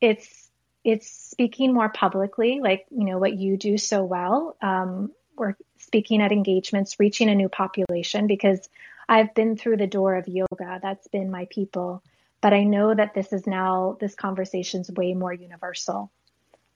it's 0.00 0.50
it's 0.84 1.08
speaking 1.08 1.72
more 1.72 1.88
publicly, 1.88 2.60
like, 2.60 2.86
you 2.90 3.04
know, 3.04 3.18
what 3.18 3.34
you 3.34 3.56
do 3.56 3.78
so 3.78 4.02
well. 4.02 4.56
Um, 4.60 5.12
we're 5.36 5.54
speaking 5.78 6.20
at 6.20 6.32
engagements, 6.32 6.98
reaching 6.98 7.28
a 7.28 7.34
new 7.34 7.48
population 7.48 8.26
because 8.26 8.68
I've 9.08 9.34
been 9.34 9.56
through 9.56 9.76
the 9.76 9.86
door 9.86 10.16
of 10.16 10.28
yoga. 10.28 10.80
That's 10.82 11.06
been 11.08 11.30
my 11.30 11.46
people. 11.50 12.02
But 12.40 12.52
I 12.52 12.64
know 12.64 12.92
that 12.92 13.14
this 13.14 13.32
is 13.32 13.46
now, 13.46 13.96
this 14.00 14.14
conversation's 14.14 14.90
way 14.90 15.14
more 15.14 15.32
universal 15.32 16.10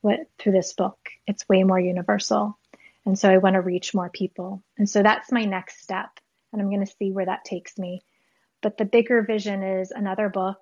what, 0.01 0.21
through 0.39 0.53
this 0.53 0.73
book. 0.73 0.99
It's 1.27 1.49
way 1.49 1.65
more 1.65 1.81
universal. 1.81 2.57
And 3.05 3.19
so 3.19 3.29
I 3.29 3.39
want 3.39 3.55
to 3.55 3.61
reach 3.61 3.95
more 3.95 4.09
people. 4.09 4.63
And 4.79 4.89
so 4.89 5.03
that's 5.03 5.33
my 5.33 5.45
next 5.45 5.83
step. 5.83 6.11
And 6.53 6.63
I'm 6.63 6.71
going 6.71 6.85
to 6.85 6.93
see 6.99 7.11
where 7.11 7.27
that 7.27 7.45
takes 7.45 7.77
me. 7.77 8.03
But 8.63 8.79
the 8.79 8.85
bigger 8.85 9.23
vision 9.23 9.63
is 9.63 9.91
another 9.91 10.29
book. 10.29 10.61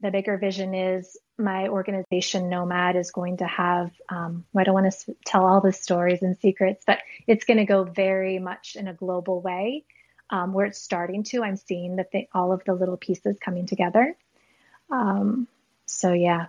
The 0.00 0.10
bigger 0.10 0.36
vision 0.36 0.74
is 0.74 1.16
my 1.38 1.68
organization 1.68 2.48
Nomad 2.48 2.96
is 2.96 3.12
going 3.12 3.38
to 3.38 3.46
have, 3.46 3.92
um, 4.08 4.44
I 4.56 4.64
don't 4.64 4.74
want 4.74 4.92
to 4.92 5.16
tell 5.24 5.46
all 5.46 5.60
the 5.60 5.72
stories 5.72 6.22
and 6.22 6.36
secrets, 6.38 6.82
but 6.86 6.98
it's 7.26 7.44
going 7.44 7.58
to 7.58 7.64
go 7.64 7.84
very 7.84 8.38
much 8.38 8.76
in 8.76 8.88
a 8.88 8.94
global 8.94 9.40
way. 9.40 9.84
Um, 10.30 10.52
where 10.52 10.66
it's 10.66 10.78
starting 10.78 11.22
to, 11.24 11.42
I'm 11.42 11.56
seeing 11.56 11.96
that 11.96 12.10
all 12.34 12.52
of 12.52 12.62
the 12.64 12.74
little 12.74 12.98
pieces 12.98 13.38
coming 13.40 13.64
together. 13.64 14.14
Um, 14.90 15.48
so 15.86 16.12
yeah, 16.12 16.48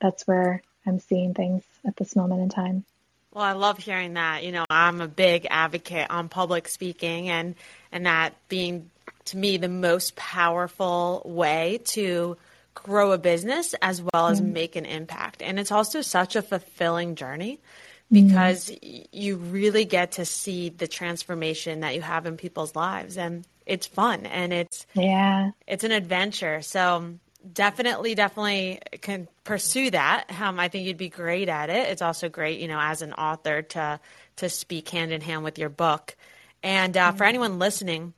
that's 0.00 0.24
where 0.24 0.62
I'm 0.86 1.00
seeing 1.00 1.34
things 1.34 1.64
at 1.84 1.96
this 1.96 2.14
moment 2.14 2.42
in 2.42 2.48
time. 2.48 2.84
Well, 3.32 3.44
I 3.44 3.52
love 3.52 3.78
hearing 3.78 4.14
that. 4.14 4.44
You 4.44 4.52
know, 4.52 4.64
I'm 4.70 5.00
a 5.00 5.08
big 5.08 5.48
advocate 5.50 6.06
on 6.10 6.28
public 6.28 6.68
speaking 6.68 7.28
and 7.28 7.56
and 7.90 8.06
that 8.06 8.34
being 8.48 8.90
to 9.26 9.36
me 9.36 9.56
the 9.56 9.68
most 9.68 10.14
powerful 10.16 11.22
way 11.24 11.80
to 11.86 12.36
grow 12.82 13.12
a 13.12 13.18
business 13.18 13.74
as 13.82 14.02
well 14.02 14.28
as 14.28 14.40
mm-hmm. 14.40 14.52
make 14.52 14.76
an 14.76 14.84
impact. 14.84 15.42
And 15.42 15.58
it's 15.58 15.72
also 15.72 16.02
such 16.02 16.36
a 16.36 16.42
fulfilling 16.42 17.16
journey 17.16 17.60
because 18.12 18.70
mm-hmm. 18.70 19.02
you 19.12 19.36
really 19.36 19.84
get 19.84 20.12
to 20.12 20.24
see 20.24 20.68
the 20.68 20.86
transformation 20.86 21.80
that 21.80 21.94
you 21.94 22.02
have 22.02 22.26
in 22.26 22.36
people's 22.36 22.76
lives 22.76 23.18
and 23.18 23.44
it's 23.64 23.86
fun 23.86 24.26
and 24.26 24.52
it's 24.52 24.86
yeah 24.94 25.50
it's 25.66 25.82
an 25.82 25.90
adventure 25.90 26.62
so 26.62 27.14
definitely 27.52 28.14
definitely 28.14 28.78
can 29.00 29.26
pursue 29.42 29.90
that 29.90 30.24
um, 30.40 30.60
i 30.60 30.68
think 30.68 30.86
you'd 30.86 30.96
be 30.96 31.08
great 31.08 31.48
at 31.48 31.68
it 31.68 31.88
it's 31.88 32.02
also 32.02 32.28
great 32.28 32.60
you 32.60 32.68
know 32.68 32.78
as 32.80 33.02
an 33.02 33.12
author 33.12 33.62
to 33.62 33.98
to 34.36 34.48
speak 34.48 34.88
hand 34.88 35.10
in 35.10 35.20
hand 35.20 35.42
with 35.42 35.58
your 35.58 35.68
book 35.68 36.14
and 36.62 36.96
uh, 36.96 37.08
mm-hmm. 37.08 37.16
for 37.16 37.24
anyone 37.24 37.58
listening 37.58 38.14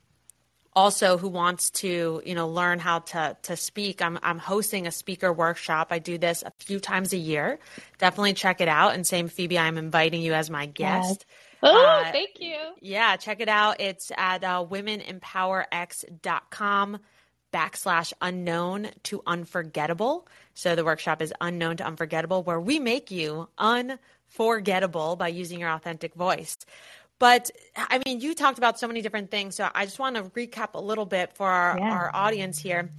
also 0.78 1.18
who 1.18 1.28
wants 1.28 1.70
to 1.70 2.22
you 2.24 2.36
know 2.36 2.46
learn 2.46 2.78
how 2.78 3.00
to 3.00 3.36
to 3.42 3.56
speak 3.56 4.00
i'm 4.00 4.16
i'm 4.22 4.38
hosting 4.38 4.86
a 4.86 4.92
speaker 4.92 5.32
workshop 5.32 5.88
i 5.90 5.98
do 5.98 6.18
this 6.18 6.44
a 6.44 6.52
few 6.60 6.78
times 6.78 7.12
a 7.12 7.16
year 7.16 7.58
definitely 7.98 8.32
check 8.32 8.60
it 8.60 8.68
out 8.68 8.94
and 8.94 9.04
same 9.04 9.26
phoebe 9.26 9.58
i'm 9.58 9.76
inviting 9.76 10.22
you 10.22 10.34
as 10.34 10.48
my 10.48 10.66
guest 10.66 11.26
yes. 11.28 11.34
Oh, 11.60 12.04
uh, 12.06 12.12
thank 12.12 12.38
you. 12.38 12.54
Yeah, 12.80 13.16
check 13.16 13.40
it 13.40 13.48
out. 13.48 13.80
It's 13.80 14.12
at 14.16 14.44
uh, 14.44 14.64
womenempowerx.com 14.64 16.98
backslash 17.52 18.12
unknown 18.20 18.90
to 19.04 19.22
unforgettable. 19.26 20.28
So 20.54 20.76
the 20.76 20.84
workshop 20.84 21.22
is 21.22 21.32
unknown 21.40 21.78
to 21.78 21.86
unforgettable, 21.86 22.42
where 22.42 22.60
we 22.60 22.78
make 22.78 23.10
you 23.10 23.48
unforgettable 23.58 25.16
by 25.16 25.28
using 25.28 25.60
your 25.60 25.70
authentic 25.70 26.12
voice. 26.14 26.58
But 27.18 27.50
I 27.76 28.00
mean, 28.04 28.20
you 28.20 28.34
talked 28.34 28.58
about 28.58 28.78
so 28.78 28.86
many 28.86 29.02
different 29.02 29.30
things. 29.30 29.56
So 29.56 29.68
I 29.74 29.84
just 29.84 29.98
want 29.98 30.16
to 30.16 30.24
recap 30.24 30.74
a 30.74 30.80
little 30.80 31.06
bit 31.06 31.34
for 31.34 31.48
our, 31.48 31.78
yeah. 31.78 31.90
our 31.90 32.10
audience 32.14 32.58
here. 32.58 32.90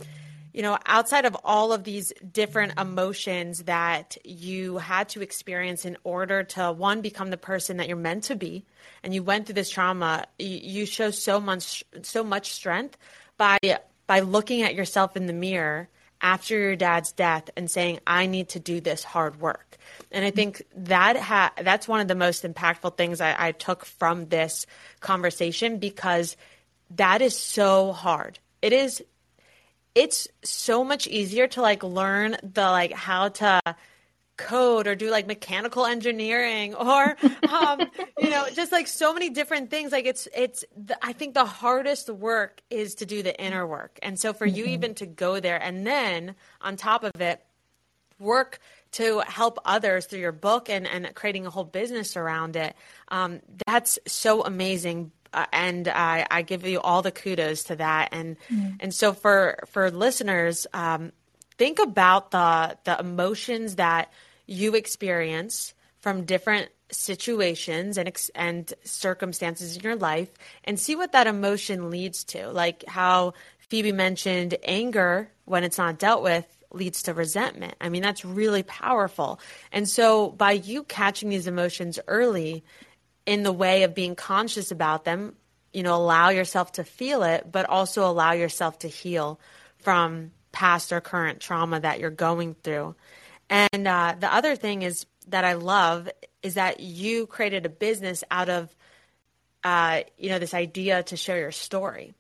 You 0.54 0.64
know, 0.64 0.78
outside 0.86 1.26
of 1.26 1.38
all 1.44 1.72
of 1.72 1.84
these 1.84 2.12
different 2.34 2.80
emotions 2.80 3.64
that 3.64 4.18
you 4.26 4.80
had 4.80 5.10
to 5.10 5.22
experience 5.22 5.86
in 5.86 5.96
order 6.04 6.44
to 6.44 6.72
one 6.72 7.02
become 7.02 7.30
the 7.30 7.38
person 7.38 7.78
that 7.78 7.88
you're 7.88 7.98
meant 7.98 8.24
to 8.26 8.36
be, 8.36 8.66
and 9.04 9.14
you 9.14 9.22
went 9.22 9.46
through 9.46 9.54
this 9.54 9.70
trauma, 9.70 10.26
you, 10.40 10.48
you 10.48 10.86
show 10.86 11.12
so 11.12 11.40
much 11.40 11.84
so 12.02 12.24
much 12.24 12.52
strength 12.52 12.98
by 13.38 13.60
by 14.08 14.22
looking 14.22 14.64
at 14.64 14.74
yourself 14.74 15.16
in 15.16 15.28
the 15.28 15.34
mirror 15.34 15.88
after 16.22 16.58
your 16.58 16.76
dad's 16.76 17.12
death 17.12 17.50
and 17.56 17.70
saying, 17.70 18.00
I 18.06 18.26
need 18.26 18.50
to 18.50 18.60
do 18.60 18.82
this 18.82 19.04
hard 19.04 19.40
work. 19.40 19.78
And 20.12 20.26
I 20.26 20.32
think 20.32 20.64
that 20.76 21.18
ha- 21.18 21.54
that's 21.62 21.88
one 21.88 22.02
of 22.02 22.08
the 22.08 22.16
most 22.16 22.44
impactful 22.44 22.98
things 22.98 23.22
I-, 23.22 23.36
I 23.38 23.52
took 23.52 23.86
from 23.86 24.28
this 24.28 24.66
conversation 25.00 25.78
because 25.78 26.36
that 26.92 27.22
is 27.22 27.38
so 27.38 27.94
hard. 27.94 28.40
It 28.62 28.74
is 28.74 29.04
it's 29.96 30.28
so 30.44 30.84
much 30.84 31.08
easier 31.08 31.48
to 31.48 31.62
like 31.62 31.84
learn 31.84 32.38
the 32.44 32.62
like 32.62 32.94
how 32.94 33.30
to 33.30 33.60
code 34.40 34.88
or 34.88 34.96
do 34.96 35.12
like 35.12 35.28
mechanical 35.28 35.86
engineering 35.86 36.74
or 36.74 37.18
um, 37.50 37.82
you 38.18 38.30
know 38.30 38.48
just 38.54 38.72
like 38.72 38.88
so 38.88 39.14
many 39.14 39.30
different 39.30 39.70
things 39.70 39.92
like 39.92 40.06
it's 40.06 40.30
it's 40.34 40.64
the, 40.78 40.98
i 41.06 41.12
think 41.12 41.34
the 41.34 41.46
hardest 41.46 42.10
work 42.10 42.62
is 42.70 42.96
to 42.96 43.06
do 43.06 43.22
the 43.22 43.38
inner 43.40 43.68
work 43.68 44.00
and 44.02 44.18
so 44.18 44.32
for 44.32 44.48
mm-hmm. 44.48 44.56
you 44.56 44.66
even 44.66 44.96
to 44.96 45.06
go 45.06 45.42
there 45.42 45.62
and 45.62 45.86
then 45.86 46.36
on 46.62 46.78
top 46.78 47.04
of 47.04 47.20
it 47.20 47.44
work 48.18 48.60
to 48.92 49.20
help 49.28 49.60
others 49.66 50.06
through 50.06 50.20
your 50.20 50.32
book 50.32 50.70
and, 50.70 50.88
and 50.88 51.14
creating 51.14 51.46
a 51.46 51.50
whole 51.50 51.66
business 51.66 52.16
around 52.16 52.56
it 52.56 52.74
um, 53.10 53.42
that's 53.68 54.00
so 54.08 54.42
amazing 54.44 55.12
uh, 55.34 55.46
and 55.52 55.88
I, 55.88 56.26
I, 56.32 56.42
give 56.42 56.66
you 56.66 56.82
all 56.82 57.04
the 57.04 57.12
kudos 57.12 57.66
to 57.66 57.76
that. 57.76 58.10
And 58.14 58.36
mm. 58.50 58.78
and 58.80 58.92
so 58.92 59.14
for 59.14 59.60
for 59.68 59.92
listeners, 59.92 60.66
um, 60.74 61.12
think 61.60 61.78
about 61.78 62.32
the 62.32 62.78
the 62.86 63.00
emotions 63.00 63.76
that 63.76 64.12
you 64.50 64.74
experience 64.74 65.74
from 66.00 66.26
different 66.26 66.70
situations 66.92 67.98
and 67.98 68.12
and 68.34 68.74
circumstances 68.84 69.78
in 69.78 69.84
your 69.84 69.96
life 69.96 70.32
and 70.64 70.80
see 70.80 70.96
what 70.96 71.12
that 71.12 71.28
emotion 71.28 71.92
leads 71.92 72.24
to. 72.24 72.50
Like 72.50 72.84
how 72.88 73.34
Phoebe 73.60 73.92
mentioned 73.92 74.56
anger 74.64 75.30
when 75.46 75.64
it's 75.64 75.78
not 75.78 76.00
dealt 76.00 76.24
with 76.24 76.46
leads 76.72 77.04
to 77.04 77.14
resentment. 77.14 77.76
I 77.80 77.90
mean 77.90 78.02
that's 78.02 78.26
really 78.26 78.64
powerful. 78.64 79.40
And 79.72 79.88
so 79.88 80.30
by 80.30 80.54
you 80.54 80.84
catching 80.84 81.30
these 81.30 81.48
emotions 81.48 82.00
early 82.08 82.64
in 83.28 83.44
the 83.44 83.52
way 83.52 83.84
of 83.84 83.94
being 83.94 84.16
conscious 84.16 84.72
about 84.72 85.06
them 85.06 85.36
you 85.74 85.84
know 85.84 85.96
allow 85.96 86.30
yourself 86.30 86.72
to 86.72 86.84
feel 86.84 87.22
it 87.22 87.52
but 87.52 87.70
also 87.70 88.10
allow 88.10 88.32
yourself 88.32 88.80
to 88.80 88.88
heal 88.88 89.40
from 89.78 90.32
past 90.52 90.92
or 90.92 91.00
current 91.00 91.40
trauma 91.40 91.80
that 91.80 92.00
you're 92.00 92.10
going 92.10 92.56
through 92.64 92.96
and 93.50 93.88
uh, 93.88 94.16
the 94.20 94.34
other 94.34 94.56
thing 94.56 94.82
is 94.82 95.06
that 95.28 95.46
I 95.46 95.54
love 95.54 96.10
is 96.44 96.56
that 96.56 96.80
you 96.80 97.28
created 97.28 97.66
a 97.66 97.70
business 97.70 98.24
out 98.30 98.50
of, 98.50 98.76
uh, 99.64 100.02
you 100.18 100.30
know, 100.30 100.40
this 100.40 100.54
idea 100.54 101.04
to 101.04 101.18
share 101.18 101.40
your 101.40 101.52
story. 101.52 102.14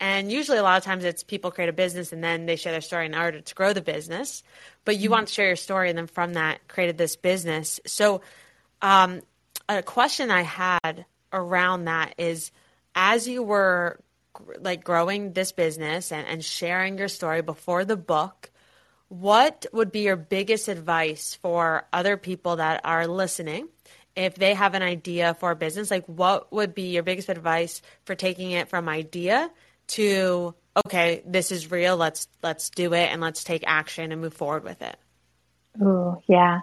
And 0.00 0.30
usually, 0.30 0.58
a 0.58 0.62
lot 0.62 0.78
of 0.78 0.84
times, 0.84 1.04
it's 1.04 1.24
people 1.24 1.50
create 1.50 1.68
a 1.68 1.72
business 1.72 2.12
and 2.12 2.22
then 2.22 2.46
they 2.46 2.54
share 2.56 2.72
their 2.72 2.80
story 2.80 3.06
in 3.06 3.16
order 3.16 3.40
to 3.40 3.54
grow 3.54 3.72
the 3.72 3.80
business. 3.80 4.44
But 4.84 4.96
you 4.96 5.04
mm-hmm. 5.04 5.12
want 5.12 5.28
to 5.28 5.34
share 5.34 5.46
your 5.46 5.56
story, 5.56 5.88
and 5.88 5.98
then 5.98 6.06
from 6.06 6.34
that, 6.34 6.68
created 6.68 6.98
this 6.98 7.16
business. 7.16 7.80
So, 7.84 8.20
um, 8.80 9.22
a 9.68 9.82
question 9.82 10.30
I 10.30 10.42
had 10.42 11.04
around 11.32 11.86
that 11.86 12.14
is, 12.16 12.52
as 12.94 13.26
you 13.26 13.42
were 13.42 13.98
like 14.60 14.84
growing 14.84 15.32
this 15.32 15.50
business 15.50 16.12
and, 16.12 16.26
and 16.28 16.44
sharing 16.44 16.96
your 16.96 17.08
story 17.08 17.42
before 17.42 17.84
the 17.84 17.96
book, 17.96 18.50
what 19.08 19.66
would 19.72 19.90
be 19.90 20.00
your 20.00 20.16
biggest 20.16 20.68
advice 20.68 21.34
for 21.40 21.86
other 21.92 22.16
people 22.16 22.56
that 22.56 22.82
are 22.84 23.06
listening? 23.06 23.68
If 24.14 24.34
they 24.34 24.54
have 24.54 24.74
an 24.74 24.82
idea 24.82 25.34
for 25.34 25.52
a 25.52 25.56
business, 25.56 25.90
like 25.90 26.06
what 26.06 26.52
would 26.52 26.74
be 26.74 26.94
your 26.94 27.02
biggest 27.02 27.28
advice 27.28 27.82
for 28.04 28.14
taking 28.14 28.50
it 28.50 28.68
from 28.68 28.88
idea 28.88 29.50
to 29.88 30.54
okay, 30.86 31.22
this 31.26 31.50
is 31.50 31.70
real, 31.70 31.96
let's 31.96 32.28
let's 32.42 32.70
do 32.70 32.92
it 32.92 33.10
and 33.10 33.20
let's 33.20 33.44
take 33.44 33.64
action 33.66 34.12
and 34.12 34.20
move 34.20 34.34
forward 34.34 34.64
with 34.64 34.82
it? 34.82 34.96
Oh, 35.80 36.22
yeah. 36.26 36.60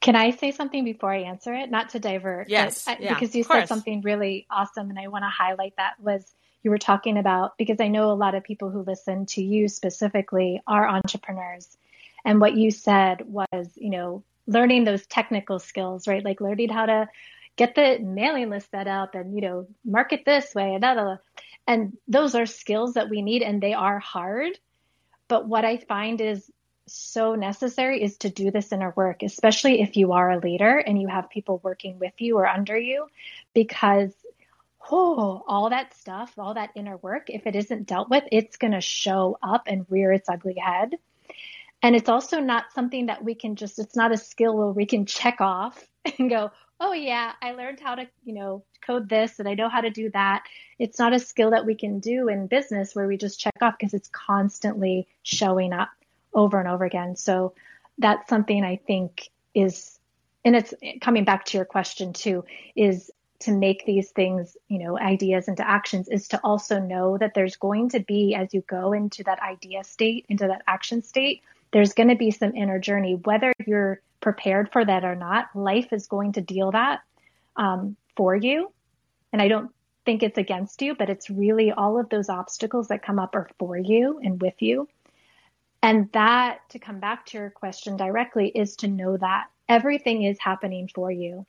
Can 0.00 0.16
I 0.16 0.30
say 0.30 0.50
something 0.50 0.84
before 0.84 1.12
I 1.12 1.22
answer 1.24 1.52
it? 1.52 1.70
Not 1.70 1.90
to 1.90 2.00
divert. 2.00 2.48
Yes. 2.48 2.88
I, 2.88 2.96
yeah, 2.98 3.14
because 3.14 3.34
you 3.34 3.44
said 3.44 3.66
something 3.66 4.00
really 4.00 4.46
awesome 4.50 4.88
and 4.88 4.98
I 4.98 5.08
want 5.08 5.24
to 5.24 5.28
highlight 5.28 5.74
that 5.76 6.00
was 6.00 6.24
you 6.62 6.70
were 6.70 6.78
talking 6.78 7.16
about 7.16 7.56
because 7.56 7.80
I 7.80 7.88
know 7.88 8.10
a 8.10 8.14
lot 8.14 8.34
of 8.34 8.44
people 8.44 8.70
who 8.70 8.82
listen 8.82 9.26
to 9.26 9.42
you 9.42 9.68
specifically 9.68 10.62
are 10.66 10.88
entrepreneurs. 10.88 11.76
And 12.24 12.40
what 12.40 12.54
you 12.54 12.70
said 12.70 13.22
was, 13.26 13.72
you 13.76 13.90
know, 13.90 14.22
learning 14.46 14.84
those 14.84 15.06
technical 15.06 15.58
skills, 15.58 16.06
right? 16.06 16.24
Like 16.24 16.40
learning 16.40 16.68
how 16.68 16.86
to 16.86 17.08
get 17.56 17.74
the 17.74 17.98
mailing 17.98 18.50
list 18.50 18.70
set 18.70 18.88
up 18.88 19.14
and, 19.14 19.34
you 19.34 19.40
know, 19.40 19.66
market 19.84 20.22
this 20.24 20.54
way 20.54 20.74
and 20.74 20.82
that. 20.82 21.20
And 21.66 21.96
those 22.08 22.34
are 22.34 22.46
skills 22.46 22.94
that 22.94 23.08
we 23.08 23.22
need 23.22 23.42
and 23.42 23.62
they 23.62 23.74
are 23.74 23.98
hard. 23.98 24.58
But 25.28 25.46
what 25.46 25.64
I 25.64 25.78
find 25.78 26.20
is 26.20 26.50
so 26.86 27.36
necessary 27.36 28.02
is 28.02 28.16
to 28.18 28.30
do 28.30 28.50
this 28.50 28.72
inner 28.72 28.92
work, 28.96 29.22
especially 29.22 29.80
if 29.80 29.96
you 29.96 30.12
are 30.12 30.30
a 30.30 30.40
leader 30.40 30.76
and 30.78 31.00
you 31.00 31.08
have 31.08 31.30
people 31.30 31.60
working 31.62 31.98
with 31.98 32.14
you 32.18 32.36
or 32.36 32.46
under 32.46 32.76
you, 32.76 33.06
because 33.54 34.12
oh, 34.90 35.44
all 35.46 35.70
that 35.70 35.94
stuff, 35.94 36.32
all 36.38 36.54
that 36.54 36.70
inner 36.74 36.96
work, 36.98 37.28
if 37.28 37.46
it 37.46 37.56
isn't 37.56 37.86
dealt 37.86 38.10
with, 38.10 38.24
it's 38.32 38.56
going 38.56 38.72
to 38.72 38.80
show 38.80 39.38
up 39.42 39.62
and 39.66 39.86
rear 39.88 40.12
its 40.12 40.28
ugly 40.28 40.56
head. 40.58 40.94
And 41.82 41.96
it's 41.96 42.08
also 42.08 42.40
not 42.40 42.72
something 42.74 43.06
that 43.06 43.24
we 43.24 43.34
can 43.34 43.56
just, 43.56 43.78
it's 43.78 43.96
not 43.96 44.12
a 44.12 44.16
skill 44.16 44.56
where 44.56 44.72
we 44.72 44.86
can 44.86 45.06
check 45.06 45.40
off 45.40 45.82
and 46.18 46.28
go, 46.28 46.50
oh 46.80 46.92
yeah, 46.92 47.32
I 47.42 47.52
learned 47.52 47.80
how 47.80 47.94
to, 47.94 48.08
you 48.24 48.34
know, 48.34 48.64
code 48.86 49.08
this 49.08 49.38
and 49.38 49.48
I 49.48 49.54
know 49.54 49.68
how 49.68 49.80
to 49.80 49.90
do 49.90 50.10
that. 50.10 50.44
It's 50.78 50.98
not 50.98 51.12
a 51.12 51.18
skill 51.18 51.50
that 51.50 51.66
we 51.66 51.74
can 51.74 52.00
do 52.00 52.28
in 52.28 52.46
business 52.46 52.94
where 52.94 53.06
we 53.06 53.16
just 53.16 53.40
check 53.40 53.54
off 53.60 53.74
because 53.78 53.94
it's 53.94 54.08
constantly 54.08 55.06
showing 55.22 55.72
up 55.72 55.90
over 56.32 56.58
and 56.58 56.68
over 56.68 56.84
again. 56.84 57.16
So 57.16 57.54
that's 57.98 58.28
something 58.28 58.64
I 58.64 58.76
think 58.76 59.28
is, 59.54 59.98
and 60.44 60.56
it's 60.56 60.72
coming 61.02 61.24
back 61.24 61.44
to 61.46 61.58
your 61.58 61.66
question 61.66 62.14
too, 62.14 62.44
is 62.74 63.09
to 63.40 63.52
make 63.52 63.84
these 63.86 64.10
things, 64.10 64.56
you 64.68 64.78
know, 64.78 64.98
ideas 64.98 65.48
into 65.48 65.68
actions 65.68 66.08
is 66.08 66.28
to 66.28 66.40
also 66.44 66.78
know 66.78 67.16
that 67.18 67.32
there's 67.34 67.56
going 67.56 67.88
to 67.90 68.00
be, 68.00 68.34
as 68.34 68.52
you 68.52 68.62
go 68.62 68.92
into 68.92 69.24
that 69.24 69.40
idea 69.40 69.82
state, 69.82 70.26
into 70.28 70.46
that 70.46 70.62
action 70.66 71.02
state, 71.02 71.42
there's 71.72 71.94
going 71.94 72.08
to 72.08 72.16
be 72.16 72.30
some 72.30 72.54
inner 72.54 72.78
journey, 72.78 73.14
whether 73.24 73.52
you're 73.66 74.00
prepared 74.20 74.70
for 74.72 74.84
that 74.84 75.04
or 75.04 75.14
not. 75.14 75.48
Life 75.54 75.92
is 75.92 76.06
going 76.06 76.32
to 76.32 76.40
deal 76.40 76.70
that 76.72 77.00
um, 77.56 77.96
for 78.16 78.36
you. 78.36 78.70
And 79.32 79.40
I 79.40 79.48
don't 79.48 79.70
think 80.04 80.22
it's 80.22 80.38
against 80.38 80.82
you, 80.82 80.94
but 80.94 81.08
it's 81.08 81.30
really 81.30 81.72
all 81.72 81.98
of 81.98 82.08
those 82.10 82.28
obstacles 82.28 82.88
that 82.88 83.02
come 83.02 83.18
up 83.18 83.34
are 83.34 83.48
for 83.58 83.78
you 83.78 84.20
and 84.22 84.40
with 84.40 84.60
you. 84.60 84.88
And 85.82 86.10
that, 86.12 86.68
to 86.70 86.78
come 86.78 87.00
back 87.00 87.24
to 87.26 87.38
your 87.38 87.50
question 87.50 87.96
directly, 87.96 88.48
is 88.48 88.76
to 88.76 88.88
know 88.88 89.16
that 89.16 89.46
everything 89.68 90.24
is 90.24 90.38
happening 90.38 90.90
for 90.94 91.10
you. 91.10 91.46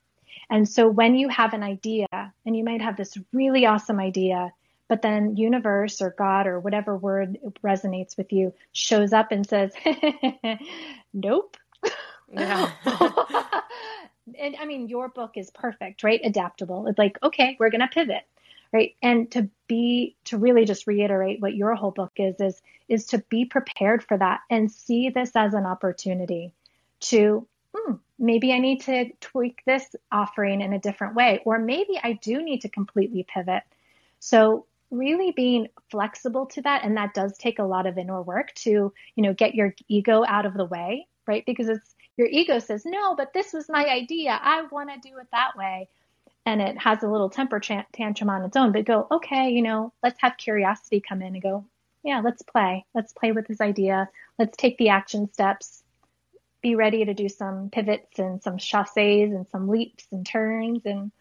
And 0.49 0.67
so 0.67 0.87
when 0.87 1.15
you 1.15 1.29
have 1.29 1.53
an 1.53 1.63
idea 1.63 2.07
and 2.45 2.55
you 2.55 2.63
might 2.63 2.81
have 2.81 2.97
this 2.97 3.17
really 3.31 3.65
awesome 3.65 3.99
idea, 3.99 4.51
but 4.87 5.01
then 5.01 5.37
universe 5.37 6.01
or 6.01 6.09
God 6.17 6.47
or 6.47 6.59
whatever 6.59 6.97
word 6.97 7.37
resonates 7.63 8.17
with 8.17 8.33
you 8.33 8.53
shows 8.73 9.13
up 9.13 9.31
and 9.31 9.47
says, 9.47 9.71
nope. 11.13 11.55
Yeah. 12.29 12.71
and 14.39 14.55
I 14.59 14.65
mean, 14.65 14.89
your 14.89 15.09
book 15.09 15.31
is 15.35 15.49
perfect, 15.51 16.03
right? 16.03 16.19
Adaptable. 16.23 16.87
It's 16.87 16.99
like, 16.99 17.17
okay, 17.23 17.55
we're 17.59 17.69
going 17.69 17.81
to 17.81 17.87
pivot. 17.87 18.23
Right. 18.73 18.95
And 19.01 19.29
to 19.31 19.49
be, 19.67 20.15
to 20.25 20.37
really 20.37 20.65
just 20.65 20.87
reiterate 20.87 21.41
what 21.41 21.55
your 21.55 21.75
whole 21.75 21.91
book 21.91 22.13
is, 22.17 22.39
is, 22.39 22.61
is 22.87 23.05
to 23.07 23.17
be 23.29 23.45
prepared 23.45 24.03
for 24.03 24.17
that 24.17 24.41
and 24.49 24.71
see 24.71 25.09
this 25.09 25.31
as 25.35 25.53
an 25.53 25.65
opportunity 25.65 26.53
to 27.01 27.47
hmm, 27.73 27.95
maybe 28.21 28.53
I 28.53 28.59
need 28.59 28.81
to 28.81 29.11
tweak 29.19 29.63
this 29.65 29.95
offering 30.11 30.61
in 30.61 30.71
a 30.71 30.79
different 30.79 31.15
way, 31.15 31.41
or 31.43 31.57
maybe 31.57 31.99
I 32.01 32.13
do 32.13 32.41
need 32.41 32.61
to 32.61 32.69
completely 32.69 33.25
pivot. 33.27 33.63
So 34.19 34.67
really 34.91 35.31
being 35.31 35.67
flexible 35.89 36.45
to 36.45 36.61
that, 36.61 36.85
and 36.85 36.95
that 36.97 37.15
does 37.15 37.37
take 37.37 37.59
a 37.59 37.63
lot 37.63 37.87
of 37.87 37.97
inner 37.97 38.21
work 38.21 38.53
to, 38.55 38.69
you 38.69 38.93
know, 39.23 39.33
get 39.33 39.55
your 39.55 39.73
ego 39.87 40.23
out 40.27 40.45
of 40.45 40.53
the 40.53 40.65
way, 40.65 41.07
right? 41.25 41.43
Because 41.45 41.67
it's 41.67 41.95
your 42.15 42.27
ego 42.27 42.59
says, 42.59 42.85
no, 42.85 43.15
but 43.15 43.33
this 43.33 43.53
was 43.53 43.67
my 43.67 43.85
idea. 43.85 44.39
I 44.39 44.63
want 44.71 44.89
to 44.89 45.09
do 45.09 45.17
it 45.17 45.27
that 45.31 45.57
way. 45.57 45.89
And 46.45 46.61
it 46.61 46.77
has 46.77 47.01
a 47.01 47.07
little 47.07 47.29
temper 47.29 47.59
tantrum 47.59 48.29
on 48.29 48.43
its 48.43 48.55
own, 48.55 48.71
but 48.71 48.85
go, 48.85 49.07
okay, 49.11 49.49
you 49.49 49.61
know, 49.61 49.93
let's 50.03 50.19
have 50.21 50.37
curiosity 50.37 50.99
come 50.99 51.21
in 51.21 51.33
and 51.33 51.41
go, 51.41 51.65
yeah, 52.03 52.21
let's 52.23 52.41
play. 52.41 52.85
Let's 52.93 53.13
play 53.13 53.31
with 53.31 53.47
this 53.47 53.61
idea. 53.61 54.09
Let's 54.37 54.57
take 54.57 54.77
the 54.77 54.89
action 54.89 55.31
steps 55.31 55.80
be 56.61 56.75
ready 56.75 57.05
to 57.05 57.13
do 57.13 57.27
some 57.27 57.69
pivots 57.71 58.19
and 58.19 58.41
some 58.41 58.57
chassés 58.57 59.35
and 59.35 59.47
some 59.51 59.67
leaps 59.67 60.05
and 60.11 60.25
turns 60.25 60.81
and 60.85 61.11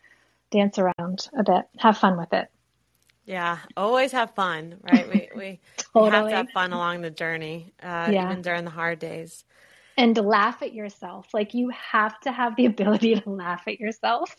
dance 0.50 0.78
around 0.78 1.28
a 1.38 1.42
bit, 1.42 1.64
have 1.78 1.98
fun 1.98 2.18
with 2.18 2.32
it. 2.32 2.48
Yeah, 3.24 3.58
always 3.76 4.12
have 4.12 4.34
fun, 4.34 4.76
right? 4.82 5.08
We 5.08 5.28
we, 5.36 5.60
totally. 5.92 6.10
have 6.10 6.28
to 6.28 6.36
have 6.36 6.50
fun 6.50 6.72
along 6.72 7.02
the 7.02 7.10
journey, 7.10 7.72
uh, 7.82 8.08
yeah. 8.10 8.24
even 8.24 8.42
during 8.42 8.64
the 8.64 8.70
hard 8.70 8.98
days. 8.98 9.44
And 9.96 10.16
laugh 10.16 10.62
at 10.62 10.72
yourself. 10.72 11.28
Like 11.32 11.54
you 11.54 11.70
have 11.70 12.18
to 12.20 12.32
have 12.32 12.56
the 12.56 12.66
ability 12.72 13.20
to 13.20 13.30
laugh 13.30 13.62
at 13.68 13.78
yourself. 13.78 14.34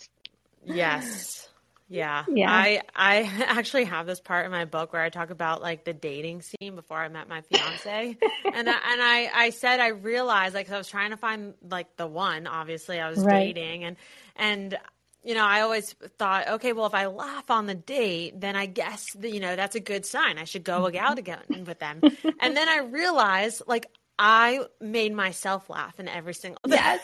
Yes. 0.66 1.51
Yeah. 1.91 2.23
Yeah. 2.29 2.49
I 2.49 2.81
I 2.95 3.23
actually 3.47 3.83
have 3.83 4.07
this 4.07 4.21
part 4.21 4.45
in 4.45 4.51
my 4.51 4.63
book 4.65 4.93
where 4.93 5.01
I 5.01 5.09
talk 5.09 5.29
about 5.29 5.61
like 5.61 5.83
the 5.83 5.93
dating 5.93 6.41
scene 6.41 6.75
before 6.75 6.97
I 6.97 7.09
met 7.09 7.27
my 7.27 7.41
fiance. 7.41 8.17
and 8.53 8.69
I, 8.69 8.71
and 8.71 9.01
I 9.01 9.29
I 9.33 9.49
said 9.49 9.81
I 9.81 9.89
realized 9.89 10.55
like 10.55 10.71
I 10.71 10.77
was 10.77 10.87
trying 10.87 11.11
to 11.11 11.17
find 11.17 11.53
like 11.69 11.97
the 11.97 12.07
one, 12.07 12.47
obviously 12.47 12.99
I 12.99 13.09
was 13.09 13.19
right. 13.19 13.53
dating 13.53 13.83
and 13.83 13.97
and 14.37 14.77
you 15.23 15.35
know, 15.35 15.43
I 15.45 15.61
always 15.61 15.93
thought, 16.17 16.47
okay, 16.47 16.73
well, 16.73 16.87
if 16.87 16.95
I 16.95 17.05
laugh 17.05 17.51
on 17.51 17.67
the 17.67 17.75
date, 17.75 18.41
then 18.41 18.55
I 18.55 18.65
guess, 18.65 19.15
you 19.21 19.39
know, 19.39 19.55
that's 19.55 19.75
a 19.75 19.79
good 19.79 20.03
sign. 20.03 20.39
I 20.39 20.45
should 20.45 20.63
go 20.63 20.81
mm-hmm. 20.81 20.97
out 20.97 21.19
again 21.19 21.63
with 21.67 21.77
them. 21.77 22.01
and 22.39 22.57
then 22.57 22.67
I 22.67 22.79
realized, 22.79 23.61
like, 23.67 23.85
I 24.17 24.61
made 24.79 25.13
myself 25.13 25.69
laugh 25.69 25.99
in 25.99 26.07
every 26.07 26.33
single. 26.33 26.59
Yes. 26.65 27.01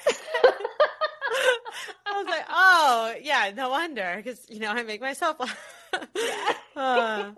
I 2.05 2.17
was 2.17 2.27
like, 2.27 2.45
oh, 2.49 3.15
yeah, 3.21 3.51
no 3.55 3.69
wonder, 3.69 4.13
because 4.17 4.45
you 4.49 4.59
know 4.59 4.71
I 4.71 4.83
make 4.83 5.01
myself 5.01 5.39
laugh. 5.39 5.57
Yeah. 6.15 6.53
uh, 6.75 7.31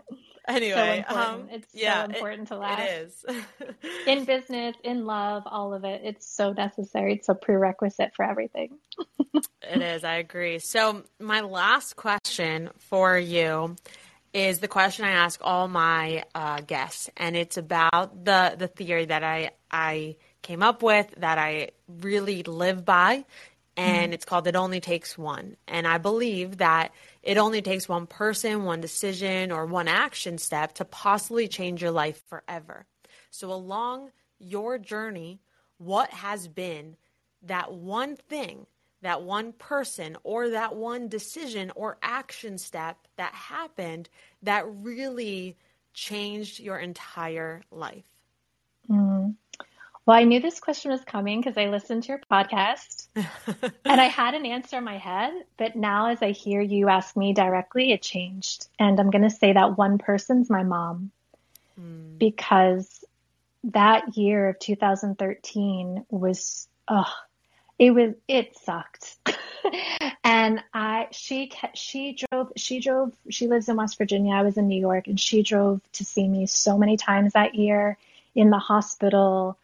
anyway, 0.48 1.06
so 1.10 1.18
um, 1.18 1.48
it's 1.52 1.68
yeah, 1.74 2.06
so 2.06 2.12
important 2.12 2.44
it, 2.44 2.48
to 2.48 2.58
laugh. 2.58 2.80
It 2.80 2.84
is 2.84 3.26
in 4.08 4.26
business, 4.26 4.76
in 4.84 5.06
love, 5.06 5.44
all 5.46 5.74
of 5.74 5.86
it. 5.86 6.02
It's 6.04 6.28
so 6.28 6.52
necessary. 6.52 7.14
It's 7.14 7.30
a 7.30 7.36
prerequisite 7.36 8.12
for 8.16 8.26
everything. 8.26 8.78
it 9.34 9.82
is. 9.82 10.04
I 10.04 10.16
agree. 10.16 10.60
So 10.60 11.04
my 11.20 11.42
last 11.42 11.96
question 11.96 12.70
for 12.78 13.18
you 13.18 13.76
is 14.34 14.60
the 14.60 14.68
question 14.68 15.06
I 15.06 15.12
ask 15.12 15.40
all 15.44 15.68
my 15.68 16.24
uh, 16.36 16.62
guests, 16.62 17.10
and 17.18 17.36
it's 17.36 17.58
about 17.58 18.26
the 18.26 18.56
the 18.58 18.68
theory 18.68 19.06
that 19.06 19.24
I 19.24 19.52
I 19.72 20.18
came 20.42 20.64
up 20.64 20.84
with 20.84 21.14
that 21.18 21.38
I 21.38 21.70
really 21.88 22.44
live 22.44 22.86
by, 22.86 23.26
and 23.80 24.08
mm-hmm. 24.08 24.14
it's 24.14 24.26
called 24.26 24.46
It 24.46 24.58
Only 24.58 24.82
Takes 24.82 25.18
One. 25.18 25.56
And 25.66 25.88
I 25.88 26.00
believe 26.00 26.58
that 26.58 26.92
it 27.24 27.38
only 27.38 27.62
takes 27.62 27.88
one 27.88 28.08
person, 28.08 28.66
one 28.66 28.82
decision, 28.82 29.54
or 29.54 29.66
one 29.66 29.88
action 29.88 30.38
step 30.38 30.74
to 30.76 30.86
possibly 30.86 31.48
change 31.48 31.82
your 31.82 31.92
life 31.92 32.22
forever. 32.28 32.86
So, 33.32 33.54
along 33.54 34.12
your 34.38 34.78
journey, 34.78 35.40
what 35.78 36.10
has 36.10 36.50
been 36.50 36.98
that 37.44 37.72
one 37.72 38.18
thing, 38.18 38.68
that 39.02 39.22
one 39.22 39.54
person, 39.54 40.18
or 40.24 40.50
that 40.50 40.76
one 40.76 41.08
decision 41.08 41.72
or 41.74 41.98
action 42.04 42.58
step 42.58 42.98
that 43.16 43.34
happened 43.34 44.10
that 44.44 44.66
really 44.68 45.56
changed 45.94 46.60
your 46.60 46.78
entire 46.80 47.62
life? 47.72 48.04
Mm. 48.90 49.36
Well, 50.10 50.18
I 50.18 50.24
knew 50.24 50.40
this 50.40 50.60
question 50.60 50.90
was 50.90 51.04
coming 51.04 51.40
because 51.40 51.56
I 51.56 51.68
listened 51.68 52.02
to 52.02 52.14
your 52.14 52.22
podcast 52.32 53.10
and 53.86 54.02
I 54.02 54.06
had 54.06 54.34
an 54.34 54.44
answer 54.44 54.80
in 54.80 54.84
my 54.84 54.98
head. 54.98 55.32
But 55.56 55.76
now, 55.76 56.08
as 56.08 56.24
I 56.24 56.32
hear 56.32 56.62
you 56.62 56.90
ask 56.90 57.16
me 57.16 57.32
directly, 57.32 57.92
it 57.92 58.02
changed. 58.02 58.70
And 58.80 59.00
I'm 59.00 59.12
going 59.12 59.22
to 59.22 59.30
say 59.30 59.54
that 59.54 59.78
one 59.78 60.00
person's 60.00 60.50
my 60.50 60.64
mom 60.64 61.12
mm. 61.80 62.18
because 62.18 63.06
that 63.66 64.18
year 64.18 64.50
of 64.50 64.58
2013 64.58 66.04
was, 66.10 66.68
oh, 66.88 67.14
it 67.78 67.92
was, 67.92 68.16
it 68.28 68.58
sucked. 68.58 69.16
and 70.24 70.64
I, 70.74 71.10
she, 71.12 71.52
she 71.76 72.18
drove, 72.32 72.52
she 72.56 72.80
drove, 72.80 73.14
she 73.30 73.46
lives 73.46 73.70
in 73.70 73.76
West 73.76 74.00
Virginia. 74.00 74.34
I 74.34 74.42
was 74.42 74.58
in 74.58 74.68
New 74.68 74.82
York 74.82 75.06
and 75.06 75.20
she 75.20 75.44
drove 75.44 75.82
to 75.92 76.04
see 76.04 76.28
me 76.28 76.48
so 76.48 76.80
many 76.80 76.98
times 76.98 77.34
that 77.34 77.54
year 77.54 77.96
in 78.34 78.50
the 78.50 78.58
hospital 78.58 79.56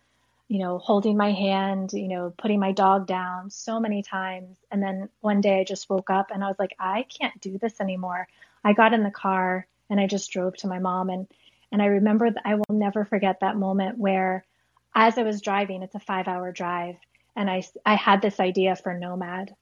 you 0.48 0.60
know, 0.60 0.78
holding 0.78 1.18
my 1.18 1.32
hand, 1.32 1.92
you 1.94 2.08
know, 2.08 2.34
putting 2.38 2.60
my 2.60 2.72
dog 2.72 3.08
down 3.08 3.50
so 3.50 3.80
many 3.80 4.04
times. 4.04 4.58
And 4.72 4.82
then 4.82 5.10
one 5.22 5.42
day 5.42 5.60
I 5.60 5.64
just 5.64 5.90
woke 5.90 6.10
up 6.10 6.30
and 6.32 6.44
I 6.44 6.48
was 6.48 6.60
like, 6.60 6.76
I 6.80 7.04
can't 7.04 7.40
do 7.42 7.58
this 7.58 7.82
anymore. 7.82 8.28
I 8.64 8.74
got 8.74 8.94
in 8.94 9.04
the 9.04 9.12
car 9.12 9.68
and 9.90 10.00
I 10.00 10.08
just 10.08 10.32
drove 10.32 10.56
to 10.58 10.68
my 10.68 10.80
mom 10.80 11.10
and 11.10 11.28
and 11.72 11.82
I 11.82 11.88
remember 11.88 12.30
that 12.30 12.44
I 12.46 12.56
will 12.56 12.64
never 12.70 13.06
forget 13.06 13.40
that 13.42 13.58
moment 13.58 13.98
where 13.98 14.46
as 14.94 15.18
I 15.18 15.24
was 15.24 15.42
driving, 15.42 15.84
it's 15.84 15.96
a 15.96 16.00
5-hour 16.00 16.54
drive, 16.54 16.96
and 17.36 17.50
I 17.50 17.64
I 17.86 17.96
had 17.96 18.22
this 18.22 18.40
idea 18.40 18.76
for 18.76 18.94
Nomad. 18.94 19.54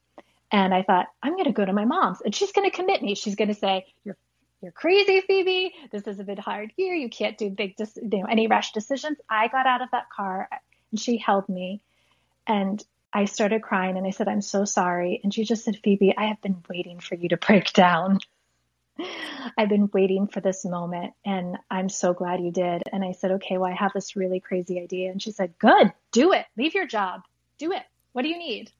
And 0.52 0.72
I 0.72 0.82
thought, 0.82 1.06
I'm 1.20 1.32
going 1.32 1.46
to 1.46 1.52
go 1.52 1.64
to 1.64 1.72
my 1.72 1.84
mom's 1.84 2.20
and 2.20 2.32
she's 2.32 2.52
going 2.52 2.70
to 2.70 2.76
commit 2.76 3.02
me. 3.02 3.16
She's 3.16 3.34
going 3.34 3.48
to 3.48 3.54
say, 3.54 3.86
"You're 4.04 4.16
you're 4.62 4.70
crazy, 4.70 5.22
Phoebe. 5.22 5.74
This 5.90 6.06
is 6.06 6.20
a 6.20 6.24
bit 6.24 6.38
hard 6.38 6.72
year. 6.76 6.94
You 6.94 7.08
can't 7.08 7.36
do 7.36 7.50
big, 7.50 7.74
you 7.78 8.08
know, 8.20 8.26
any 8.26 8.46
rash 8.46 8.72
decisions." 8.72 9.18
I 9.28 9.48
got 9.48 9.66
out 9.66 9.82
of 9.82 9.90
that 9.90 10.08
car 10.10 10.48
and 10.94 11.00
she 11.00 11.16
held 11.16 11.48
me 11.48 11.80
and 12.46 12.80
I 13.12 13.24
started 13.24 13.62
crying 13.62 13.96
and 13.96 14.06
I 14.06 14.10
said, 14.10 14.28
I'm 14.28 14.40
so 14.40 14.64
sorry. 14.64 15.20
And 15.24 15.34
she 15.34 15.42
just 15.42 15.64
said, 15.64 15.80
Phoebe, 15.82 16.14
I 16.16 16.26
have 16.26 16.40
been 16.40 16.62
waiting 16.70 17.00
for 17.00 17.16
you 17.16 17.30
to 17.30 17.36
break 17.36 17.72
down. 17.72 18.20
I've 19.58 19.68
been 19.68 19.90
waiting 19.92 20.28
for 20.28 20.40
this 20.40 20.64
moment 20.64 21.14
and 21.24 21.58
I'm 21.68 21.88
so 21.88 22.14
glad 22.14 22.42
you 22.42 22.52
did. 22.52 22.84
And 22.92 23.04
I 23.04 23.10
said, 23.10 23.32
okay, 23.32 23.58
well, 23.58 23.72
I 23.72 23.74
have 23.74 23.90
this 23.92 24.14
really 24.14 24.38
crazy 24.38 24.80
idea. 24.80 25.10
And 25.10 25.20
she 25.20 25.32
said, 25.32 25.58
good, 25.58 25.92
do 26.12 26.32
it. 26.32 26.46
Leave 26.56 26.74
your 26.74 26.86
job. 26.86 27.22
Do 27.58 27.72
it. 27.72 27.82
What 28.12 28.22
do 28.22 28.28
you 28.28 28.38
need? 28.38 28.70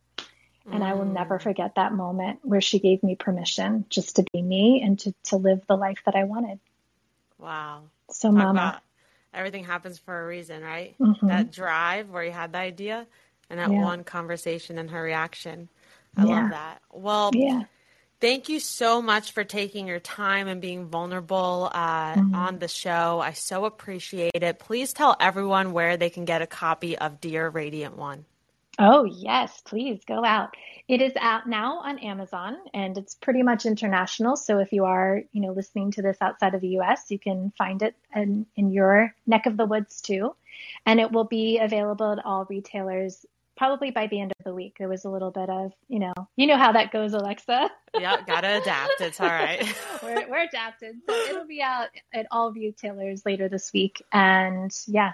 And 0.71 0.83
mm. 0.83 0.87
I 0.87 0.95
will 0.95 1.07
never 1.07 1.41
mm. 1.41 1.43
forget 1.43 1.75
that 1.75 1.93
moment 1.93 2.39
where 2.43 2.61
she 2.61 2.79
gave 2.79 3.03
me 3.03 3.17
permission 3.17 3.87
just 3.89 4.17
to 4.17 4.25
be 4.33 4.41
me 4.41 4.83
and 4.85 5.01
to, 5.01 5.13
to 5.25 5.37
live 5.37 5.63
the 5.67 5.77
life 5.77 5.99
that 6.07 6.15
I 6.15 6.23
wanted. 6.23 6.61
Wow. 7.41 7.83
So, 8.11 8.29
Talk 8.29 8.39
Mama, 8.39 8.83
everything 9.35 9.65
happens 9.65 9.99
for 9.99 10.23
a 10.23 10.27
reason, 10.27 10.63
right? 10.63 10.95
Mm-hmm. 10.99 11.27
That 11.27 11.51
drive 11.51 12.11
where 12.11 12.25
you 12.25 12.33
had 12.33 12.53
the 12.53 12.59
idea 12.59 13.07
and 13.51 13.59
that 13.59 13.71
yeah. 13.71 13.83
one 13.83 14.05
conversation 14.05 14.79
and 14.79 14.91
her 14.91 15.03
reaction. 15.03 15.69
I 16.17 16.25
yeah. 16.25 16.41
love 16.41 16.51
that. 16.51 16.83
Well, 16.93 17.31
yeah. 17.35 17.63
Thank 18.21 18.49
you 18.49 18.59
so 18.59 19.03
much 19.03 19.33
for 19.33 19.45
taking 19.45 19.87
your 19.87 20.01
time 20.01 20.49
and 20.49 20.59
being 20.59 20.87
vulnerable 20.87 21.71
uh, 21.71 22.15
mm-hmm. 22.15 22.35
on 22.35 22.59
the 22.59 22.69
show. 22.69 23.21
I 23.21 23.33
so 23.33 23.67
appreciate 23.67 24.43
it. 24.43 24.59
Please 24.59 24.95
tell 24.95 25.15
everyone 25.21 25.73
where 25.73 25.99
they 25.99 26.09
can 26.09 26.25
get 26.25 26.41
a 26.41 26.47
copy 26.47 26.97
of 26.97 27.21
Dear 27.21 27.49
Radiant 27.51 27.99
One. 27.99 28.25
Oh, 28.79 29.05
yes, 29.05 29.63
please 29.65 30.01
go 30.05 30.25
out. 30.25 30.57
It 30.89 31.01
is 31.01 31.13
out 31.21 31.49
now 31.49 31.79
on 31.79 31.99
Amazon 32.01 32.57
and 32.75 32.99
it's 32.99 33.15
pretty 33.15 33.43
much 33.43 33.67
international. 33.67 34.37
So 34.37 34.59
if 34.59 34.73
you 34.73 34.85
are, 34.85 35.23
you 35.33 35.41
know, 35.41 35.53
listening 35.53 35.93
to 35.93 36.03
this 36.03 36.19
outside 36.21 36.55
of 36.55 36.61
the 36.61 36.79
US, 36.81 37.11
you 37.11 37.19
can 37.19 37.53
find 37.57 37.83
it 37.83 37.95
in, 38.15 38.47
in 38.57 38.71
your 38.71 39.15
neck 39.27 39.47
of 39.47 39.57
the 39.57 39.67
woods 39.67 40.01
too. 40.01 40.35
And 40.87 41.01
it 41.01 41.13
will 41.13 41.25
be 41.25 41.59
available 41.59 42.13
at 42.13 42.25
all 42.25 42.47
retailers 42.51 43.25
probably 43.57 43.91
by 43.91 44.07
the 44.09 44.21
end 44.21 44.33
of 44.39 44.45
the 44.45 44.55
week. 44.55 44.77
There 44.79 44.89
was 44.89 45.05
a 45.05 45.11
little 45.11 45.31
bit 45.31 45.49
of, 45.49 45.73
you 45.89 46.01
know, 46.01 46.13
you 46.37 46.47
know 46.47 46.57
how 46.57 46.73
that 46.73 46.91
goes, 46.91 47.13
Alexa. 47.13 47.71
yeah, 47.99 48.21
gotta 48.27 48.61
adapt. 48.61 49.01
It's 49.01 49.21
all 49.21 49.29
right. 49.29 49.63
we're, 50.03 50.29
we're 50.29 50.43
adapted. 50.43 50.97
So 51.09 51.15
it'll 51.15 51.47
be 51.47 51.63
out 51.63 51.89
at 52.13 52.27
all 52.31 52.53
retailers 52.53 53.25
later 53.25 53.49
this 53.49 53.73
week. 53.73 54.03
And 54.13 54.77
yeah, 54.87 55.13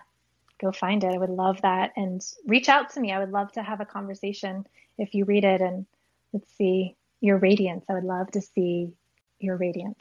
go 0.60 0.72
find 0.72 1.02
it. 1.04 1.12
I 1.12 1.18
would 1.18 1.30
love 1.30 1.62
that. 1.62 1.92
And 1.96 2.20
reach 2.46 2.68
out 2.68 2.90
to 2.94 3.00
me. 3.00 3.12
I 3.12 3.18
would 3.18 3.30
love 3.30 3.52
to 3.52 3.62
have 3.62 3.80
a 3.80 3.84
conversation 3.84 4.66
if 4.98 5.14
you 5.14 5.24
read 5.24 5.44
it 5.44 5.60
and 5.60 5.86
let's 6.32 6.52
see 6.56 6.96
your 7.20 7.38
radiance. 7.38 7.84
I 7.88 7.94
would 7.94 8.04
love 8.04 8.30
to 8.32 8.40
see 8.40 8.92
your 9.38 9.56
radiance. 9.56 9.98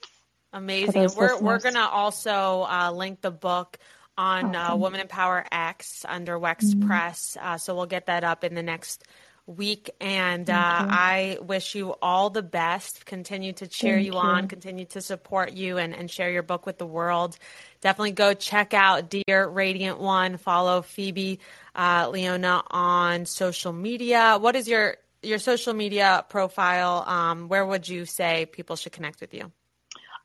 Amazing. 0.51 1.09
We're, 1.15 1.39
we're 1.39 1.59
going 1.59 1.75
to 1.75 1.87
also 1.87 2.65
uh, 2.69 2.91
link 2.91 3.21
the 3.21 3.31
book 3.31 3.77
on 4.17 4.55
uh, 4.55 4.59
awesome. 4.59 4.73
uh, 4.73 4.75
Women 4.77 5.01
Empower 5.01 5.45
X 5.51 6.05
under 6.07 6.37
WEX 6.37 6.65
mm-hmm. 6.65 6.87
Press. 6.87 7.37
Uh, 7.39 7.57
so 7.57 7.75
we'll 7.75 7.85
get 7.85 8.07
that 8.07 8.23
up 8.23 8.43
in 8.43 8.55
the 8.55 8.63
next 8.63 9.03
week. 9.45 9.89
And 9.99 10.49
uh, 10.49 10.53
I 10.55 11.37
wish 11.41 11.75
you 11.75 11.95
all 12.01 12.29
the 12.29 12.43
best. 12.43 13.05
Continue 13.05 13.53
to 13.53 13.67
cheer 13.67 13.97
you, 13.97 14.13
you, 14.13 14.17
on, 14.17 14.47
continue 14.47 14.85
to 14.85 15.01
support 15.01 15.53
you, 15.53 15.77
and, 15.77 15.95
and 15.95 16.09
share 16.09 16.29
your 16.29 16.43
book 16.43 16.65
with 16.65 16.77
the 16.77 16.85
world. 16.85 17.37
Definitely 17.81 18.11
go 18.11 18.33
check 18.33 18.73
out 18.73 19.09
Dear 19.09 19.47
Radiant 19.47 19.99
One. 19.99 20.37
Follow 20.37 20.81
Phoebe 20.81 21.39
uh, 21.75 22.09
Leona 22.11 22.63
on 22.69 23.25
social 23.25 23.71
media. 23.71 24.37
What 24.39 24.55
is 24.55 24.67
your 24.67 24.97
your 25.21 25.39
social 25.39 25.73
media 25.73 26.25
profile? 26.29 27.03
Um, 27.07 27.47
where 27.47 27.65
would 27.65 27.87
you 27.87 28.05
say 28.05 28.45
people 28.45 28.75
should 28.75 28.91
connect 28.91 29.21
with 29.21 29.33
you? 29.33 29.51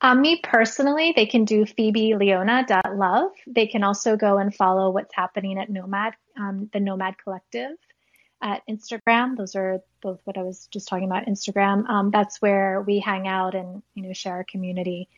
Um, 0.00 0.20
me 0.20 0.40
personally, 0.42 1.12
they 1.16 1.26
can 1.26 1.44
do 1.44 1.64
phoebeleona.love. 1.64 3.30
They 3.46 3.66
can 3.66 3.82
also 3.84 4.16
go 4.16 4.38
and 4.38 4.54
follow 4.54 4.90
what's 4.90 5.14
happening 5.14 5.58
at 5.58 5.70
Nomad, 5.70 6.14
um, 6.36 6.68
the 6.72 6.80
Nomad 6.80 7.16
Collective 7.16 7.76
at 8.42 8.62
Instagram. 8.68 9.36
Those 9.36 9.56
are 9.56 9.80
both 10.02 10.20
what 10.24 10.36
I 10.36 10.42
was 10.42 10.66
just 10.70 10.88
talking 10.88 11.06
about. 11.06 11.26
Instagram. 11.26 11.88
Um, 11.88 12.10
that's 12.10 12.42
where 12.42 12.82
we 12.82 12.98
hang 12.98 13.26
out 13.26 13.54
and 13.54 13.82
you 13.94 14.02
know 14.02 14.12
share 14.12 14.34
our 14.34 14.44
community. 14.44 15.08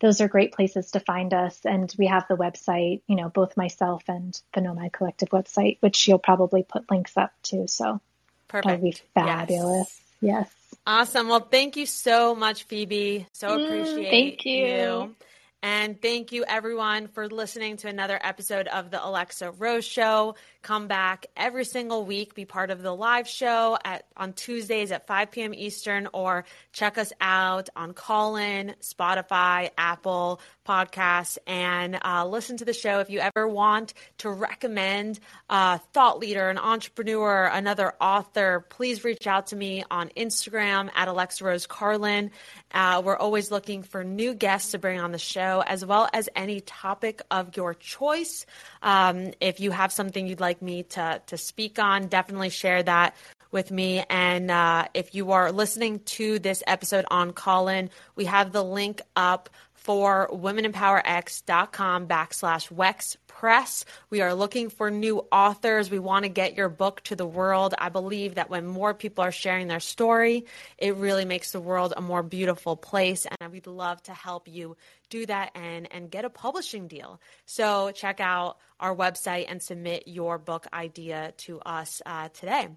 Those 0.00 0.20
are 0.20 0.28
great 0.28 0.52
places 0.52 0.92
to 0.92 1.00
find 1.00 1.34
us, 1.34 1.60
and 1.64 1.94
we 1.98 2.06
have 2.06 2.26
the 2.28 2.36
website. 2.36 3.02
You 3.06 3.16
know, 3.16 3.28
both 3.28 3.56
myself 3.56 4.02
and 4.08 4.38
the 4.54 4.60
Nomad 4.60 4.92
Collective 4.92 5.28
website, 5.30 5.78
which 5.80 6.08
you'll 6.08 6.18
probably 6.18 6.62
put 6.62 6.90
links 6.90 7.16
up 7.16 7.32
to. 7.44 7.68
So 7.68 8.00
perfect. 8.48 8.66
That 8.66 8.80
would 8.80 8.90
be 8.90 8.96
fabulous. 9.14 10.00
Yes. 10.20 10.46
yes. 10.48 10.76
Awesome. 10.86 11.28
Well, 11.28 11.40
thank 11.40 11.76
you 11.76 11.86
so 11.86 12.34
much, 12.34 12.64
Phoebe. 12.64 13.26
So 13.32 13.48
Mm, 13.48 13.64
appreciate 13.64 14.10
thank 14.10 14.44
you. 14.44 14.66
you. 14.66 15.16
And 15.62 16.00
thank 16.00 16.32
you, 16.32 16.44
everyone, 16.48 17.08
for 17.08 17.28
listening 17.28 17.76
to 17.78 17.88
another 17.88 18.18
episode 18.22 18.66
of 18.66 18.90
the 18.90 19.04
Alexa 19.04 19.50
Rose 19.52 19.84
Show. 19.84 20.36
Come 20.62 20.88
back 20.88 21.26
every 21.38 21.64
single 21.64 22.04
week, 22.04 22.34
be 22.34 22.44
part 22.44 22.70
of 22.70 22.82
the 22.82 22.94
live 22.94 23.26
show 23.26 23.78
at 23.82 24.04
on 24.14 24.34
Tuesdays 24.34 24.92
at 24.92 25.06
5 25.06 25.30
p.m. 25.30 25.54
Eastern, 25.54 26.06
or 26.12 26.44
check 26.72 26.98
us 26.98 27.14
out 27.18 27.70
on 27.74 27.94
Callin, 27.94 28.74
Spotify, 28.82 29.70
Apple 29.78 30.38
Podcasts, 30.68 31.38
and 31.46 31.98
uh, 32.04 32.26
listen 32.26 32.58
to 32.58 32.66
the 32.66 32.74
show. 32.74 33.00
If 33.00 33.08
you 33.08 33.20
ever 33.20 33.48
want 33.48 33.94
to 34.18 34.30
recommend 34.30 35.18
a 35.48 35.78
thought 35.94 36.18
leader, 36.18 36.50
an 36.50 36.58
entrepreneur, 36.58 37.46
another 37.46 37.94
author, 37.98 38.66
please 38.68 39.02
reach 39.02 39.26
out 39.26 39.48
to 39.48 39.56
me 39.56 39.82
on 39.90 40.10
Instagram 40.10 40.90
at 40.94 41.08
Alexa 41.08 41.42
Rose 41.42 41.66
Carlin. 41.66 42.30
Uh, 42.72 43.00
we're 43.04 43.16
always 43.16 43.50
looking 43.50 43.82
for 43.82 44.04
new 44.04 44.34
guests 44.34 44.72
to 44.72 44.78
bring 44.78 45.00
on 45.00 45.10
the 45.10 45.18
show, 45.18 45.64
as 45.66 45.86
well 45.86 46.06
as 46.12 46.28
any 46.36 46.60
topic 46.60 47.22
of 47.30 47.56
your 47.56 47.72
choice. 47.72 48.44
Um, 48.82 49.32
if 49.40 49.60
you 49.60 49.70
have 49.70 49.92
something 49.92 50.26
you'd 50.26 50.40
like 50.40 50.62
me 50.62 50.84
to 50.84 51.20
to 51.26 51.36
speak 51.36 51.78
on, 51.78 52.08
definitely 52.08 52.50
share 52.50 52.82
that 52.82 53.14
with 53.50 53.70
me. 53.70 54.04
And 54.08 54.50
uh, 54.50 54.86
if 54.94 55.14
you 55.14 55.32
are 55.32 55.52
listening 55.52 56.00
to 56.00 56.38
this 56.38 56.62
episode 56.66 57.04
on 57.10 57.32
Callin, 57.32 57.90
we 58.16 58.26
have 58.26 58.52
the 58.52 58.62
link 58.62 59.02
up 59.16 59.50
for 59.74 60.28
womenempowerx.com 60.32 62.06
backslash 62.06 62.70
WEX 62.70 63.16
Press. 63.40 63.86
We 64.10 64.20
are 64.20 64.34
looking 64.34 64.68
for 64.68 64.90
new 64.90 65.26
authors. 65.32 65.90
We 65.90 65.98
want 65.98 66.24
to 66.24 66.28
get 66.28 66.58
your 66.58 66.68
book 66.68 67.00
to 67.04 67.16
the 67.16 67.24
world. 67.24 67.74
I 67.78 67.88
believe 67.88 68.34
that 68.34 68.50
when 68.50 68.66
more 68.66 68.92
people 68.92 69.24
are 69.24 69.32
sharing 69.32 69.66
their 69.66 69.80
story, 69.80 70.44
it 70.76 70.96
really 70.96 71.24
makes 71.24 71.52
the 71.52 71.58
world 71.58 71.94
a 71.96 72.02
more 72.02 72.22
beautiful 72.22 72.76
place. 72.76 73.26
And 73.40 73.50
we'd 73.50 73.66
love 73.66 74.02
to 74.02 74.12
help 74.12 74.46
you 74.46 74.76
do 75.08 75.24
that 75.24 75.52
and, 75.54 75.88
and 75.90 76.10
get 76.10 76.26
a 76.26 76.28
publishing 76.28 76.86
deal. 76.86 77.18
So 77.46 77.92
check 77.92 78.20
out 78.20 78.58
our 78.78 78.94
website 78.94 79.46
and 79.48 79.62
submit 79.62 80.02
your 80.06 80.36
book 80.36 80.66
idea 80.70 81.32
to 81.38 81.60
us 81.60 82.02
uh, 82.04 82.28
today. 82.28 82.68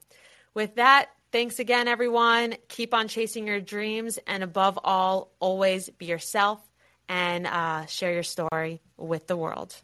With 0.53 0.76
that, 0.76 1.09
thanks 1.34 1.59
again, 1.59 1.89
everyone. 1.89 2.55
Keep 2.70 2.93
on 2.93 3.09
chasing 3.09 3.47
your 3.47 3.59
dreams. 3.59 4.18
And 4.26 4.43
above 4.43 4.80
all, 4.82 5.34
always 5.41 5.89
be 5.89 6.05
yourself 6.05 6.61
and 7.09 7.47
uh, 7.47 7.86
share 7.88 8.14
your 8.14 8.24
story 8.24 8.82
with 8.95 9.28
the 9.28 9.36
world. 9.36 9.76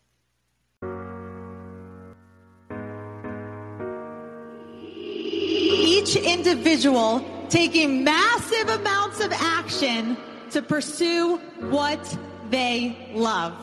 Each 5.99 6.15
individual 6.15 7.25
taking 7.49 8.05
massive 8.05 8.69
amounts 8.69 9.19
of 9.19 9.33
action 9.33 10.15
to 10.51 10.61
pursue 10.61 11.35
what 11.59 12.17
they 12.49 13.11
love. 13.13 13.53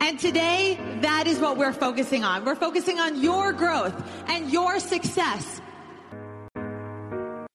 And 0.00 0.18
today, 0.18 0.78
that 1.02 1.26
is 1.26 1.38
what 1.38 1.58
we're 1.58 1.74
focusing 1.74 2.24
on. 2.24 2.46
We're 2.46 2.54
focusing 2.54 2.98
on 2.98 3.22
your 3.22 3.52
growth 3.52 3.94
and 4.28 4.50
your 4.50 4.80
success 4.80 5.60